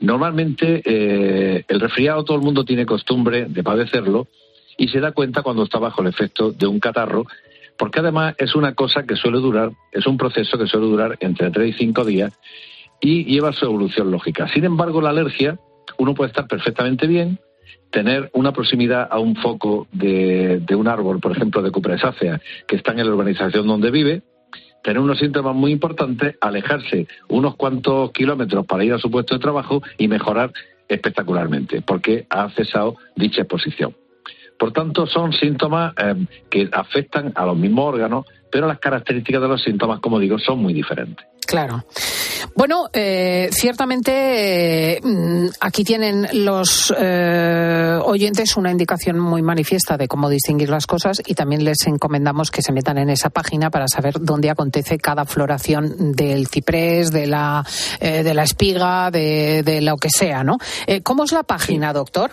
Normalmente 0.00 0.80
eh, 0.84 1.64
el 1.66 1.80
resfriado 1.80 2.24
todo 2.24 2.36
el 2.36 2.44
mundo 2.44 2.64
tiene 2.64 2.86
costumbre 2.86 3.46
de 3.46 3.62
padecerlo 3.62 4.28
y 4.78 4.88
se 4.88 5.00
da 5.00 5.12
cuenta 5.12 5.42
cuando 5.42 5.64
está 5.64 5.78
bajo 5.78 6.00
el 6.00 6.08
efecto 6.08 6.52
de 6.52 6.66
un 6.66 6.80
catarro, 6.80 7.26
porque 7.76 8.00
además 8.00 8.34
es 8.38 8.54
una 8.54 8.74
cosa 8.74 9.02
que 9.02 9.16
suele 9.16 9.38
durar, 9.38 9.72
es 9.92 10.06
un 10.06 10.16
proceso 10.16 10.56
que 10.56 10.66
suele 10.66 10.86
durar 10.86 11.18
entre 11.20 11.50
3 11.50 11.74
y 11.74 11.78
5 11.78 12.04
días 12.04 12.32
y 13.00 13.24
lleva 13.24 13.52
su 13.52 13.66
evolución 13.66 14.10
lógica. 14.10 14.48
Sin 14.48 14.64
embargo, 14.64 15.02
la 15.02 15.10
alergia, 15.10 15.58
uno 15.98 16.14
puede 16.14 16.28
estar 16.28 16.46
perfectamente 16.46 17.06
bien, 17.06 17.38
tener 17.90 18.30
una 18.32 18.52
proximidad 18.52 19.08
a 19.10 19.18
un 19.18 19.36
foco 19.36 19.88
de, 19.92 20.62
un 20.76 20.88
árbol, 20.88 21.20
por 21.20 21.32
ejemplo, 21.32 21.60
de 21.62 21.70
cupresácea, 21.70 22.40
que 22.66 22.76
está 22.76 22.92
en 22.92 22.98
la 22.98 23.12
urbanización 23.12 23.66
donde 23.66 23.90
vive, 23.90 24.22
tener 24.82 25.00
unos 25.00 25.18
síntomas 25.18 25.54
muy 25.54 25.72
importantes, 25.72 26.36
alejarse 26.40 27.08
unos 27.28 27.56
cuantos 27.56 28.12
kilómetros 28.12 28.64
para 28.66 28.84
ir 28.84 28.92
a 28.92 28.98
su 28.98 29.10
puesto 29.10 29.34
de 29.34 29.40
trabajo 29.40 29.82
y 29.96 30.08
mejorar 30.08 30.52
espectacularmente, 30.88 31.82
porque 31.82 32.26
ha 32.30 32.48
cesado 32.50 32.96
dicha 33.16 33.42
exposición. 33.42 33.94
Por 34.58 34.72
tanto, 34.72 35.06
son 35.06 35.32
síntomas 35.32 35.94
eh, 35.96 36.26
que 36.50 36.68
afectan 36.72 37.32
a 37.34 37.46
los 37.46 37.56
mismos 37.56 37.94
órganos, 37.94 38.26
pero 38.50 38.66
las 38.66 38.78
características 38.78 39.42
de 39.42 39.48
los 39.48 39.62
síntomas, 39.62 40.00
como 40.00 40.18
digo, 40.18 40.38
son 40.38 40.58
muy 40.58 40.74
diferentes. 40.74 41.26
Claro. 41.48 41.82
Bueno, 42.54 42.90
eh, 42.92 43.48
ciertamente 43.52 44.96
eh, 44.96 45.00
mm, 45.02 45.46
aquí 45.60 45.82
tienen 45.82 46.28
los 46.44 46.92
eh, 46.94 47.98
oyentes 48.04 48.54
una 48.58 48.70
indicación 48.70 49.18
muy 49.18 49.40
manifiesta 49.40 49.96
de 49.96 50.08
cómo 50.08 50.28
distinguir 50.28 50.68
las 50.68 50.86
cosas 50.86 51.22
y 51.24 51.34
también 51.34 51.64
les 51.64 51.86
encomendamos 51.86 52.50
que 52.50 52.60
se 52.60 52.70
metan 52.72 52.98
en 52.98 53.08
esa 53.08 53.30
página 53.30 53.70
para 53.70 53.88
saber 53.88 54.16
dónde 54.20 54.50
acontece 54.50 54.98
cada 54.98 55.24
floración 55.24 56.12
del 56.12 56.48
ciprés, 56.48 57.12
de 57.12 57.26
la, 57.26 57.64
de 57.98 58.34
la 58.34 58.42
espiga, 58.42 59.10
de, 59.10 59.80
lo 59.80 59.96
que 59.96 60.10
sea, 60.10 60.44
¿no? 60.44 60.58
¿Cómo 61.02 61.24
es 61.24 61.32
la 61.32 61.44
página, 61.44 61.94
doctor? 61.94 62.32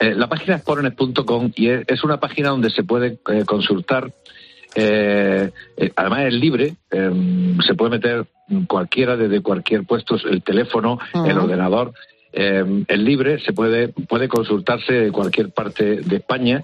La 0.00 0.28
página 0.28 0.56
es 0.56 0.62
porones.com 0.62 1.52
y 1.56 1.68
es 1.68 2.04
una 2.04 2.20
página 2.20 2.50
donde 2.50 2.70
se 2.70 2.84
puede 2.84 3.18
consultar 3.46 4.12
eh, 4.74 5.50
eh, 5.76 5.92
además 5.96 6.26
es 6.26 6.34
libre, 6.34 6.76
em, 6.90 7.58
se 7.60 7.74
puede 7.74 7.90
meter 7.92 8.26
cualquiera 8.66 9.16
desde 9.16 9.40
cualquier 9.40 9.84
puesto, 9.84 10.16
el 10.30 10.42
teléfono, 10.42 10.98
el 11.26 11.38
ordenador. 11.38 11.92
Em, 12.30 12.84
es 12.86 12.98
libre, 12.98 13.40
se 13.40 13.52
puede, 13.52 13.88
puede 13.88 14.28
consultarse 14.28 14.92
de 14.92 15.10
cualquier 15.10 15.50
parte 15.50 16.02
de 16.02 16.16
España 16.16 16.62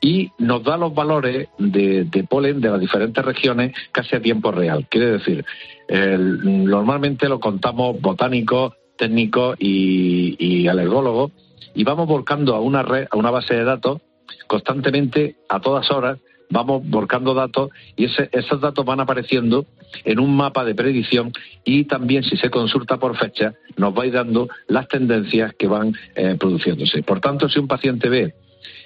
y 0.00 0.30
nos 0.38 0.62
da 0.62 0.76
los 0.76 0.94
valores 0.94 1.48
de, 1.58 2.26
polen 2.28 2.60
de 2.60 2.68
las 2.70 2.80
diferentes 2.80 3.24
regiones 3.24 3.74
casi 3.92 4.14
a 4.14 4.20
tiempo 4.20 4.52
real. 4.52 4.86
Quiere 4.88 5.12
decir, 5.12 5.44
normalmente 5.88 7.28
lo 7.28 7.40
contamos 7.40 8.00
botánicos, 8.00 8.74
técnicos 8.96 9.56
y, 9.58 10.36
y 10.38 10.68
alergólogos 10.68 11.32
y 11.74 11.84
vamos 11.84 12.08
volcando 12.08 12.54
a 12.54 12.60
una 12.60 12.82
red, 12.82 13.06
a 13.10 13.16
una 13.16 13.30
base 13.30 13.54
de 13.54 13.64
datos 13.64 14.00
constantemente, 14.46 15.36
a 15.48 15.60
todas 15.60 15.90
horas, 15.90 16.18
vamos 16.50 16.82
volcando 16.88 17.34
datos 17.34 17.70
y 17.96 18.04
esos 18.04 18.60
datos 18.60 18.84
van 18.84 19.00
apareciendo 19.00 19.66
en 20.04 20.20
un 20.20 20.36
mapa 20.36 20.64
de 20.64 20.74
predicción 20.74 21.32
y 21.64 21.84
también 21.84 22.22
si 22.22 22.36
se 22.36 22.50
consulta 22.50 22.98
por 22.98 23.16
fecha 23.16 23.54
nos 23.76 23.96
va 23.96 24.04
a 24.04 24.06
ir 24.06 24.12
dando 24.12 24.48
las 24.68 24.88
tendencias 24.88 25.54
que 25.54 25.66
van 25.66 25.94
eh, 26.14 26.36
produciéndose. 26.38 27.02
Por 27.02 27.20
tanto, 27.20 27.48
si 27.48 27.58
un 27.58 27.68
paciente 27.68 28.08
ve 28.08 28.34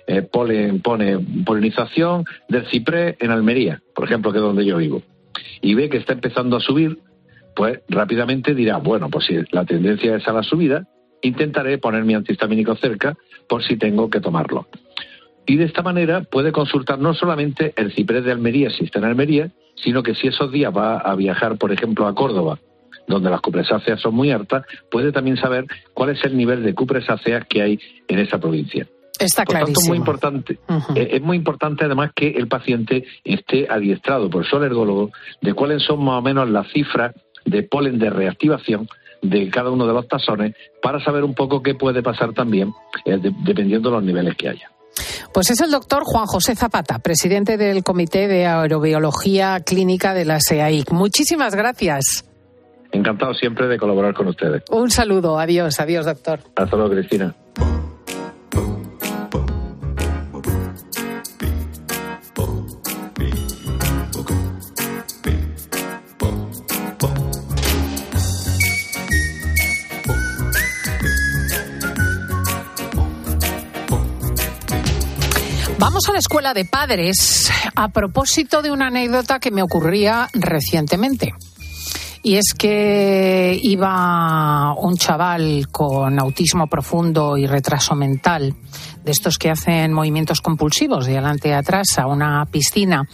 eh, 0.07 0.23
pone 0.23 1.19
polinización 1.45 2.25
del 2.49 2.67
ciprés 2.67 3.17
en 3.21 3.31
Almería, 3.31 3.83
por 3.95 4.07
ejemplo, 4.07 4.33
que 4.33 4.39
es 4.39 4.43
donde 4.43 4.65
yo 4.65 4.79
vivo, 4.79 5.03
y 5.61 5.75
ve 5.75 5.89
que 5.89 5.99
está 5.99 6.15
empezando 6.15 6.57
a 6.57 6.61
subir, 6.61 6.99
pues 7.61 7.81
rápidamente 7.91 8.55
dirá, 8.55 8.79
bueno, 8.79 9.11
pues 9.11 9.27
si 9.27 9.35
la 9.51 9.67
tendencia 9.67 10.17
es 10.17 10.27
a 10.27 10.33
la 10.33 10.43
subida, 10.43 10.87
intentaré 11.21 11.77
poner 11.77 12.05
mi 12.05 12.15
antihistamínico 12.15 12.75
cerca 12.77 13.19
por 13.47 13.63
si 13.63 13.77
tengo 13.77 14.09
que 14.09 14.19
tomarlo. 14.19 14.67
Y 15.45 15.57
de 15.57 15.65
esta 15.65 15.83
manera 15.83 16.23
puede 16.23 16.53
consultar 16.53 16.99
no 16.99 17.13
solamente 17.13 17.75
el 17.77 17.93
ciprés 17.93 18.25
de 18.25 18.33
Almería, 18.33 18.71
si 18.71 18.85
está 18.85 19.01
en 19.01 19.05
Almería, 19.05 19.51
sino 19.75 20.03
que 20.03 20.15
si 20.15 20.29
esos 20.29 20.51
días 20.51 20.75
va 20.75 21.01
a 21.01 21.15
viajar, 21.17 21.59
por 21.59 21.71
ejemplo, 21.71 22.07
a 22.07 22.15
Córdoba, 22.15 22.59
donde 23.07 23.29
las 23.29 23.43
cupresáceas 23.43 24.01
son 24.01 24.15
muy 24.15 24.31
altas, 24.31 24.65
puede 24.91 25.13
también 25.13 25.37
saber 25.37 25.67
cuál 25.93 26.09
es 26.09 26.25
el 26.25 26.39
nivel 26.39 26.63
de 26.63 26.73
cupresáceas 26.73 27.45
que 27.45 27.61
hay 27.61 27.79
en 28.09 28.21
esa 28.21 28.41
provincia. 28.41 28.87
Está 29.19 29.45
por 29.45 29.57
tanto, 29.57 29.81
muy 29.87 29.99
importante. 29.99 30.59
Eh, 30.95 31.09
es 31.13 31.21
muy 31.21 31.37
importante 31.37 31.85
además 31.85 32.13
que 32.15 32.31
el 32.31 32.49
paciente 32.49 33.05
esté 33.23 33.67
adiestrado 33.69 34.31
por 34.31 34.47
su 34.47 34.57
alergólogo 34.57 35.11
de 35.43 35.53
cuáles 35.53 35.83
son 35.83 36.03
más 36.03 36.21
o 36.21 36.23
menos 36.23 36.49
las 36.49 36.67
cifras 36.73 37.13
de 37.45 37.63
polen 37.63 37.99
de 37.99 38.11
reactivación 38.11 38.89
de 39.23 39.51
cada 39.51 39.71
uno 39.71 39.87
de 39.87 39.93
los 39.93 40.09
tazones 40.09 40.55
para 40.83 41.03
saber 41.05 41.25
un 41.25 41.35
poco 41.35 41.63
qué 41.63 41.75
puede 41.75 42.03
pasar 42.03 42.33
también 42.33 42.73
eh, 43.05 43.19
dependiendo 43.45 43.91
de 43.91 43.97
los 43.97 44.05
niveles 44.05 44.35
que 44.37 44.49
haya. 44.49 44.71
Pues 45.33 45.51
es 45.51 45.61
el 45.61 45.71
doctor 45.71 46.03
Juan 46.05 46.27
José 46.27 46.57
Zapata, 46.57 46.99
presidente 46.99 47.57
del 47.57 47.85
Comité 47.85 48.27
de 48.27 48.47
Aerobiología 48.47 49.61
Clínica 49.61 50.15
de 50.15 50.25
la 50.25 50.41
SEAIC. 50.41 50.91
Muchísimas 50.91 51.55
gracias. 51.55 52.25
Encantado 52.93 53.35
siempre 53.35 53.69
de 53.69 53.79
colaborar 53.79 54.15
con 54.15 54.27
ustedes. 54.27 54.65
Un 54.71 54.91
saludo, 54.91 55.39
adiós, 55.39 55.79
adiós, 55.79 56.07
doctor. 56.07 56.41
Hasta 56.57 56.77
luego, 56.77 56.93
Cristina. 56.93 57.35
Vamos 76.01 76.09
a 76.09 76.13
la 76.15 76.19
escuela 76.21 76.55
de 76.55 76.65
padres 76.65 77.53
a 77.77 77.89
propósito 77.89 78.63
de 78.63 78.71
una 78.71 78.87
anécdota 78.87 79.39
que 79.39 79.51
me 79.51 79.61
ocurría 79.61 80.31
recientemente. 80.33 81.35
Y 82.23 82.37
es 82.37 82.55
que 82.59 83.61
iba 83.63 84.73
un 84.79 84.97
chaval 84.97 85.69
con 85.71 86.19
autismo 86.19 86.69
profundo 86.69 87.37
y 87.37 87.47
retraso 87.47 87.95
mental, 87.95 88.55
de 89.05 89.13
estos 89.13 89.37
que 89.37 89.51
hacen 89.51 89.93
movimientos 89.93 90.41
compulsivos 90.41 91.05
de 91.05 91.19
adelante 91.19 91.51
y 91.51 91.53
atrás, 91.53 91.99
a 91.99 92.07
una 92.07 92.47
piscina 92.47 93.07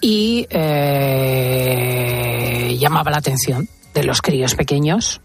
y 0.00 0.48
eh, 0.50 1.56
llamaba 2.76 3.12
la 3.12 3.18
atención 3.18 3.68
de 3.94 4.02
los 4.02 4.20
críos 4.20 4.56
pequeños 4.56 5.20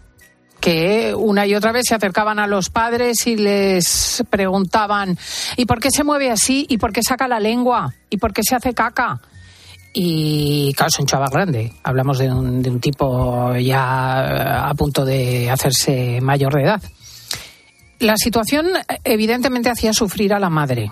que 0.66 1.14
una 1.14 1.46
y 1.46 1.54
otra 1.54 1.70
vez 1.70 1.84
se 1.86 1.94
acercaban 1.94 2.40
a 2.40 2.48
los 2.48 2.70
padres 2.70 3.24
y 3.28 3.36
les 3.36 4.24
preguntaban 4.28 5.16
¿y 5.56 5.64
por 5.64 5.78
qué 5.78 5.92
se 5.92 6.02
mueve 6.02 6.28
así? 6.28 6.66
¿y 6.68 6.78
por 6.78 6.92
qué 6.92 7.02
saca 7.04 7.28
la 7.28 7.38
lengua? 7.38 7.94
¿y 8.10 8.16
por 8.16 8.32
qué 8.32 8.42
se 8.42 8.56
hace 8.56 8.74
caca? 8.74 9.20
Y 9.94 10.74
claro, 10.74 10.88
es 10.88 10.98
un 10.98 11.06
chaval 11.06 11.30
grande. 11.30 11.72
Hablamos 11.84 12.18
de 12.18 12.32
un, 12.32 12.62
de 12.62 12.70
un 12.70 12.80
tipo 12.80 13.54
ya 13.54 14.68
a 14.68 14.74
punto 14.74 15.04
de 15.04 15.48
hacerse 15.48 16.20
mayor 16.20 16.52
de 16.54 16.62
edad. 16.64 16.82
La 18.00 18.16
situación 18.16 18.66
evidentemente 19.04 19.70
hacía 19.70 19.92
sufrir 19.92 20.34
a 20.34 20.40
la 20.40 20.50
madre. 20.50 20.90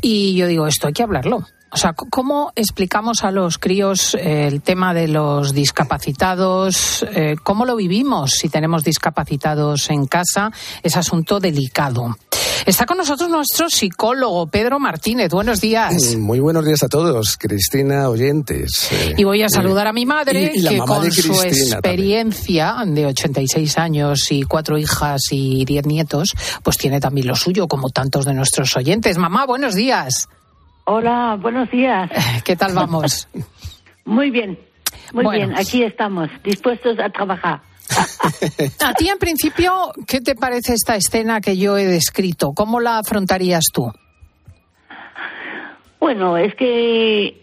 Y 0.00 0.34
yo 0.34 0.46
digo, 0.46 0.66
esto 0.66 0.86
hay 0.86 0.94
que 0.94 1.02
hablarlo. 1.02 1.46
O 1.74 1.78
sea, 1.78 1.94
¿cómo 1.94 2.52
explicamos 2.54 3.24
a 3.24 3.30
los 3.30 3.56
críos 3.56 4.14
eh, 4.14 4.46
el 4.46 4.60
tema 4.60 4.92
de 4.92 5.08
los 5.08 5.54
discapacitados? 5.54 7.02
Eh, 7.14 7.36
¿Cómo 7.42 7.64
lo 7.64 7.76
vivimos 7.76 8.32
si 8.32 8.50
tenemos 8.50 8.84
discapacitados 8.84 9.88
en 9.88 10.04
casa? 10.04 10.52
Es 10.82 10.98
asunto 10.98 11.40
delicado. 11.40 12.14
Está 12.66 12.84
con 12.84 12.98
nosotros 12.98 13.30
nuestro 13.30 13.70
psicólogo, 13.70 14.46
Pedro 14.48 14.78
Martínez. 14.78 15.30
Buenos 15.30 15.62
días. 15.62 16.14
Mm, 16.14 16.20
muy 16.20 16.40
buenos 16.40 16.66
días 16.66 16.82
a 16.82 16.88
todos, 16.88 17.38
Cristina, 17.38 18.10
oyentes. 18.10 18.88
Eh, 18.92 19.14
y 19.16 19.24
voy 19.24 19.42
a 19.42 19.48
saludar 19.48 19.86
a 19.86 19.94
mi 19.94 20.04
madre, 20.04 20.52
que 20.52 20.76
con 20.76 21.10
su 21.10 21.40
experiencia 21.40 22.76
de 22.86 23.06
86 23.06 23.78
años 23.78 24.30
y 24.30 24.42
cuatro 24.42 24.76
hijas 24.76 25.22
y 25.30 25.64
diez 25.64 25.86
nietos, 25.86 26.34
pues 26.62 26.76
tiene 26.76 27.00
también 27.00 27.28
lo 27.28 27.34
suyo, 27.34 27.66
como 27.66 27.88
tantos 27.88 28.26
de 28.26 28.34
nuestros 28.34 28.76
oyentes. 28.76 29.16
Mamá, 29.16 29.46
buenos 29.46 29.74
días. 29.74 30.28
Hola, 30.84 31.38
buenos 31.40 31.70
días. 31.70 32.10
¿Qué 32.44 32.56
tal 32.56 32.74
vamos? 32.74 33.28
Muy 34.04 34.30
bien, 34.30 34.58
muy 35.12 35.26
bien, 35.36 35.56
aquí 35.56 35.84
estamos, 35.84 36.28
dispuestos 36.42 36.98
a 36.98 37.10
trabajar. 37.10 37.60
a 38.84 38.94
ti, 38.94 39.08
en 39.08 39.18
principio, 39.18 39.92
¿qué 40.06 40.20
te 40.20 40.34
parece 40.34 40.74
esta 40.74 40.96
escena 40.96 41.40
que 41.40 41.56
yo 41.56 41.76
he 41.76 41.86
descrito? 41.86 42.52
¿Cómo 42.52 42.80
la 42.80 42.98
afrontarías 42.98 43.64
tú? 43.72 43.92
Bueno, 46.00 46.36
es 46.36 46.54
que 46.56 47.41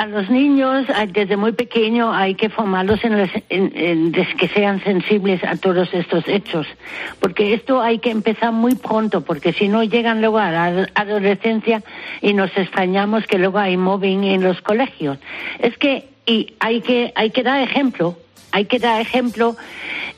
a 0.00 0.06
los 0.06 0.30
niños 0.30 0.86
desde 1.12 1.36
muy 1.36 1.52
pequeño 1.52 2.10
hay 2.10 2.34
que 2.34 2.48
formarlos 2.48 3.00
en, 3.04 4.12
que 4.12 4.48
sean 4.48 4.82
sensibles 4.82 5.44
a 5.44 5.56
todos 5.56 5.92
estos 5.92 6.26
hechos, 6.26 6.66
porque 7.20 7.52
esto 7.52 7.82
hay 7.82 7.98
que 7.98 8.10
empezar 8.10 8.50
muy 8.50 8.76
pronto, 8.76 9.20
porque 9.20 9.52
si 9.52 9.68
no 9.68 9.82
llegan 9.82 10.22
luego 10.22 10.38
a 10.38 10.50
la 10.50 10.88
adolescencia 10.94 11.82
y 12.22 12.32
nos 12.32 12.50
extrañamos 12.56 13.26
que 13.26 13.36
luego 13.36 13.58
hay 13.58 13.76
mobbing 13.76 14.24
en 14.24 14.42
los 14.42 14.62
colegios. 14.62 15.18
Es 15.58 15.76
que 15.76 16.08
y 16.24 16.54
hay 16.60 16.80
que 16.80 17.12
hay 17.14 17.28
que 17.28 17.42
dar 17.42 17.60
ejemplo, 17.60 18.16
hay 18.52 18.64
que 18.64 18.78
dar 18.78 19.02
ejemplo 19.02 19.54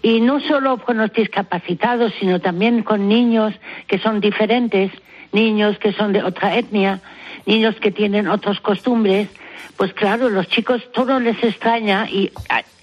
y 0.01 0.21
no 0.21 0.39
solo 0.39 0.79
con 0.79 0.99
los 0.99 1.13
discapacitados, 1.13 2.13
sino 2.21 2.39
también 2.39 2.85
con 2.85 3.09
niños 3.09 3.53
que 3.89 3.99
son 3.99 4.21
diferentes, 4.21 4.93
niños 5.33 5.77
que 5.79 5.93
son 5.93 6.13
de 6.13 6.23
otra 6.23 6.57
etnia, 6.57 7.01
niños 7.47 7.75
que 7.81 7.91
tienen 7.91 8.29
otras 8.29 8.61
costumbres 8.61 9.29
pues 9.77 9.93
claro, 9.95 10.29
los 10.29 10.49
chicos 10.49 10.83
todo 10.93 11.21
les 11.21 11.43
extraña 11.43 12.09
y 12.09 12.31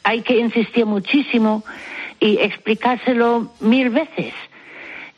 hay 0.03 0.21
que 0.21 0.37
insistir 0.39 0.85
muchísimo 0.85 1.63
y 2.19 2.37
explicárselo 2.37 3.51
mil 3.59 3.89
veces. 3.89 4.33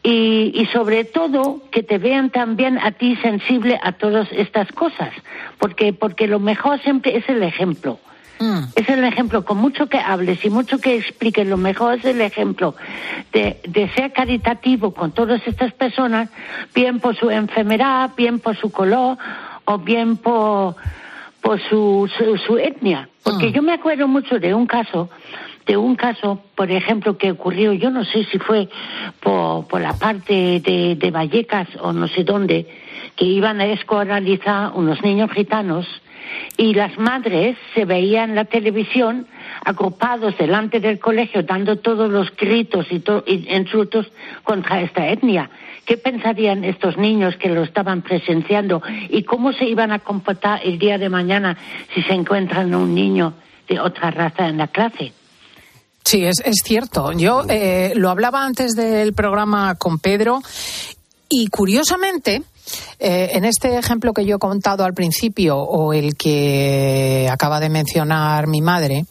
Y, 0.04 0.52
y, 0.56 0.66
sobre 0.74 1.06
todo 1.06 1.62
que 1.72 1.84
te 1.84 2.00
vean 2.00 2.32
también 2.32 2.80
a 2.80 2.92
ti 2.92 3.16
sensible 3.18 3.80
a 3.84 3.92
todas 3.92 4.28
estas 4.32 4.72
cosas, 4.72 5.14
porque, 5.60 5.94
porque 5.94 6.26
lo 6.26 6.40
mejor 6.40 6.82
siempre 6.82 7.18
es 7.18 7.30
el 7.30 7.44
ejemplo. 7.44 8.00
Mm. 8.40 8.64
Es 8.76 8.90
el 8.90 9.04
ejemplo, 9.04 9.46
con 9.46 9.58
mucho 9.58 9.86
que 9.88 10.00
hables 10.00 10.44
y 10.44 10.50
mucho 10.50 10.80
que 10.80 10.98
expliques, 10.98 11.46
lo 11.46 11.58
mejor 11.58 12.00
es 12.00 12.06
el 12.06 12.20
ejemplo 12.22 12.76
de, 13.32 13.62
de 13.68 13.90
ser 13.90 14.12
caritativo 14.12 14.96
con 14.96 15.12
todas 15.12 15.46
estas 15.46 15.72
personas, 15.74 16.30
bien 16.74 17.00
por 17.00 17.16
su 17.16 17.30
enfermedad, 17.30 18.10
bien 18.18 18.40
por 18.40 18.58
su 18.58 18.72
color 18.72 19.20
o 19.66 19.78
bien 19.78 20.18
por, 20.18 20.76
por 21.42 21.60
su, 21.62 22.10
su, 22.46 22.58
etnia. 22.58 23.10
Porque 23.24 23.48
ah. 23.48 23.50
yo 23.50 23.62
me 23.62 23.74
acuerdo 23.74 24.08
mucho 24.08 24.40
de 24.40 24.54
un 24.54 24.68
caso, 24.68 25.10
de 25.66 25.78
un 25.78 25.96
caso, 25.96 26.42
por 26.56 26.72
ejemplo, 26.72 27.18
que 27.18 27.32
ocurrió, 27.32 27.74
yo 27.74 27.90
no 27.90 28.06
sé 28.06 28.24
si 28.26 28.38
fue 28.40 28.70
por, 29.20 29.68
por 29.68 29.82
la 29.82 29.94
parte 29.94 30.60
de, 30.60 30.96
de 30.96 31.12
Vallecas 31.12 31.68
o 31.80 31.94
no 31.94 32.08
sé 32.08 32.24
dónde, 32.24 32.68
que 33.16 33.26
iban 33.26 33.60
a 33.60 33.66
escolarizar 33.66 34.72
unos 34.76 35.02
niños 35.04 35.32
gitanos 35.32 35.86
y 36.58 36.74
las 36.74 36.98
madres 36.98 37.58
se 37.74 37.86
veían 37.86 38.32
en 38.32 38.36
la 38.36 38.46
televisión 38.46 39.28
agrupados 39.64 40.38
delante 40.38 40.80
del 40.80 41.00
colegio 41.00 41.44
dando 41.44 41.78
todos 41.78 42.10
los 42.10 42.36
gritos 42.36 42.88
y, 42.92 43.04
insultos 43.54 44.08
contra 44.44 44.82
esta 44.82 45.08
etnia. 45.08 45.50
¿Qué 45.86 45.98
pensarían 45.98 46.64
estos 46.64 46.98
niños 46.98 47.36
que 47.38 47.50
lo 47.50 47.64
estaban 47.64 48.02
presenciando 48.02 48.82
y 49.10 49.24
cómo 49.24 49.52
se 49.54 49.66
iban 49.66 49.92
a 49.92 50.00
comportar 50.00 50.62
el 50.64 50.78
día 50.78 50.98
de 50.98 51.10
mañana 51.10 51.58
si 51.94 52.02
se 52.04 52.14
encuentran 52.14 52.74
un 52.76 52.94
niño 52.94 53.34
de 53.68 53.80
otra 53.80 54.12
raza 54.12 54.48
en 54.48 54.58
la 54.58 54.68
clase? 54.68 55.14
Sí, 56.04 56.26
es, 56.26 56.42
es 56.46 56.62
cierto. 56.64 57.12
Yo 57.14 57.44
eh, 57.50 57.94
lo 57.96 58.10
hablaba 58.10 58.44
antes 58.44 58.76
del 58.76 59.14
programa 59.14 59.76
con 59.76 60.00
Pedro 60.00 60.42
y 61.30 61.48
curiosamente, 61.48 62.44
eh, 63.00 63.32
en 63.34 63.46
este 63.46 63.78
ejemplo 63.78 64.14
que 64.14 64.26
yo 64.26 64.36
he 64.36 64.40
contado 64.40 64.84
al 64.84 64.94
principio 64.94 65.58
o 65.58 65.94
el 65.94 66.16
que 66.16 67.28
acaba 67.32 67.60
de 67.60 67.70
mencionar 67.70 68.48
mi 68.48 68.62
madre, 68.62 69.06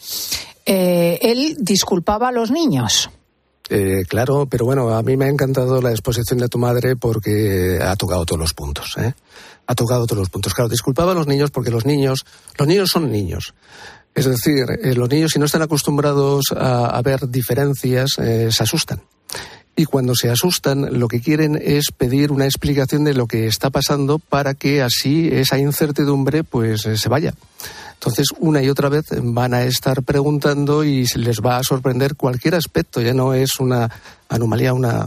eh, 0.66 1.18
él 1.22 1.56
disculpaba 1.58 2.28
a 2.28 2.32
los 2.32 2.50
niños 2.50 3.10
Eh, 3.72 4.04
claro, 4.08 4.46
pero 4.46 4.64
bueno, 4.64 4.90
a 4.90 5.02
mí 5.02 5.16
me 5.16 5.26
ha 5.26 5.28
encantado 5.28 5.80
la 5.80 5.90
exposición 5.90 6.40
de 6.40 6.48
tu 6.48 6.58
madre 6.58 6.96
porque 6.96 7.78
ha 7.80 7.94
tocado 7.94 8.26
todos 8.26 8.40
los 8.40 8.52
puntos, 8.52 8.96
¿eh? 8.98 9.14
Ha 9.68 9.74
tocado 9.76 10.06
todos 10.06 10.18
los 10.18 10.28
puntos. 10.28 10.54
Claro, 10.54 10.68
disculpaba 10.68 11.12
a 11.12 11.14
los 11.14 11.28
niños 11.28 11.52
porque 11.52 11.70
los 11.70 11.86
niños, 11.86 12.24
los 12.58 12.66
niños 12.66 12.90
son 12.90 13.12
niños. 13.12 13.54
Es 14.12 14.24
decir, 14.24 14.64
eh, 14.82 14.94
los 14.96 15.08
niños 15.08 15.30
si 15.30 15.38
no 15.38 15.44
están 15.44 15.62
acostumbrados 15.62 16.46
a, 16.56 17.00
ver 17.02 17.28
diferencias, 17.28 18.10
se 18.16 18.62
asustan 18.62 19.02
y 19.80 19.86
cuando 19.86 20.14
se 20.14 20.30
asustan 20.30 20.98
lo 20.98 21.08
que 21.08 21.20
quieren 21.20 21.58
es 21.60 21.86
pedir 21.96 22.32
una 22.32 22.44
explicación 22.44 23.04
de 23.04 23.14
lo 23.14 23.26
que 23.26 23.46
está 23.46 23.70
pasando 23.70 24.18
para 24.18 24.52
que 24.54 24.82
así 24.82 25.28
esa 25.32 25.58
incertidumbre 25.58 26.44
pues 26.44 26.82
se 26.82 27.08
vaya. 27.08 27.32
Entonces, 27.94 28.28
una 28.38 28.62
y 28.62 28.68
otra 28.68 28.88
vez 28.88 29.06
van 29.22 29.54
a 29.54 29.64
estar 29.64 30.02
preguntando 30.02 30.84
y 30.84 31.06
les 31.16 31.40
va 31.40 31.56
a 31.58 31.62
sorprender 31.62 32.14
cualquier 32.14 32.54
aspecto. 32.54 33.00
Ya 33.00 33.14
no 33.14 33.34
es 33.34 33.58
una 33.58 33.90
anomalía, 34.30 34.72
una, 34.72 35.06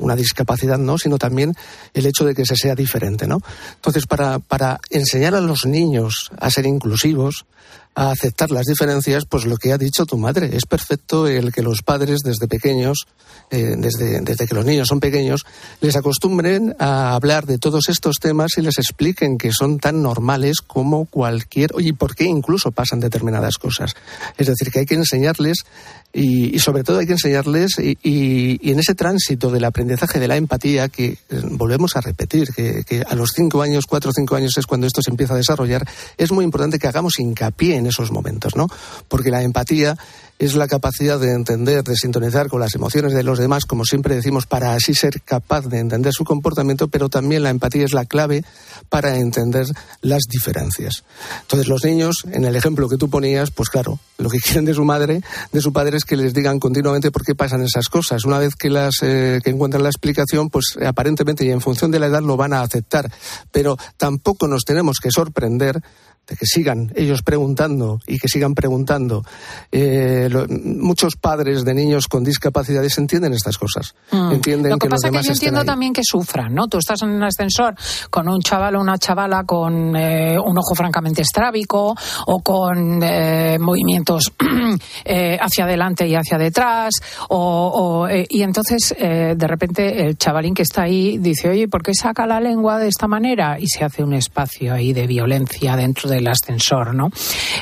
una 0.00 0.16
discapacidad, 0.16 0.78
¿no? 0.78 0.98
Sino 0.98 1.18
también 1.18 1.54
el 1.94 2.06
hecho 2.06 2.24
de 2.24 2.34
que 2.34 2.44
se 2.44 2.56
sea 2.56 2.74
diferente, 2.74 3.26
¿no? 3.26 3.40
Entonces, 3.76 4.06
para, 4.06 4.40
para 4.40 4.80
enseñar 4.90 5.34
a 5.34 5.40
los 5.40 5.66
niños 5.66 6.30
a 6.40 6.50
ser 6.50 6.66
inclusivos, 6.66 7.44
a 7.94 8.10
aceptar 8.10 8.50
las 8.50 8.66
diferencias, 8.66 9.26
pues 9.26 9.44
lo 9.44 9.56
que 9.56 9.72
ha 9.72 9.78
dicho 9.78 10.06
tu 10.06 10.16
madre. 10.16 10.56
Es 10.56 10.64
perfecto 10.64 11.26
el 11.26 11.52
que 11.52 11.62
los 11.62 11.82
padres 11.82 12.20
desde 12.24 12.48
pequeños, 12.48 13.06
eh, 13.50 13.74
desde, 13.76 14.20
desde 14.22 14.46
que 14.46 14.54
los 14.54 14.64
niños 14.64 14.88
son 14.88 14.98
pequeños, 14.98 15.44
les 15.80 15.94
acostumbren 15.94 16.74
a 16.78 17.14
hablar 17.14 17.44
de 17.46 17.58
todos 17.58 17.88
estos 17.88 18.16
temas 18.16 18.52
y 18.56 18.62
les 18.62 18.78
expliquen 18.78 19.36
que 19.36 19.52
son 19.52 19.78
tan 19.78 20.02
normales 20.02 20.60
como 20.66 21.04
cualquier, 21.04 21.74
oye, 21.74 21.92
¿por 21.92 22.14
qué 22.14 22.24
incluso 22.24 22.72
pasan 22.72 23.00
determinadas 23.00 23.58
cosas? 23.58 23.94
Es 24.38 24.46
decir, 24.46 24.70
que 24.70 24.80
hay 24.80 24.86
que 24.86 24.94
enseñarles 24.94 25.64
y, 26.14 26.58
sobre 26.58 26.84
todo 26.84 26.98
hay 26.98 27.06
que 27.06 27.12
enseñarles 27.12 27.72
y, 27.78 28.58
en 28.70 28.78
ese 28.78 28.94
tránsito 28.94 29.50
del 29.50 29.64
aprendizaje 29.64 30.20
de 30.20 30.28
la 30.28 30.36
empatía 30.36 30.88
que 30.88 31.06
eh, 31.06 31.18
volvemos 31.50 31.96
a 31.96 32.00
repetir, 32.00 32.48
que, 32.54 32.84
que 32.84 33.02
a 33.02 33.14
los 33.16 33.30
cinco 33.34 33.62
años, 33.62 33.86
cuatro 33.88 34.10
o 34.10 34.14
cinco 34.14 34.36
años 34.36 34.56
es 34.56 34.66
cuando 34.66 34.86
esto 34.86 35.02
se 35.02 35.10
empieza 35.10 35.34
a 35.34 35.38
desarrollar, 35.38 35.86
es 36.16 36.30
muy 36.30 36.44
importante 36.44 36.78
que 36.78 36.86
hagamos 36.86 37.18
hincapié 37.18 37.76
en 37.76 37.86
esos 37.86 38.12
momentos, 38.12 38.54
¿no? 38.54 38.68
Porque 39.08 39.30
la 39.30 39.42
empatía 39.42 39.96
es 40.38 40.54
la 40.54 40.66
capacidad 40.66 41.20
de 41.20 41.32
entender, 41.32 41.84
de 41.84 41.96
sintonizar 41.96 42.48
con 42.48 42.60
las 42.60 42.74
emociones 42.74 43.12
de 43.12 43.22
los 43.22 43.38
demás, 43.38 43.64
como 43.64 43.84
siempre 43.84 44.14
decimos, 44.14 44.46
para 44.46 44.74
así 44.74 44.94
ser 44.94 45.22
capaz 45.22 45.66
de 45.68 45.78
entender 45.78 46.12
su 46.12 46.24
comportamiento, 46.24 46.88
pero 46.88 47.08
también 47.08 47.42
la 47.42 47.50
empatía 47.50 47.84
es 47.84 47.92
la 47.92 48.04
clave 48.04 48.44
para 48.88 49.16
entender 49.16 49.66
las 50.00 50.22
diferencias. 50.28 51.04
Entonces, 51.42 51.68
los 51.68 51.84
niños, 51.84 52.24
en 52.30 52.44
el 52.44 52.56
ejemplo 52.56 52.88
que 52.88 52.96
tú 52.96 53.08
ponías, 53.08 53.50
pues 53.50 53.68
claro, 53.68 54.00
lo 54.18 54.28
que 54.28 54.38
quieren 54.42 54.64
de 54.64 54.74
su 54.74 54.84
madre, 54.84 55.22
de 55.52 55.60
su 55.60 55.72
padre, 55.72 55.96
es 55.96 56.04
que 56.04 56.16
les 56.16 56.34
digan 56.34 56.58
continuamente 56.58 57.10
por 57.10 57.24
qué 57.24 57.34
pasan 57.34 57.62
esas 57.62 57.88
cosas. 57.88 58.24
Una 58.24 58.38
vez 58.38 58.54
que 58.54 58.70
las 58.70 58.96
eh, 59.02 59.40
que 59.44 59.50
encuentran 59.50 59.82
la 59.82 59.90
explicación, 59.90 60.50
pues 60.50 60.76
aparentemente 60.84 61.44
y 61.44 61.50
en 61.50 61.60
función 61.60 61.90
de 61.90 61.98
la 61.98 62.06
edad 62.06 62.22
lo 62.22 62.36
van 62.36 62.52
a 62.52 62.62
aceptar. 62.62 63.10
Pero 63.50 63.76
tampoco 63.96 64.48
nos 64.48 64.64
tenemos 64.64 64.98
que 64.98 65.10
sorprender 65.10 65.82
de 66.26 66.36
que 66.36 66.46
sigan 66.46 66.92
ellos 66.94 67.22
preguntando 67.22 68.00
y 68.06 68.18
que 68.18 68.28
sigan 68.28 68.54
preguntando. 68.54 69.24
Eh, 69.70 70.28
muchos 70.64 71.16
padres 71.16 71.64
de 71.64 71.74
niños 71.74 72.06
con 72.06 72.22
discapacidades 72.22 72.96
entienden 72.98 73.32
estas 73.32 73.58
cosas. 73.58 73.94
Mm. 74.12 74.32
Entienden 74.32 74.72
lo 74.72 74.78
que, 74.78 74.88
pasa 74.88 75.08
es 75.08 75.12
que 75.12 75.22
yo 75.26 75.32
entiendo 75.32 75.64
también 75.64 75.92
que 75.92 76.02
sufran, 76.04 76.54
¿no? 76.54 76.68
Tú 76.68 76.78
estás 76.78 77.02
en 77.02 77.10
un 77.10 77.22
ascensor 77.22 77.74
con 78.10 78.28
un 78.28 78.40
chaval 78.40 78.76
o 78.76 78.80
una 78.80 78.98
chavala 78.98 79.44
con 79.44 79.96
eh, 79.96 80.38
un 80.38 80.56
ojo 80.58 80.74
francamente 80.74 81.22
estrábico 81.22 81.94
o 82.26 82.40
con 82.40 83.02
eh, 83.02 83.58
movimientos 83.58 84.32
hacia 85.40 85.64
adelante 85.64 86.06
y 86.06 86.14
hacia 86.14 86.38
detrás 86.38 86.94
o, 87.28 88.08
y 88.28 88.42
entonces 88.42 88.94
de 88.98 89.46
repente 89.46 90.06
el 90.06 90.16
chavalín 90.16 90.54
que 90.54 90.62
está 90.62 90.82
ahí 90.82 91.18
dice, 91.18 91.48
oye, 91.48 91.68
¿por 91.68 91.82
qué 91.82 91.92
saca 91.94 92.26
la 92.26 92.40
lengua 92.40 92.78
de 92.78 92.88
esta 92.88 93.08
manera? 93.08 93.58
Y 93.58 93.66
se 93.66 93.84
hace 93.84 94.02
un 94.02 94.14
espacio 94.14 94.72
ahí 94.72 94.92
de 94.92 95.06
violencia 95.06 95.76
dentro 95.76 96.10
del 96.12 96.28
ascensor, 96.28 96.94
¿no? 96.94 97.10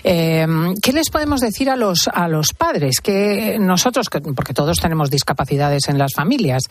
Eh, 0.05 0.47
¿Qué 0.83 0.93
les 0.93 1.11
podemos 1.11 1.41
decir 1.41 1.71
a 1.71 1.77
los, 1.77 2.09
a 2.13 2.29
los 2.29 2.53
padres? 2.53 3.01
Que 3.01 3.59
nosotros, 3.59 4.09
porque 4.35 4.55
todos 4.55 4.79
tenemos 4.79 5.11
discapacidades 5.11 5.89
en 5.89 5.99
las 5.99 6.13
familias, 6.15 6.65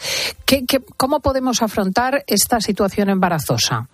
¿qué, 0.45 0.65
cómo 0.97 1.19
podemos 1.19 1.61
afrontar 1.61 2.23
esta 2.27 2.61
situación 2.61 3.09
embarazosa? 3.09 3.87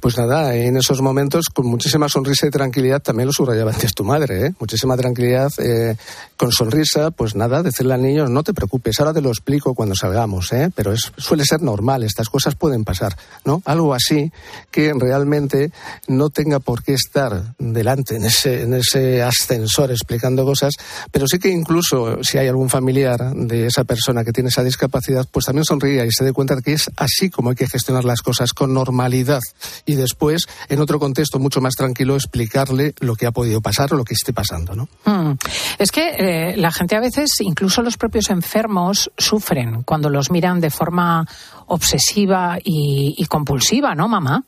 Pues 0.00 0.16
nada, 0.16 0.54
en 0.54 0.76
esos 0.76 1.02
momentos, 1.02 1.46
con 1.52 1.66
muchísima 1.66 2.08
sonrisa 2.08 2.46
y 2.46 2.50
tranquilidad, 2.50 3.02
también 3.02 3.26
lo 3.26 3.32
subrayaba 3.32 3.72
antes 3.72 3.94
tu 3.94 4.04
madre, 4.04 4.46
¿eh? 4.46 4.54
muchísima 4.58 4.96
tranquilidad, 4.96 5.50
eh, 5.58 5.96
con 6.36 6.52
sonrisa, 6.52 7.10
pues 7.10 7.34
nada, 7.34 7.62
decirle 7.62 7.94
al 7.94 8.02
niño, 8.02 8.26
no 8.26 8.42
te 8.42 8.54
preocupes, 8.54 8.98
ahora 8.98 9.12
te 9.12 9.20
lo 9.20 9.28
explico 9.28 9.74
cuando 9.74 9.94
salgamos, 9.94 10.52
¿eh? 10.52 10.70
pero 10.74 10.92
es, 10.92 11.12
suele 11.16 11.44
ser 11.44 11.60
normal, 11.60 12.02
estas 12.02 12.28
cosas 12.28 12.54
pueden 12.54 12.84
pasar, 12.84 13.16
¿no? 13.44 13.62
Algo 13.64 13.94
así 13.94 14.32
que 14.70 14.92
realmente 14.94 15.70
no 16.08 16.30
tenga 16.30 16.60
por 16.60 16.82
qué 16.82 16.94
estar 16.94 17.54
delante 17.58 18.16
en 18.16 18.24
ese, 18.24 18.62
en 18.62 18.74
ese 18.74 19.22
ascensor 19.22 19.90
explicando 19.90 20.44
cosas, 20.44 20.74
pero 21.10 21.26
sí 21.26 21.38
que 21.38 21.50
incluso 21.50 22.22
si 22.22 22.38
hay 22.38 22.48
algún 22.48 22.70
familiar 22.70 23.34
de 23.34 23.66
esa 23.66 23.84
persona 23.84 24.24
que 24.24 24.32
tiene 24.32 24.48
esa 24.48 24.64
discapacidad, 24.64 25.26
pues 25.30 25.46
también 25.46 25.64
sonría 25.64 26.04
y 26.04 26.10
se 26.10 26.24
dé 26.24 26.32
cuenta 26.32 26.56
de 26.56 26.62
que 26.62 26.72
es 26.72 26.90
así 26.96 27.28
como 27.30 27.50
hay 27.50 27.56
que 27.56 27.68
gestionar 27.68 28.04
las 28.04 28.22
cosas, 28.22 28.52
con 28.52 28.72
normalidad 28.72 29.40
y 29.86 29.94
después, 29.94 30.46
en 30.68 30.80
otro 30.80 30.98
contexto 30.98 31.38
mucho 31.38 31.60
más 31.60 31.74
tranquilo, 31.74 32.14
explicarle 32.14 32.94
lo 33.00 33.14
que 33.14 33.26
ha 33.26 33.32
podido 33.32 33.60
pasar 33.60 33.92
o 33.92 33.96
lo 33.96 34.04
que 34.04 34.14
esté 34.14 34.32
pasando, 34.32 34.74
¿no? 34.74 34.88
Mm. 35.04 35.36
Es 35.78 35.90
que 35.90 36.10
eh, 36.18 36.56
la 36.56 36.70
gente 36.70 36.96
a 36.96 37.00
veces, 37.00 37.40
incluso 37.40 37.82
los 37.82 37.96
propios 37.96 38.30
enfermos, 38.30 39.10
sufren 39.16 39.82
cuando 39.82 40.10
los 40.10 40.30
miran 40.30 40.60
de 40.60 40.70
forma 40.70 41.26
obsesiva 41.66 42.58
y, 42.62 43.14
y 43.16 43.26
compulsiva, 43.26 43.94
¿no, 43.94 44.08
mamá? 44.08 44.44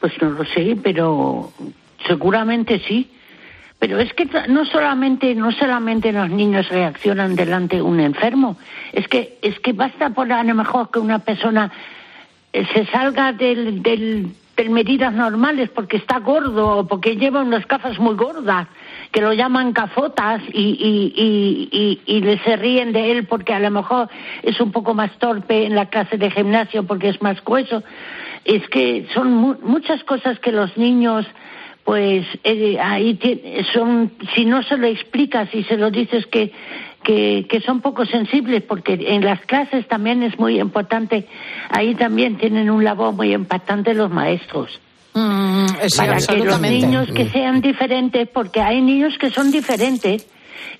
Pues 0.00 0.12
no 0.20 0.30
lo 0.30 0.44
sé, 0.44 0.76
pero 0.82 1.52
seguramente 2.06 2.80
sí. 2.86 3.10
Pero 3.78 3.98
es 3.98 4.12
que 4.14 4.26
no 4.48 4.64
solamente, 4.64 5.34
no 5.34 5.52
solamente 5.52 6.10
los 6.10 6.30
niños 6.30 6.68
reaccionan 6.70 7.36
delante 7.36 7.76
de 7.76 7.82
un 7.82 8.00
enfermo, 8.00 8.56
es 8.92 9.06
que, 9.06 9.38
es 9.42 9.60
que 9.60 9.74
basta 9.74 10.10
por 10.10 10.32
a 10.32 10.42
lo 10.42 10.54
mejor 10.54 10.90
que 10.90 10.98
una 10.98 11.18
persona 11.18 11.70
se 12.72 12.86
salga 12.86 13.32
del, 13.32 13.82
del, 13.82 14.30
medidas 14.70 15.12
normales 15.12 15.68
porque 15.68 15.98
está 15.98 16.18
gordo 16.18 16.78
o 16.78 16.86
porque 16.86 17.16
lleva 17.16 17.42
unas 17.42 17.66
gafas 17.66 17.98
muy 17.98 18.14
gordas 18.14 18.66
que 19.12 19.20
lo 19.20 19.32
llaman 19.32 19.72
cafotas 19.72 20.42
y, 20.52 20.62
y, 20.62 21.70
y, 21.70 22.00
y, 22.06 22.20
le 22.20 22.38
se 22.38 22.56
ríen 22.56 22.92
de 22.92 23.12
él 23.12 23.26
porque 23.26 23.52
a 23.52 23.60
lo 23.60 23.70
mejor 23.70 24.08
es 24.42 24.60
un 24.60 24.72
poco 24.72 24.94
más 24.94 25.12
torpe 25.18 25.66
en 25.66 25.74
la 25.74 25.86
clase 25.86 26.16
de 26.16 26.30
gimnasio 26.30 26.84
porque 26.84 27.10
es 27.10 27.20
más 27.22 27.42
grueso. 27.44 27.82
Es 28.44 28.66
que 28.68 29.06
son 29.12 29.32
muchas 29.62 30.02
cosas 30.04 30.38
que 30.38 30.52
los 30.52 30.76
niños 30.76 31.26
pues 31.84 32.26
eh, 32.42 32.78
ahí 32.80 33.18
son 33.72 34.10
si 34.34 34.44
no 34.44 34.62
se 34.64 34.76
lo 34.76 34.88
explicas 34.88 35.48
y 35.54 35.62
se 35.64 35.76
lo 35.76 35.90
dices 35.90 36.26
que 36.26 36.52
que, 37.06 37.62
son 37.64 37.80
poco 37.80 38.04
sensibles, 38.04 38.62
porque 38.62 38.98
en 39.00 39.24
las 39.24 39.40
clases 39.42 39.86
también 39.86 40.24
es 40.24 40.38
muy 40.38 40.60
importante, 40.60 41.26
ahí 41.70 41.94
también 41.94 42.36
tienen 42.36 42.70
un 42.70 42.84
labor 42.84 43.14
muy 43.14 43.32
importante 43.32 43.94
los 43.94 44.10
maestros. 44.10 44.80
Mm, 45.14 45.66
para 45.96 46.18
que 46.18 46.36
los 46.36 46.60
niños 46.60 47.08
que 47.10 47.30
sean 47.30 47.60
diferentes, 47.60 48.28
porque 48.28 48.60
hay 48.60 48.82
niños 48.82 49.16
que 49.18 49.30
son 49.30 49.50
diferentes 49.50 50.26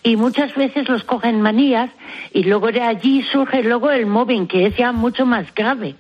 y 0.03 0.17
muchas 0.17 0.55
veces 0.55 0.89
los 0.89 1.05
cogen 1.05 1.41
manías 1.41 1.91
y 2.33 2.45
luego 2.45 2.71
de 2.71 2.83
allí 2.83 3.23
surge 3.33 3.63
luego 3.63 3.91
el 3.91 4.07
mobbing, 4.07 4.47
que 4.47 4.67
es 4.67 4.77
ya 4.77 4.93
mucho 4.93 5.25
más 5.25 5.55
grave. 5.55 5.95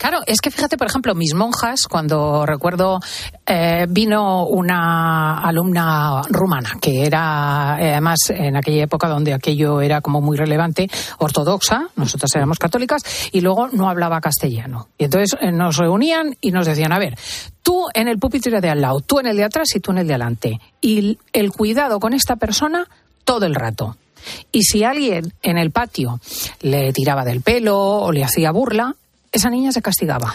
Claro, 0.00 0.20
es 0.26 0.40
que 0.40 0.50
fíjate, 0.50 0.78
por 0.78 0.86
ejemplo, 0.86 1.14
mis 1.14 1.34
monjas, 1.34 1.82
cuando 1.86 2.46
recuerdo, 2.46 3.00
eh, 3.44 3.84
vino 3.86 4.46
una 4.46 5.40
alumna 5.40 6.22
rumana, 6.30 6.78
que 6.80 7.04
era, 7.04 7.76
eh, 7.78 7.90
además, 7.90 8.18
en 8.30 8.56
aquella 8.56 8.84
época 8.84 9.08
donde 9.08 9.34
aquello 9.34 9.82
era 9.82 10.00
como 10.00 10.22
muy 10.22 10.38
relevante, 10.38 10.88
ortodoxa, 11.18 11.88
nosotras 11.96 12.34
éramos 12.34 12.58
católicas, 12.58 13.02
y 13.30 13.42
luego 13.42 13.68
no 13.68 13.90
hablaba 13.90 14.22
castellano. 14.22 14.88
Y 14.96 15.04
entonces 15.04 15.38
eh, 15.38 15.52
nos 15.52 15.76
reunían 15.76 16.34
y 16.40 16.50
nos 16.50 16.64
decían, 16.64 16.92
a 16.92 16.98
ver, 16.98 17.18
tú 17.62 17.88
en 17.92 18.08
el 18.08 18.18
pupitre 18.18 18.62
de 18.62 18.70
al 18.70 18.80
lado, 18.80 19.00
tú 19.00 19.20
en 19.20 19.26
el 19.26 19.36
de 19.36 19.44
atrás 19.44 19.68
y 19.76 19.80
tú 19.80 19.90
en 19.90 19.98
el 19.98 20.06
de 20.06 20.14
adelante. 20.14 20.60
Y 20.80 21.18
el 21.34 21.52
cuidado 21.52 22.00
con 22.00 22.14
esta 22.14 22.36
persona 22.36 22.88
todo 23.24 23.44
el 23.44 23.54
rato. 23.54 23.98
Y 24.50 24.62
si 24.62 24.82
alguien 24.82 25.34
en 25.42 25.58
el 25.58 25.72
patio 25.72 26.20
le 26.62 26.90
tiraba 26.94 27.24
del 27.24 27.42
pelo 27.42 27.78
o 27.78 28.12
le 28.12 28.24
hacía 28.24 28.50
burla, 28.50 28.96
esa 29.32 29.50
niña 29.50 29.72
se 29.72 29.82
castigaba. 29.82 30.34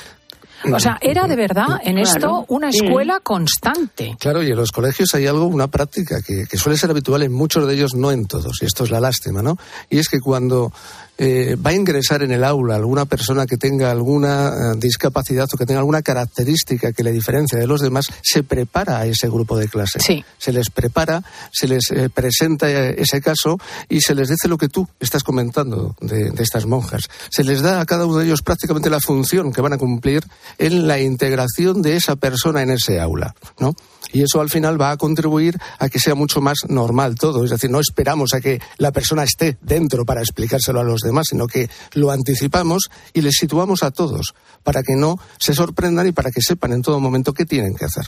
O 0.74 0.80
sea, 0.80 0.98
era 1.02 1.28
de 1.28 1.36
verdad 1.36 1.80
en 1.84 1.98
esto 1.98 2.46
una 2.48 2.70
escuela 2.70 3.20
constante. 3.20 4.16
Claro, 4.20 4.42
y 4.42 4.50
en 4.50 4.56
los 4.56 4.72
colegios 4.72 5.14
hay 5.14 5.28
algo, 5.28 5.46
una 5.46 5.68
práctica 5.68 6.22
que, 6.22 6.58
suele 6.58 6.78
ser 6.78 6.90
habitual 6.90 7.24
en 7.24 7.32
muchos 7.32 7.68
de 7.68 7.74
ellos, 7.74 7.94
no 7.94 8.12
en 8.12 8.26
todos, 8.26 8.62
y 8.62 8.66
esto 8.66 8.84
es 8.84 8.92
la 8.92 9.00
lástima, 9.00 9.42
¿no? 9.42 9.58
Y 9.90 10.00
es 10.00 10.10
que 10.10 10.20
cuando 10.20 10.74
eh, 11.18 11.56
va 11.56 11.70
a 11.70 11.74
ingresar 11.74 12.24
en 12.24 12.32
el 12.32 12.44
aula 12.44 12.76
alguna 12.76 13.06
persona 13.06 13.46
que 13.46 13.58
tenga 13.58 13.90
alguna 13.90 14.50
eh, 14.50 14.78
discapacidad 14.78 15.48
o 15.52 15.58
que 15.58 15.66
tenga 15.66 15.80
alguna 15.80 16.02
característica 16.02 16.92
que 16.92 17.04
le 17.04 17.12
diferencia 17.12 17.58
de 17.58 17.68
los 17.68 17.82
demás, 17.82 18.08
se 18.22 18.44
prepara 18.44 19.00
a 19.00 19.06
ese 19.06 19.30
grupo 19.30 19.58
de 19.58 19.68
clase. 19.68 20.00
Se 20.38 20.52
les 20.52 20.70
prepara, 20.70 21.24
se 21.52 21.68
les 21.68 21.92
eh, 21.92 22.10
presenta 22.10 22.70
ese 22.70 23.22
caso 23.22 23.58
y 23.88 24.02
se 24.02 24.14
les 24.14 24.30
dice 24.30 24.48
lo 24.48 24.58
que 24.58 24.68
tú 24.68 24.88
estás 25.00 25.24
comentando 25.24 25.96
de, 26.02 26.32
de 26.32 26.44
estas 26.44 26.66
monjas. 26.66 27.04
Se 27.30 27.44
les 27.44 27.62
da 27.62 27.80
a 27.80 27.86
cada 27.86 28.06
uno 28.06 28.18
de 28.18 28.26
ellos 28.26 28.42
prácticamente 28.42 28.90
la 28.90 29.00
función 29.00 29.54
que 29.54 29.62
van 29.62 29.74
a 29.74 29.78
cumplir 29.78 30.24
en 30.58 30.88
la 30.88 31.00
integración 31.00 31.82
de 31.82 31.96
esa 31.96 32.16
persona 32.16 32.62
en 32.62 32.72
ese 32.72 33.00
aula, 33.00 33.36
¿no? 33.60 33.76
y 34.16 34.24
eso 34.24 34.40
al 34.40 34.50
final 34.50 34.80
va 34.80 34.92
a 34.92 34.98
contribuir 34.98 35.58
a 35.78 35.90
que 35.90 36.00
sea 36.00 36.16
mucho 36.16 36.40
más 36.40 36.60
normal 36.70 37.16
todo. 37.16 37.44
Es 37.44 37.52
decir, 37.52 37.70
no 37.70 37.82
esperamos 37.82 38.34
a 38.34 38.40
que 38.40 38.62
la 38.78 38.94
persona 38.94 39.24
esté 39.24 39.58
dentro 39.62 40.06
para 40.06 40.22
explicárselo 40.22 40.80
a 40.80 40.84
los 40.84 41.02
demás, 41.06 41.28
sino 41.30 41.48
que 41.48 41.70
lo 41.94 42.12
anticipamos 42.12 42.90
y 43.14 43.22
les 43.22 43.36
situamos 43.36 43.84
a 43.84 43.92
todos 43.92 44.34
para 44.64 44.84
que 44.84 44.96
no 44.96 45.18
se 45.40 45.54
sorprendan 45.54 46.08
y 46.08 46.12
para 46.12 46.32
que 46.32 46.42
sepan 46.42 46.74
en 46.74 46.82
todo 46.82 47.00
momento 47.00 47.34
qué 47.34 47.46
tienen 47.46 47.76
que 47.76 47.86
hacer. 47.86 48.06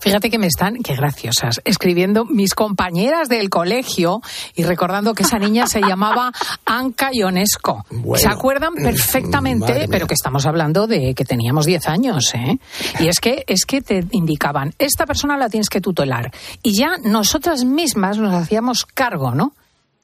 Fíjate 0.00 0.30
que 0.30 0.38
me 0.38 0.46
están, 0.46 0.76
qué 0.82 0.94
graciosas, 0.94 1.60
escribiendo 1.64 2.24
mis 2.24 2.54
compañeras 2.54 3.28
del 3.28 3.50
colegio 3.50 4.20
y 4.54 4.64
recordando 4.64 5.14
que 5.14 5.22
esa 5.22 5.38
niña 5.38 5.66
se 5.66 5.80
llamaba 5.80 6.32
Anca 6.64 7.10
Ionesco. 7.12 7.84
se 8.16 8.28
acuerdan 8.28 8.74
perfectamente, 8.74 9.86
pero 9.90 10.06
que 10.06 10.14
estamos 10.14 10.46
hablando 10.46 10.86
de 10.86 11.14
que 11.14 11.24
teníamos 11.24 11.66
10 11.66 11.88
años, 11.88 12.34
¿eh? 12.34 12.58
Y 13.00 13.08
es 13.08 13.20
que, 13.20 13.44
es 13.46 13.64
que 13.64 13.80
te 13.80 14.04
indicaban, 14.12 14.72
esta 14.78 15.06
persona 15.06 15.36
la 15.36 15.48
tienes 15.48 15.68
que 15.68 15.80
tutelar. 15.80 16.32
Y 16.62 16.76
ya 16.76 16.96
nosotras 17.04 17.64
mismas 17.64 18.18
nos 18.18 18.34
hacíamos 18.34 18.86
cargo, 18.86 19.34
¿no? 19.34 19.52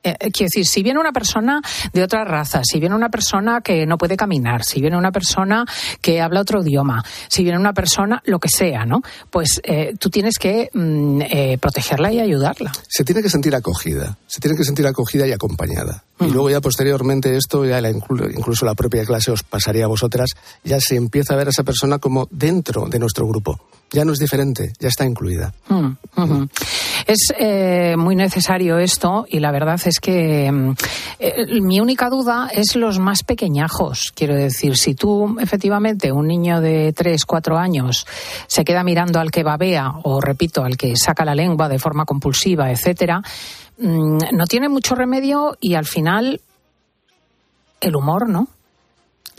Eh, 0.03 0.15
eh, 0.21 0.31
quiero 0.31 0.49
decir, 0.53 0.67
si 0.67 0.83
viene 0.83 1.01
una 1.01 1.13
persona 1.13 1.61
de 1.93 2.03
otra 2.03 2.25
raza, 2.25 2.63
si 2.65 2.79
viene 2.79 2.95
una 2.95 3.09
persona 3.09 3.61
que 3.61 3.85
no 3.85 3.99
puede 3.99 4.17
caminar, 4.17 4.65
si 4.65 4.81
viene 4.81 4.97
una 4.97 5.11
persona 5.11 5.65
que 6.01 6.21
habla 6.21 6.41
otro 6.41 6.63
idioma, 6.63 7.05
si 7.29 7.43
viene 7.43 7.59
una 7.59 7.73
persona, 7.73 8.23
lo 8.25 8.39
que 8.39 8.49
sea, 8.49 8.85
¿no? 8.85 9.03
Pues 9.31 9.61
eh, 9.65 9.95
tú 9.99 10.09
tienes 10.09 10.39
que 10.39 10.71
mm, 10.73 11.59
protegerla 11.61 12.13
y 12.13 12.21
ayudarla. 12.21 12.73
Se 12.89 13.05
tiene 13.05 13.23
que 13.23 13.31
sentir 13.31 13.55
acogida, 13.55 14.17
se 14.27 14.41
tiene 14.41 14.57
que 14.57 14.65
sentir 14.65 14.87
acogida 14.87 15.27
y 15.27 15.33
acompañada. 15.33 16.05
Y 16.21 16.31
luego 16.31 16.51
ya 16.51 16.61
posteriormente 16.61 17.37
esto, 17.37 17.65
ya 17.65 17.79
incluso 17.81 18.67
la 18.67 18.75
propia 18.75 19.05
clase 19.05 19.31
os 19.31 19.43
pasaría 19.43 19.85
a 19.85 19.89
vosotras, 19.89 20.31
ya 20.65 20.81
se 20.81 20.97
empieza 20.97 21.35
a 21.35 21.37
ver 21.37 21.49
a 21.49 21.51
esa 21.51 21.63
persona 21.63 21.99
como 21.99 22.27
dentro 22.31 22.87
de 22.87 22.99
nuestro 22.99 23.27
grupo. 23.27 23.61
Ya 23.91 24.05
no 24.05 24.13
es 24.13 24.19
diferente, 24.19 24.73
ya 24.79 24.89
está 24.89 25.05
incluida. 25.05 25.53
Mm, 25.69 26.45
es 27.07 27.33
eh, 27.39 27.97
muy 27.97 28.17
necesario 28.17 28.79
esto 28.79 29.25
y 29.29 29.41
la 29.41 29.51
verdad 29.51 29.81
es 29.85 29.99
que 29.99 30.51
mm, 30.53 30.75
eh, 31.19 31.61
mi 31.61 31.81
única 31.81 32.11
duda 32.11 32.51
es 32.53 32.77
los 32.77 32.99
más 32.99 33.23
pequeñajos. 33.23 34.13
Quiero 34.15 34.35
decir, 34.35 34.77
si 34.77 34.95
tú 34.95 35.37
efectivamente, 35.41 36.13
un 36.13 36.27
niño 36.27 36.61
de 36.61 36.93
3, 36.93 37.25
4 37.25 37.57
años, 37.57 38.07
se 38.47 38.65
queda 38.65 38.85
mirando 38.85 39.21
al 39.21 39.31
que 39.31 39.43
babea 39.43 39.93
o, 40.03 40.21
repito, 40.21 40.65
al 40.65 40.77
que 40.77 40.95
saca 40.97 41.25
la 41.25 41.35
lengua 41.35 41.69
de 41.69 41.79
forma 41.79 42.05
compulsiva, 42.05 42.71
etcétera, 42.71 43.23
Mm, 43.79 44.19
no 44.33 44.47
tiene 44.47 44.69
mucho 44.69 44.97
remedio 44.97 45.57
y 45.61 45.75
al 45.75 45.87
final 45.87 46.41
el 47.81 47.97
humor, 47.97 48.29
¿no? 48.29 48.49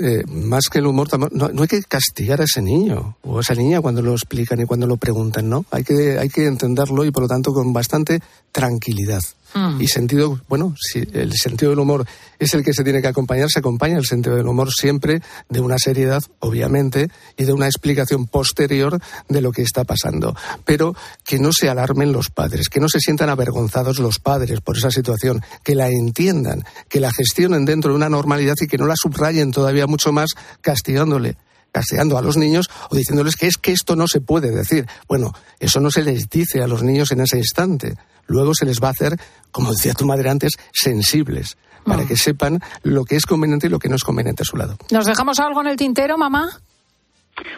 Eh, 0.01 0.23
más 0.27 0.69
que 0.71 0.79
el 0.79 0.87
humor, 0.87 1.09
no, 1.19 1.49
no, 1.49 1.61
hay 1.61 1.67
que 1.67 1.83
castigar 1.83 2.39
a 2.39 2.45
ese 2.45 2.61
niño 2.61 3.17
o 3.21 3.37
a 3.37 3.41
esa 3.41 3.53
niña 3.53 3.81
cuando 3.81 4.01
lo 4.01 4.13
explican 4.13 4.61
y 4.61 4.65
cuando 4.65 4.87
lo 4.87 4.95
preguntan, 4.95 5.49
¿no? 5.49 5.65
Hay 5.71 5.83
que, 5.83 6.17
hay 6.17 6.29
que 6.29 6.45
entenderlo 6.45 7.03
y 7.03 7.11
por 7.11 7.23
lo 7.23 7.27
tanto 7.27 7.51
con 7.51 7.73
bastante 7.73 8.21
tranquilidad. 8.53 9.21
Mm. 9.53 9.81
Y 9.81 9.87
sentido, 9.87 10.39
bueno, 10.47 10.75
si 10.79 10.99
el 11.13 11.33
sentido 11.33 11.71
del 11.71 11.79
humor 11.79 12.05
es 12.37 12.53
el 12.53 12.63
que 12.63 12.73
se 12.73 12.83
tiene 12.83 13.01
que 13.01 13.07
acompañar, 13.07 13.49
se 13.49 13.59
acompaña 13.59 13.97
el 13.97 14.05
sentido 14.05 14.35
del 14.35 14.47
humor 14.47 14.69
siempre 14.71 15.21
de 15.49 15.59
una 15.59 15.77
seriedad, 15.77 16.23
obviamente, 16.39 17.09
y 17.37 17.45
de 17.45 17.53
una 17.53 17.65
explicación 17.65 18.27
posterior 18.27 18.99
de 19.27 19.41
lo 19.41 19.51
que 19.51 19.61
está 19.61 19.83
pasando. 19.83 20.35
Pero 20.65 20.95
que 21.25 21.39
no 21.39 21.51
se 21.51 21.69
alarmen 21.69 22.11
los 22.11 22.29
padres, 22.29 22.69
que 22.69 22.79
no 22.79 22.89
se 22.89 22.99
sientan 22.99 23.29
avergonzados 23.29 23.99
los 23.99 24.19
padres 24.19 24.61
por 24.61 24.77
esa 24.77 24.91
situación, 24.91 25.41
que 25.63 25.75
la 25.75 25.89
entiendan, 25.89 26.63
que 26.87 26.99
la 26.99 27.11
gestionen 27.11 27.65
dentro 27.65 27.91
de 27.91 27.97
una 27.97 28.09
normalidad 28.09 28.55
y 28.61 28.67
que 28.67 28.77
no 28.77 28.85
la 28.85 28.95
subrayen 28.95 29.51
todavía 29.51 29.87
mucho 29.87 30.11
más 30.11 30.29
castigándole 30.61 31.37
castigando 31.71 32.17
a 32.17 32.21
los 32.21 32.37
niños 32.37 32.69
o 32.89 32.95
diciéndoles 32.95 33.35
que 33.35 33.47
es 33.47 33.57
que 33.57 33.71
esto 33.71 33.95
no 33.95 34.07
se 34.07 34.21
puede 34.21 34.51
decir. 34.51 34.87
Bueno, 35.07 35.33
eso 35.59 35.79
no 35.79 35.91
se 35.91 36.03
les 36.03 36.29
dice 36.29 36.61
a 36.61 36.67
los 36.67 36.83
niños 36.83 37.11
en 37.11 37.21
ese 37.21 37.37
instante 37.37 37.95
luego 38.29 38.53
se 38.53 38.65
les 38.65 38.81
va 38.81 38.87
a 38.87 38.91
hacer, 38.91 39.19
como 39.51 39.71
decía 39.71 39.93
tu 39.93 40.05
madre 40.05 40.29
antes, 40.29 40.53
sensibles, 40.71 41.57
para 41.83 42.03
mm. 42.03 42.07
que 42.07 42.15
sepan 42.15 42.59
lo 42.83 43.03
que 43.03 43.17
es 43.17 43.25
conveniente 43.25 43.67
y 43.67 43.69
lo 43.69 43.79
que 43.79 43.89
no 43.89 43.95
es 43.95 44.03
conveniente 44.03 44.43
a 44.43 44.45
su 44.45 44.55
lado. 44.55 44.77
¿Nos 44.91 45.05
dejamos 45.05 45.39
algo 45.39 45.59
en 45.61 45.67
el 45.67 45.75
tintero, 45.75 46.17
mamá? 46.17 46.61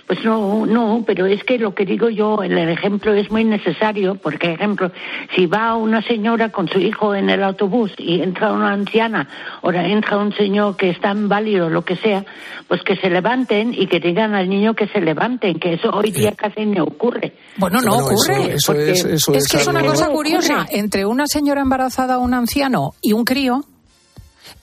Pues 0.08 0.24
no, 0.24 0.66
no, 0.66 1.04
pero 1.06 1.26
es 1.26 1.44
que 1.44 1.58
lo 1.58 1.74
que 1.74 1.86
digo 1.86 2.10
yo, 2.10 2.44
el 2.44 2.58
ejemplo 2.58 3.14
es 3.14 3.32
muy 3.32 3.44
necesario, 3.44 4.16
porque, 4.16 4.54
ejemplo, 4.54 4.92
si 5.36 5.46
va 5.46 5.76
una 5.76 6.02
señora 6.02 6.50
con 6.50 6.68
su 6.68 6.80
hijo 6.80 7.16
en 7.16 7.30
el 7.30 7.44
autobús 7.44 7.92
y 7.98 8.22
entra 8.22 8.52
una 8.52 8.72
anciana 8.72 9.28
o 9.62 9.72
entra 9.72 10.18
un 10.18 10.34
señor 10.34 10.78
que 10.78 10.90
está 10.90 11.12
inválido, 11.12 11.70
lo 11.70 11.84
que 11.84 11.96
sea, 11.96 12.26
pues 12.68 12.82
que 12.84 12.96
se 12.96 13.10
levanten 13.10 13.74
y 13.74 13.88
que 13.88 14.00
digan 14.00 14.34
al 14.34 14.50
niño 14.50 14.74
que 14.74 14.88
se 14.88 15.02
levanten, 15.02 15.60
que 15.60 15.74
eso 15.74 15.90
hoy 15.90 16.12
día 16.12 16.32
casi 16.34 16.66
no 16.66 16.84
ocurre. 16.84 17.34
Bueno, 17.58 17.82
no 17.82 17.98
ocurre. 17.98 18.56
es, 18.56 19.26
que 19.26 19.58
es 19.58 19.68
una 19.68 19.84
cosa 19.84 20.08
curiosa, 20.10 20.66
entre 20.70 21.06
una 21.06 21.28
señora 21.28 21.62
embarazada, 21.62 22.18
un 22.18 22.34
anciano 22.34 22.94
y 23.02 23.14
un 23.14 23.26
crío, 23.26 23.66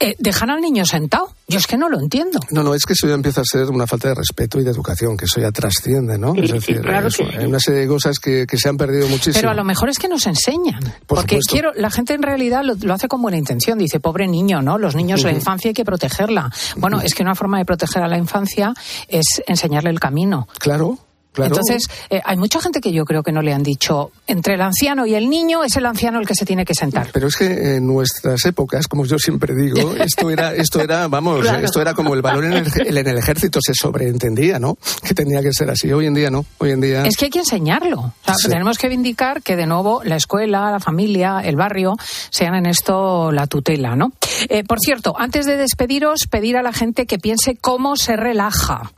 eh, 0.00 0.16
dejan 0.18 0.50
al 0.50 0.60
niño 0.60 0.84
sentado. 0.84 1.34
Yo 1.46 1.58
es 1.58 1.66
que 1.66 1.76
no 1.76 1.88
lo 1.88 1.98
entiendo. 1.98 2.40
No, 2.50 2.62
no, 2.62 2.74
es 2.74 2.84
que 2.84 2.92
eso 2.92 3.08
ya 3.08 3.14
empieza 3.14 3.40
a 3.40 3.44
ser 3.44 3.70
una 3.70 3.86
falta 3.86 4.08
de 4.08 4.14
respeto 4.14 4.60
y 4.60 4.64
de 4.64 4.70
educación, 4.70 5.16
que 5.16 5.24
eso 5.24 5.40
ya 5.40 5.50
trasciende, 5.50 6.18
¿no? 6.18 6.34
es 6.34 6.52
decir, 6.52 6.82
hay 6.86 7.46
una 7.46 7.58
serie 7.58 7.80
de 7.80 7.88
cosas 7.88 8.18
que, 8.18 8.46
se 8.52 8.68
han 8.68 8.76
perdido 8.76 9.08
muchísimo. 9.08 9.34
Pero 9.34 9.50
a 9.50 9.54
lo 9.54 9.64
mejor 9.64 9.88
es 9.88 9.98
que 9.98 10.08
nos 10.08 10.26
enseñan. 10.26 10.80
porque 11.06 11.38
quiero, 11.48 11.72
la 11.74 11.90
gente 11.90 12.12
en 12.14 12.22
realidad 12.22 12.62
lo, 12.64 12.92
hace 12.92 13.08
con 13.08 13.22
buena 13.22 13.38
intención. 13.38 13.78
Dice, 13.78 13.98
pobre 13.98 14.28
niño, 14.28 14.60
¿no? 14.60 14.78
Los 14.78 14.94
niños, 14.94 15.22
la 15.22 15.32
infancia 15.32 15.70
hay 15.70 15.74
que 15.74 15.84
protegerla. 15.84 16.50
Bueno, 16.76 17.00
es 17.00 17.14
que 17.14 17.22
una 17.22 17.34
forma 17.34 17.58
de 17.58 17.64
proteger 17.64 18.02
a 18.02 18.08
la 18.08 18.18
infancia 18.18 18.74
es 19.08 19.42
enseñarle 19.46 19.90
el 19.90 20.00
camino. 20.00 20.48
Claro. 20.58 20.98
Entonces, 21.46 21.88
eh, 22.10 22.20
hay 22.24 22.36
mucha 22.36 22.60
gente 22.60 22.80
que 22.80 22.92
yo 22.92 23.04
creo 23.04 23.22
que 23.22 23.32
no 23.32 23.42
le 23.42 23.52
han 23.52 23.62
dicho, 23.62 24.10
entre 24.26 24.54
el 24.54 24.60
anciano 24.60 25.06
y 25.06 25.14
el 25.14 25.28
niño 25.28 25.64
es 25.64 25.76
el 25.76 25.86
anciano 25.86 26.20
el 26.20 26.26
que 26.26 26.34
se 26.34 26.44
tiene 26.44 26.64
que 26.64 26.74
sentar. 26.74 27.08
Pero 27.12 27.28
es 27.28 27.36
que 27.36 27.76
en 27.76 27.86
nuestras 27.86 28.44
épocas, 28.44 28.88
como 28.88 29.04
yo 29.04 29.18
siempre 29.18 29.54
digo, 29.54 29.94
esto 29.98 30.30
era, 30.30 30.54
esto 30.54 30.80
era 30.80 31.08
vamos, 31.08 31.46
esto 31.46 31.80
era 31.80 31.94
como 31.94 32.14
el 32.14 32.22
valor 32.22 32.44
en 32.44 32.52
el, 32.52 32.96
en 32.98 33.06
el, 33.06 33.18
ejército, 33.18 33.60
se 33.62 33.74
sobreentendía, 33.74 34.58
¿no? 34.58 34.78
Que 35.02 35.14
tenía 35.14 35.42
que 35.42 35.52
ser 35.52 35.70
así. 35.70 35.92
Hoy 35.92 36.06
en 36.06 36.14
día 36.14 36.30
no, 36.30 36.44
hoy 36.58 36.70
en 36.70 36.80
día... 36.80 37.06
Es 37.06 37.16
que 37.16 37.26
hay 37.26 37.30
que 37.30 37.40
enseñarlo. 37.40 38.12
Tenemos 38.48 38.78
que 38.78 38.88
vindicar 38.88 39.42
que, 39.42 39.56
de 39.56 39.66
nuevo, 39.66 40.02
la 40.04 40.16
escuela, 40.16 40.70
la 40.70 40.80
familia, 40.80 41.40
el 41.44 41.56
barrio, 41.56 41.96
sean 42.30 42.54
en 42.54 42.66
esto 42.66 43.32
la 43.32 43.46
tutela, 43.46 43.96
¿no? 43.96 44.12
Eh, 44.48 44.64
por 44.64 44.78
cierto, 44.80 45.14
antes 45.18 45.46
de 45.46 45.56
despediros, 45.56 46.26
pedir 46.30 46.56
a 46.56 46.62
la 46.62 46.72
gente 46.72 47.06
que 47.06 47.18
piense 47.18 47.56
cómo 47.56 47.96
se 47.96 48.16
relaja. 48.16 48.92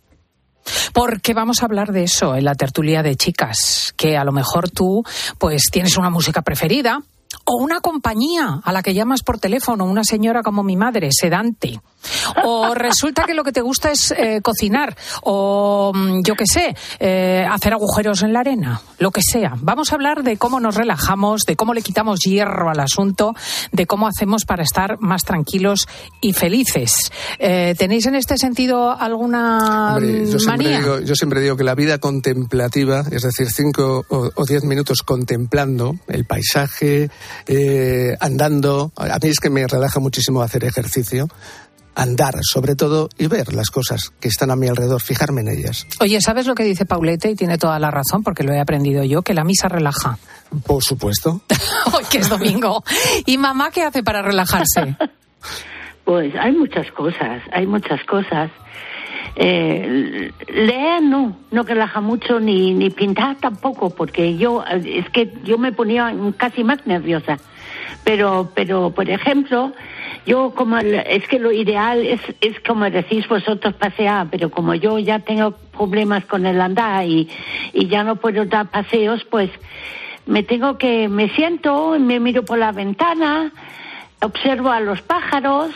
Porque 0.93 1.35
vamos 1.35 1.63
a 1.63 1.67
hablar 1.67 1.93
de 1.93 2.05
eso 2.05 2.37
en 2.37 2.45
la 2.45 2.55
tertulia 2.55 3.03
de 3.03 3.17
chicas, 3.17 3.95
que 3.97 4.17
a 4.17 4.25
lo 4.25 4.33
mejor 4.33 4.71
tú 4.71 5.05
pues 5.39 5.65
tienes 5.71 5.97
una 5.97 6.11
música 6.11 6.43
preferida 6.43 7.03
o 7.45 7.57
una 7.57 7.81
compañía 7.81 8.61
a 8.63 8.73
la 8.73 8.83
que 8.83 8.95
llamas 8.95 9.23
por 9.23 9.39
teléfono, 9.39 9.85
una 9.85 10.05
señora 10.05 10.43
como 10.43 10.63
mi 10.63 10.77
madre, 10.77 11.11
sedante 11.13 11.81
o 12.45 12.75
resulta 12.75 13.25
que 13.25 13.35
lo 13.35 13.45
que 13.45 13.53
te 13.53 13.61
gusta 13.61 13.91
es 13.91 14.13
eh, 14.17 14.41
cocinar. 14.43 14.97
O 15.23 15.93
mm, 15.95 16.23
yo 16.23 16.35
qué 16.35 16.45
sé, 16.47 16.75
eh, 16.99 17.47
hacer 17.51 17.73
agujeros 17.73 18.23
en 18.23 18.33
la 18.33 18.41
arena. 18.41 18.81
Lo 18.99 19.11
que 19.11 19.23
sea. 19.23 19.55
Vamos 19.61 19.93
a 19.93 19.95
hablar 19.95 20.23
de 20.23 20.37
cómo 20.37 20.61
nos 20.61 20.75
relajamos, 20.75 21.43
de 21.47 21.57
cómo 21.57 21.75
le 21.75 21.83
quitamos 21.83 22.21
hierro 22.21 22.71
al 22.71 22.81
asunto, 22.81 23.35
de 23.73 23.87
cómo 23.87 24.07
hacemos 24.07 24.45
para 24.45 24.63
estar 24.63 25.01
más 25.01 25.25
tranquilos 25.25 25.87
y 26.21 26.33
felices. 26.33 27.11
Eh, 27.39 27.75
¿Tenéis 27.79 28.07
en 28.07 28.15
este 28.15 28.37
sentido 28.37 28.91
alguna 28.91 29.97
yo 29.99 30.07
manía? 30.07 30.39
Siempre 30.39 30.79
digo, 30.79 31.01
yo 31.01 31.15
siempre 31.15 31.41
digo 31.41 31.57
que 31.57 31.65
la 31.65 31.75
vida 31.75 31.99
contemplativa, 31.99 33.05
es 33.11 33.23
decir, 33.23 33.49
cinco 33.51 34.05
o, 34.09 34.45
diez 34.47 34.65
minutos 34.65 35.03
contemplando 35.03 35.95
el 36.09 36.25
paisaje, 36.25 37.11
andando. 38.21 38.93
A 38.97 39.19
mí 39.23 39.29
es 39.29 39.41
que 39.41 39.51
me 39.51 39.67
relaja 39.67 40.01
muchísimo 40.01 40.43
hacer 40.43 40.65
ejercicio 40.65 41.29
andar 41.95 42.35
sobre 42.43 42.77
todo 42.77 43.09
y 43.19 43.27
ver 43.27 43.53
las 43.53 43.71
cosas 43.71 44.13
que 44.21 44.29
están 44.29 44.51
a 44.51 44.57
mi 44.57 44.69
alrededor, 44.69 45.01
fijarme 45.01 45.43
en 45.43 45.49
ellas. 45.49 45.87
Oye, 46.01 46.21
¿sabes 46.21 46.47
lo 46.47 46.55
que 46.55 46.65
dice 46.65 46.87
Paulete? 46.87 47.31
Y 47.31 47.35
tiene 47.35 47.59
toda 47.59 47.79
la 47.79 47.91
razón 47.91 48.23
porque 48.23 48.43
lo 48.43 48.53
he 48.53 48.61
aprendido 48.61 49.05
yo, 49.05 49.23
que 49.23 49.35
la 49.35 49.45
misa 49.45 49.69
relaja. 49.69 50.19
Por 50.67 50.83
supuesto. 50.83 51.43
Hoy 51.93 52.05
que 52.11 52.19
es 52.19 52.29
domingo. 52.29 52.83
¿Y 53.27 53.39
mamá 53.39 53.71
qué 53.71 53.83
hace 53.83 54.03
para 54.03 54.23
relajarse? 54.23 54.97
Pues 56.03 56.35
hay 56.35 56.51
muchas 56.51 56.91
cosas, 56.91 57.41
hay 57.53 57.69
muchas 57.69 58.03
cosas. 58.05 58.51
Eh, 59.37 60.33
leer 60.49 61.03
no, 61.03 61.37
no 61.51 61.63
relaja 61.63 62.01
mucho, 62.01 62.41
ni, 62.41 62.75
ni 62.75 62.91
pintar 62.91 63.37
tampoco, 63.37 63.91
porque 63.91 64.37
yo, 64.37 64.65
es 64.65 65.09
que 65.11 65.33
yo 65.45 65.59
me 65.59 65.73
ponía 65.73 66.15
casi 66.37 66.65
más 66.65 66.87
nerviosa. 66.87 67.39
Pero, 68.05 68.51
pero 68.55 68.91
por 68.91 69.09
ejemplo, 69.09 69.73
yo 70.27 70.53
como 70.55 70.79
es 70.79 71.27
que 71.29 71.39
lo 71.39 71.53
ideal 71.53 72.05
es, 72.05 72.21
es 72.41 72.59
como 72.61 72.89
decís 72.91 73.29
vosotros 73.29 73.75
pasear, 73.75 74.29
pero 74.31 74.51
como 74.51 74.75
yo 74.75 74.99
ya 74.99 75.21
tengo 75.21 75.53
problemas 75.53 76.25
con 76.25 76.47
el 76.47 76.61
andar 76.61 77.07
y, 77.07 77.29
y 77.73 77.89
ya 77.89 78.05
no 78.05 78.17
puedo 78.17 78.45
dar 78.47 78.71
paseos, 78.71 79.25
pues 79.25 79.51
me 80.27 80.43
tengo 80.43 80.79
que, 80.79 81.09
me 81.09 81.29
siento, 81.31 81.99
me 81.99 82.21
miro 82.21 82.45
por 82.45 82.59
la 82.59 82.73
ventana, 82.73 83.53
observo 84.21 84.71
a 84.71 84.81
los 84.81 85.03
pájaros 85.03 85.73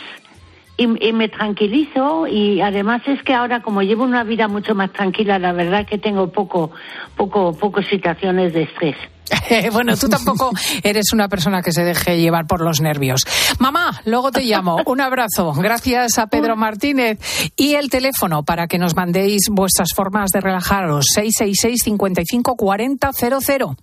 y, 0.77 0.87
me 0.87 1.29
tranquilizo 1.29 2.27
y 2.27 2.61
además 2.61 3.03
es 3.07 3.23
que 3.23 3.35
ahora 3.35 3.63
como 3.63 3.83
llevo 3.83 4.05
una 4.05 4.25
vida 4.25 4.49
mucho 4.49 4.75
más 4.75 4.93
tranquila, 4.93 5.39
la 5.39 5.53
verdad 5.53 5.87
que 5.87 5.99
tengo 5.99 6.29
poco, 6.33 6.73
poco, 7.17 7.57
poco 7.57 7.83
situaciones 7.83 8.53
de 8.53 8.63
estrés. 8.63 8.97
bueno, 9.73 9.97
tú 9.97 10.09
tampoco 10.09 10.51
eres 10.83 11.13
una 11.13 11.29
persona 11.29 11.63
que 11.63 11.73
se 11.73 11.85
deje 11.85 12.19
llevar 12.19 12.47
por 12.47 12.61
los 12.61 12.81
nervios. 12.81 13.25
Mamá, 13.59 14.01
luego 14.05 14.31
te 14.31 14.43
llamo. 14.43 14.79
Un 14.87 15.01
abrazo. 15.01 15.53
Gracias 15.55 16.19
a 16.19 16.27
Pedro 16.27 16.57
Martínez. 16.57 17.19
Y 17.57 17.75
el 17.75 17.89
teléfono 17.89 18.43
para 18.43 18.67
que 18.67 18.79
nos 18.79 18.95
mandéis 18.97 19.49
vuestras 19.51 19.91
formas 19.95 20.31
de 20.31 20.41
relajaros. 20.41 21.07
666 21.15 21.83
55 21.85 22.57
40 22.57 23.11
00. 23.13 23.77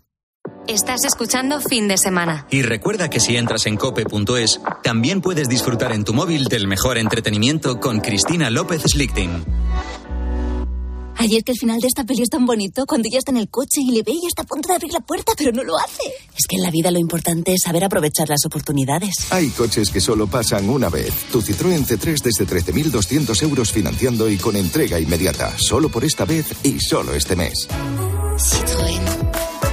Estás 0.68 1.03
escuchando 1.05 1.59
fin 1.59 1.88
de 1.88 1.97
semana. 1.97 2.45
Y 2.49 2.62
recuerda 2.62 3.09
que 3.09 3.20
si 3.20 3.36
entras 3.36 3.66
en 3.66 3.78
cope.es, 3.78 4.62
también 4.84 5.22
puedes 5.22 5.49
disfrutar 5.49 5.91
en 5.91 6.03
tu 6.03 6.14
móvil 6.14 6.45
del 6.45 6.68
mejor 6.68 6.97
entretenimiento 6.97 7.80
con 7.80 7.99
Cristina 7.99 8.49
López 8.49 8.84
Slichting. 8.84 9.43
Ayer 11.18 11.43
que 11.43 11.51
el 11.51 11.57
final 11.57 11.80
de 11.80 11.88
esta 11.88 12.03
peli 12.03 12.24
es 12.24 12.30
tan 12.30 12.45
bonito, 12.45 12.86
cuando 12.88 13.07
ella 13.07 13.20
está 13.20 13.32
en 13.32 13.38
el 13.38 13.49
coche 13.49 13.82
y 13.82 13.91
le 13.91 14.01
ve 14.01 14.14
y 14.14 14.26
está 14.26 14.41
a 14.41 14.45
punto 14.45 14.70
de 14.70 14.76
abrir 14.76 14.91
la 14.91 15.01
puerta, 15.01 15.34
pero 15.38 15.51
no 15.51 15.64
lo 15.64 15.78
hace. 15.78 16.01
Es 16.36 16.47
que 16.47 16.55
en 16.55 16.64
la 16.64 16.72
vida 16.72 16.89
lo 16.89 16.97
importante 16.97 17.53
es 17.53 17.62
saber 17.64 17.84
aprovechar 17.84 18.28
las 18.28 18.43
oportunidades. 18.45 19.14
Hay 19.30 19.49
coches 19.49 19.91
que 19.91 20.01
solo 20.01 20.26
pasan 20.26 20.68
una 20.68 20.89
vez. 20.89 21.14
Tu 21.32 21.41
Citroën 21.41 21.86
C3 21.86 22.24
desde 22.24 22.47
13.200 22.47 23.43
euros 23.43 23.72
financiando 23.72 24.30
y 24.30 24.38
con 24.38 24.55
entrega 24.55 24.99
inmediata. 24.99 25.53
Solo 25.57 25.89
por 25.89 26.03
esta 26.03 26.26
vez 26.26 26.55
y 26.64 26.80
solo 26.80 27.14
este 27.14 27.36
mes. 27.36 27.68
Citroën. 28.38 29.30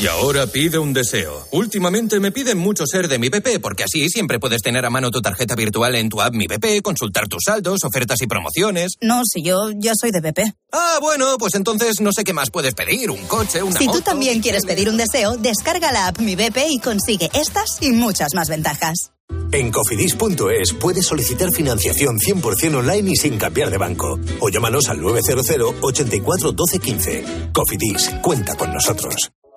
Y 0.00 0.06
ahora 0.06 0.46
pide 0.46 0.78
un 0.78 0.94
deseo. 0.94 1.46
Últimamente 1.50 2.20
me 2.20 2.32
piden 2.32 2.56
mucho 2.56 2.86
ser 2.86 3.06
de 3.06 3.18
mi 3.18 3.28
BP, 3.28 3.60
porque 3.60 3.84
así 3.84 4.08
siempre 4.08 4.40
puedes 4.40 4.62
tener 4.62 4.86
a 4.86 4.88
mano 4.88 5.10
tu 5.10 5.20
tarjeta 5.20 5.54
virtual 5.54 5.94
en 5.94 6.08
tu 6.08 6.22
app 6.22 6.32
Mi 6.32 6.46
BP, 6.46 6.80
consultar 6.82 7.28
tus 7.28 7.42
saldos, 7.44 7.84
ofertas 7.84 8.16
y 8.22 8.26
promociones. 8.26 8.92
No, 9.02 9.20
si 9.26 9.42
yo 9.42 9.70
ya 9.76 9.92
soy 9.94 10.10
de 10.10 10.22
BP. 10.22 10.38
Ah, 10.72 10.96
bueno, 11.02 11.36
pues 11.38 11.54
entonces 11.54 12.00
no 12.00 12.12
sé 12.12 12.24
qué 12.24 12.32
más 12.32 12.50
puedes 12.50 12.72
pedir, 12.72 13.10
un 13.10 13.26
coche, 13.26 13.62
una 13.62 13.78
Si 13.78 13.88
tú 13.88 14.00
también 14.00 14.40
quieres 14.40 14.64
pedir 14.64 14.88
un 14.88 14.96
deseo, 14.96 15.36
descarga 15.36 15.92
la 15.92 16.06
app 16.06 16.18
Mi 16.18 16.34
BP 16.34 16.70
y 16.70 16.78
consigue 16.78 17.28
estas 17.34 17.82
y 17.82 17.92
muchas 17.92 18.32
más 18.34 18.48
ventajas. 18.48 19.12
En 19.52 19.70
cofidis.es 19.70 20.72
puedes 20.80 21.04
solicitar 21.04 21.52
financiación 21.52 22.18
100% 22.18 22.76
online 22.76 23.10
y 23.10 23.16
sin 23.16 23.36
cambiar 23.36 23.70
de 23.70 23.76
banco. 23.76 24.18
O 24.40 24.48
llámanos 24.48 24.88
al 24.88 25.02
900 25.02 25.74
84 25.82 26.52
12 26.52 26.78
15. 26.78 27.24
Cofidis, 27.52 28.10
cuenta 28.22 28.54
con 28.54 28.72
nosotros. 28.72 29.30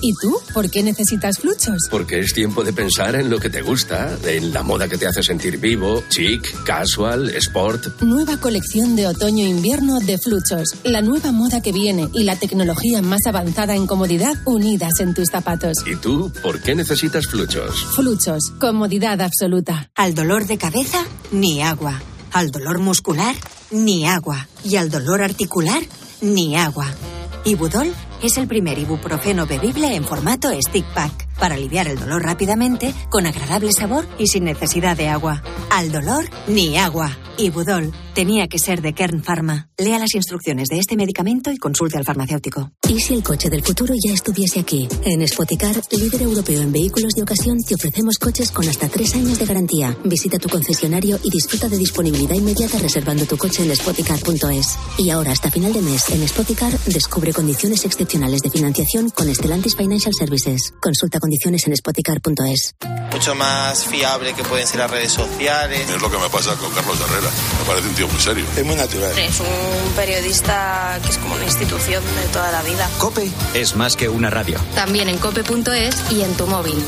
¿Y 0.00 0.14
tú? 0.14 0.38
¿Por 0.52 0.70
qué 0.70 0.82
necesitas 0.82 1.38
fluchos? 1.38 1.88
Porque 1.90 2.20
es 2.20 2.32
tiempo 2.32 2.62
de 2.62 2.72
pensar 2.72 3.16
en 3.16 3.30
lo 3.30 3.40
que 3.40 3.48
te 3.48 3.62
gusta, 3.62 4.16
en 4.26 4.52
la 4.52 4.62
moda 4.62 4.86
que 4.86 4.98
te 4.98 5.06
hace 5.06 5.22
sentir 5.22 5.58
vivo, 5.58 6.04
chic, 6.08 6.62
casual, 6.64 7.30
sport. 7.30 8.02
Nueva 8.02 8.38
colección 8.38 8.96
de 8.96 9.06
otoño-invierno 9.06 9.98
de 10.00 10.18
fluchos. 10.18 10.68
La 10.84 11.00
nueva 11.00 11.32
moda 11.32 11.62
que 11.62 11.72
viene 11.72 12.08
y 12.12 12.24
la 12.24 12.36
tecnología 12.36 13.02
más 13.02 13.26
avanzada 13.26 13.74
en 13.74 13.86
comodidad 13.86 14.34
unidas 14.44 15.00
en 15.00 15.14
tus 15.14 15.28
zapatos. 15.32 15.78
¿Y 15.86 15.96
tú? 15.96 16.30
¿Por 16.42 16.60
qué 16.60 16.74
necesitas 16.74 17.26
fluchos? 17.26 17.84
Fluchos. 17.96 18.52
Comodidad 18.60 19.20
absoluta. 19.22 19.90
Al 19.96 20.14
dolor 20.14 20.46
de 20.46 20.58
cabeza, 20.58 21.04
ni 21.32 21.62
agua. 21.62 22.00
Al 22.32 22.50
dolor 22.50 22.78
muscular, 22.78 23.34
ni 23.70 24.06
agua. 24.06 24.48
Y 24.62 24.76
al 24.76 24.90
dolor 24.90 25.22
articular, 25.22 25.82
ni 26.20 26.56
agua. 26.56 26.94
Ibudol 27.44 27.92
es 28.22 28.36
el 28.38 28.46
primer 28.46 28.78
ibuprofeno 28.78 29.46
bebible 29.46 29.94
en 29.94 30.04
formato 30.04 30.50
stick 30.60 30.84
pack 30.94 31.27
para 31.38 31.54
aliviar 31.54 31.88
el 31.88 31.98
dolor 31.98 32.22
rápidamente, 32.22 32.94
con 33.10 33.26
agradable 33.26 33.72
sabor 33.72 34.06
y 34.18 34.26
sin 34.26 34.44
necesidad 34.44 34.96
de 34.96 35.08
agua. 35.08 35.42
Al 35.70 35.92
dolor, 35.92 36.24
ni 36.46 36.76
agua. 36.76 37.16
Ibudol 37.38 37.92
Tenía 38.18 38.48
que 38.48 38.58
ser 38.58 38.82
de 38.82 38.94
Kern 38.94 39.22
Pharma. 39.22 39.68
Lea 39.78 39.96
las 39.96 40.12
instrucciones 40.16 40.66
de 40.66 40.80
este 40.80 40.96
medicamento 40.96 41.52
y 41.52 41.56
consulte 41.56 41.98
al 41.98 42.04
farmacéutico. 42.04 42.72
¿Y 42.88 42.98
si 42.98 43.14
el 43.14 43.22
coche 43.22 43.48
del 43.48 43.62
futuro 43.62 43.94
ya 43.94 44.12
estuviese 44.12 44.58
aquí? 44.58 44.88
En 45.04 45.24
Spoticar, 45.28 45.80
líder 45.92 46.22
europeo 46.22 46.60
en 46.60 46.72
vehículos 46.72 47.12
de 47.12 47.22
ocasión, 47.22 47.58
te 47.62 47.76
ofrecemos 47.76 48.18
coches 48.18 48.50
con 48.50 48.68
hasta 48.68 48.88
tres 48.88 49.14
años 49.14 49.38
de 49.38 49.46
garantía. 49.46 49.96
Visita 50.02 50.36
tu 50.36 50.48
concesionario 50.48 51.20
y 51.22 51.30
disfruta 51.30 51.68
de 51.68 51.78
disponibilidad 51.78 52.34
inmediata 52.34 52.80
reservando 52.80 53.24
tu 53.24 53.36
coche 53.36 53.62
en 53.62 53.76
spoticar.es. 53.76 54.78
Y 54.98 55.10
ahora, 55.10 55.30
hasta 55.30 55.52
final 55.52 55.72
de 55.72 55.82
mes, 55.82 56.10
en 56.10 56.26
Spoticar, 56.26 56.76
descubre 56.86 57.32
condiciones 57.32 57.84
excepcionales 57.84 58.40
de 58.40 58.50
financiación 58.50 59.10
con 59.10 59.28
Estelantis 59.28 59.76
Financial 59.76 60.12
Services. 60.12 60.74
Consulta 60.80 61.20
condiciones 61.28 61.66
en 61.66 61.76
spoticar.es. 61.76 62.74
Mucho 63.12 63.34
más 63.34 63.84
fiable 63.84 64.32
que 64.32 64.42
pueden 64.44 64.66
ser 64.66 64.78
las 64.78 64.90
redes 64.90 65.12
sociales. 65.12 65.88
Es 65.90 66.00
lo 66.00 66.10
que 66.10 66.16
me 66.16 66.30
pasa 66.30 66.54
con 66.56 66.72
Carlos 66.72 66.98
Herrera. 66.98 67.30
Me 67.58 67.66
parece 67.66 67.88
un 67.88 67.94
tío 67.94 68.08
muy 68.08 68.20
serio. 68.20 68.46
Es 68.56 68.64
muy 68.64 68.74
natural. 68.74 69.18
Es 69.18 69.38
un 69.40 69.92
periodista 69.94 70.98
que 71.02 71.10
es 71.10 71.18
como 71.18 71.34
una 71.34 71.44
institución 71.44 72.02
de 72.02 72.32
toda 72.32 72.50
la 72.50 72.62
vida. 72.62 72.88
Cope 72.96 73.30
es 73.52 73.76
más 73.76 73.94
que 73.94 74.08
una 74.08 74.30
radio. 74.30 74.58
También 74.74 75.10
en 75.10 75.18
cope.es 75.18 76.10
y 76.10 76.22
en 76.22 76.34
tu 76.34 76.46
móvil. 76.46 76.82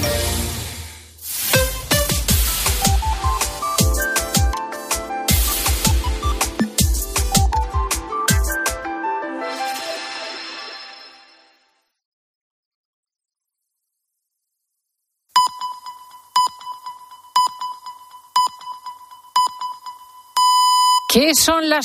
¿Qué 21.12 21.32
son 21.34 21.68
las 21.68 21.78